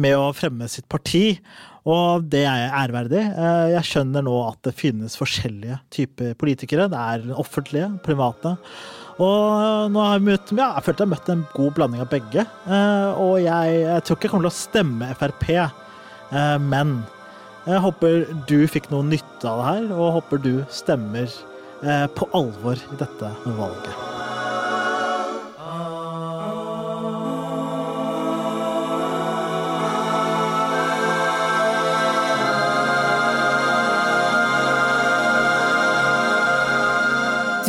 med 0.00 0.16
å 0.16 0.30
fremme 0.32 0.64
sitt 0.72 0.88
parti. 0.88 1.36
Og 1.84 2.24
det 2.32 2.46
er 2.46 2.62
jeg 2.62 2.72
ærverdig. 2.86 3.20
Eh, 3.20 3.66
Jeg 3.74 3.84
skjønner 3.90 4.24
nå 4.24 4.38
at 4.46 4.64
det 4.64 4.74
finnes 4.80 5.20
forskjellige 5.20 5.76
typer 5.92 6.32
politikere. 6.40 6.88
Det 6.88 7.04
er 7.12 7.28
offentlige, 7.36 7.92
private. 8.08 8.56
Og 9.20 9.92
nå 9.92 10.06
har 10.06 10.16
jeg 10.16 10.28
møtt 10.30 10.56
ja, 10.56 10.72
jeg 10.78 10.88
følte 10.88 11.04
jeg 11.04 11.10
har 11.10 11.14
møtt 11.18 11.32
en 11.36 11.46
god 11.52 11.72
blanding 11.76 12.08
av 12.08 12.12
begge. 12.16 12.48
Eh, 12.48 13.08
og 13.28 13.36
jeg, 13.44 13.80
jeg 13.84 14.08
tror 14.08 14.16
ikke 14.16 14.30
jeg 14.30 14.38
kommer 14.38 14.48
til 14.48 14.56
å 14.56 14.60
stemme 14.64 15.14
Frp, 15.20 15.48
eh, 15.52 16.60
men 16.64 17.02
jeg 17.66 17.82
håper 17.84 18.24
du 18.48 18.58
fikk 18.70 18.88
noe 18.92 19.04
nytte 19.06 19.48
av 19.48 19.60
det 19.60 19.66
her, 19.68 19.90
og 19.96 20.14
håper 20.20 20.40
du 20.44 20.54
stemmer 20.72 21.28
eh, 21.84 22.06
på 22.16 22.28
alvor 22.36 22.80
i 22.80 23.00
dette 23.00 23.34
valget. 23.58 23.94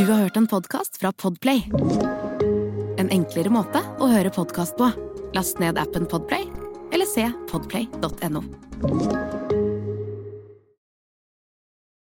Du 0.01 0.07
har 0.07 0.23
hørt 0.23 0.37
en 0.37 0.47
podkast 0.47 0.97
fra 1.01 1.11
Podplay. 1.11 1.67
En 2.97 3.11
enklere 3.13 3.51
måte 3.53 3.83
å 4.01 4.07
høre 4.09 4.31
podkast 4.33 4.79
på. 4.79 4.89
Last 5.35 5.61
ned 5.61 5.77
appen 5.77 6.09
Podplay, 6.09 6.47
eller 6.89 7.05
se 7.05 7.27
podplay.no. 7.51 9.40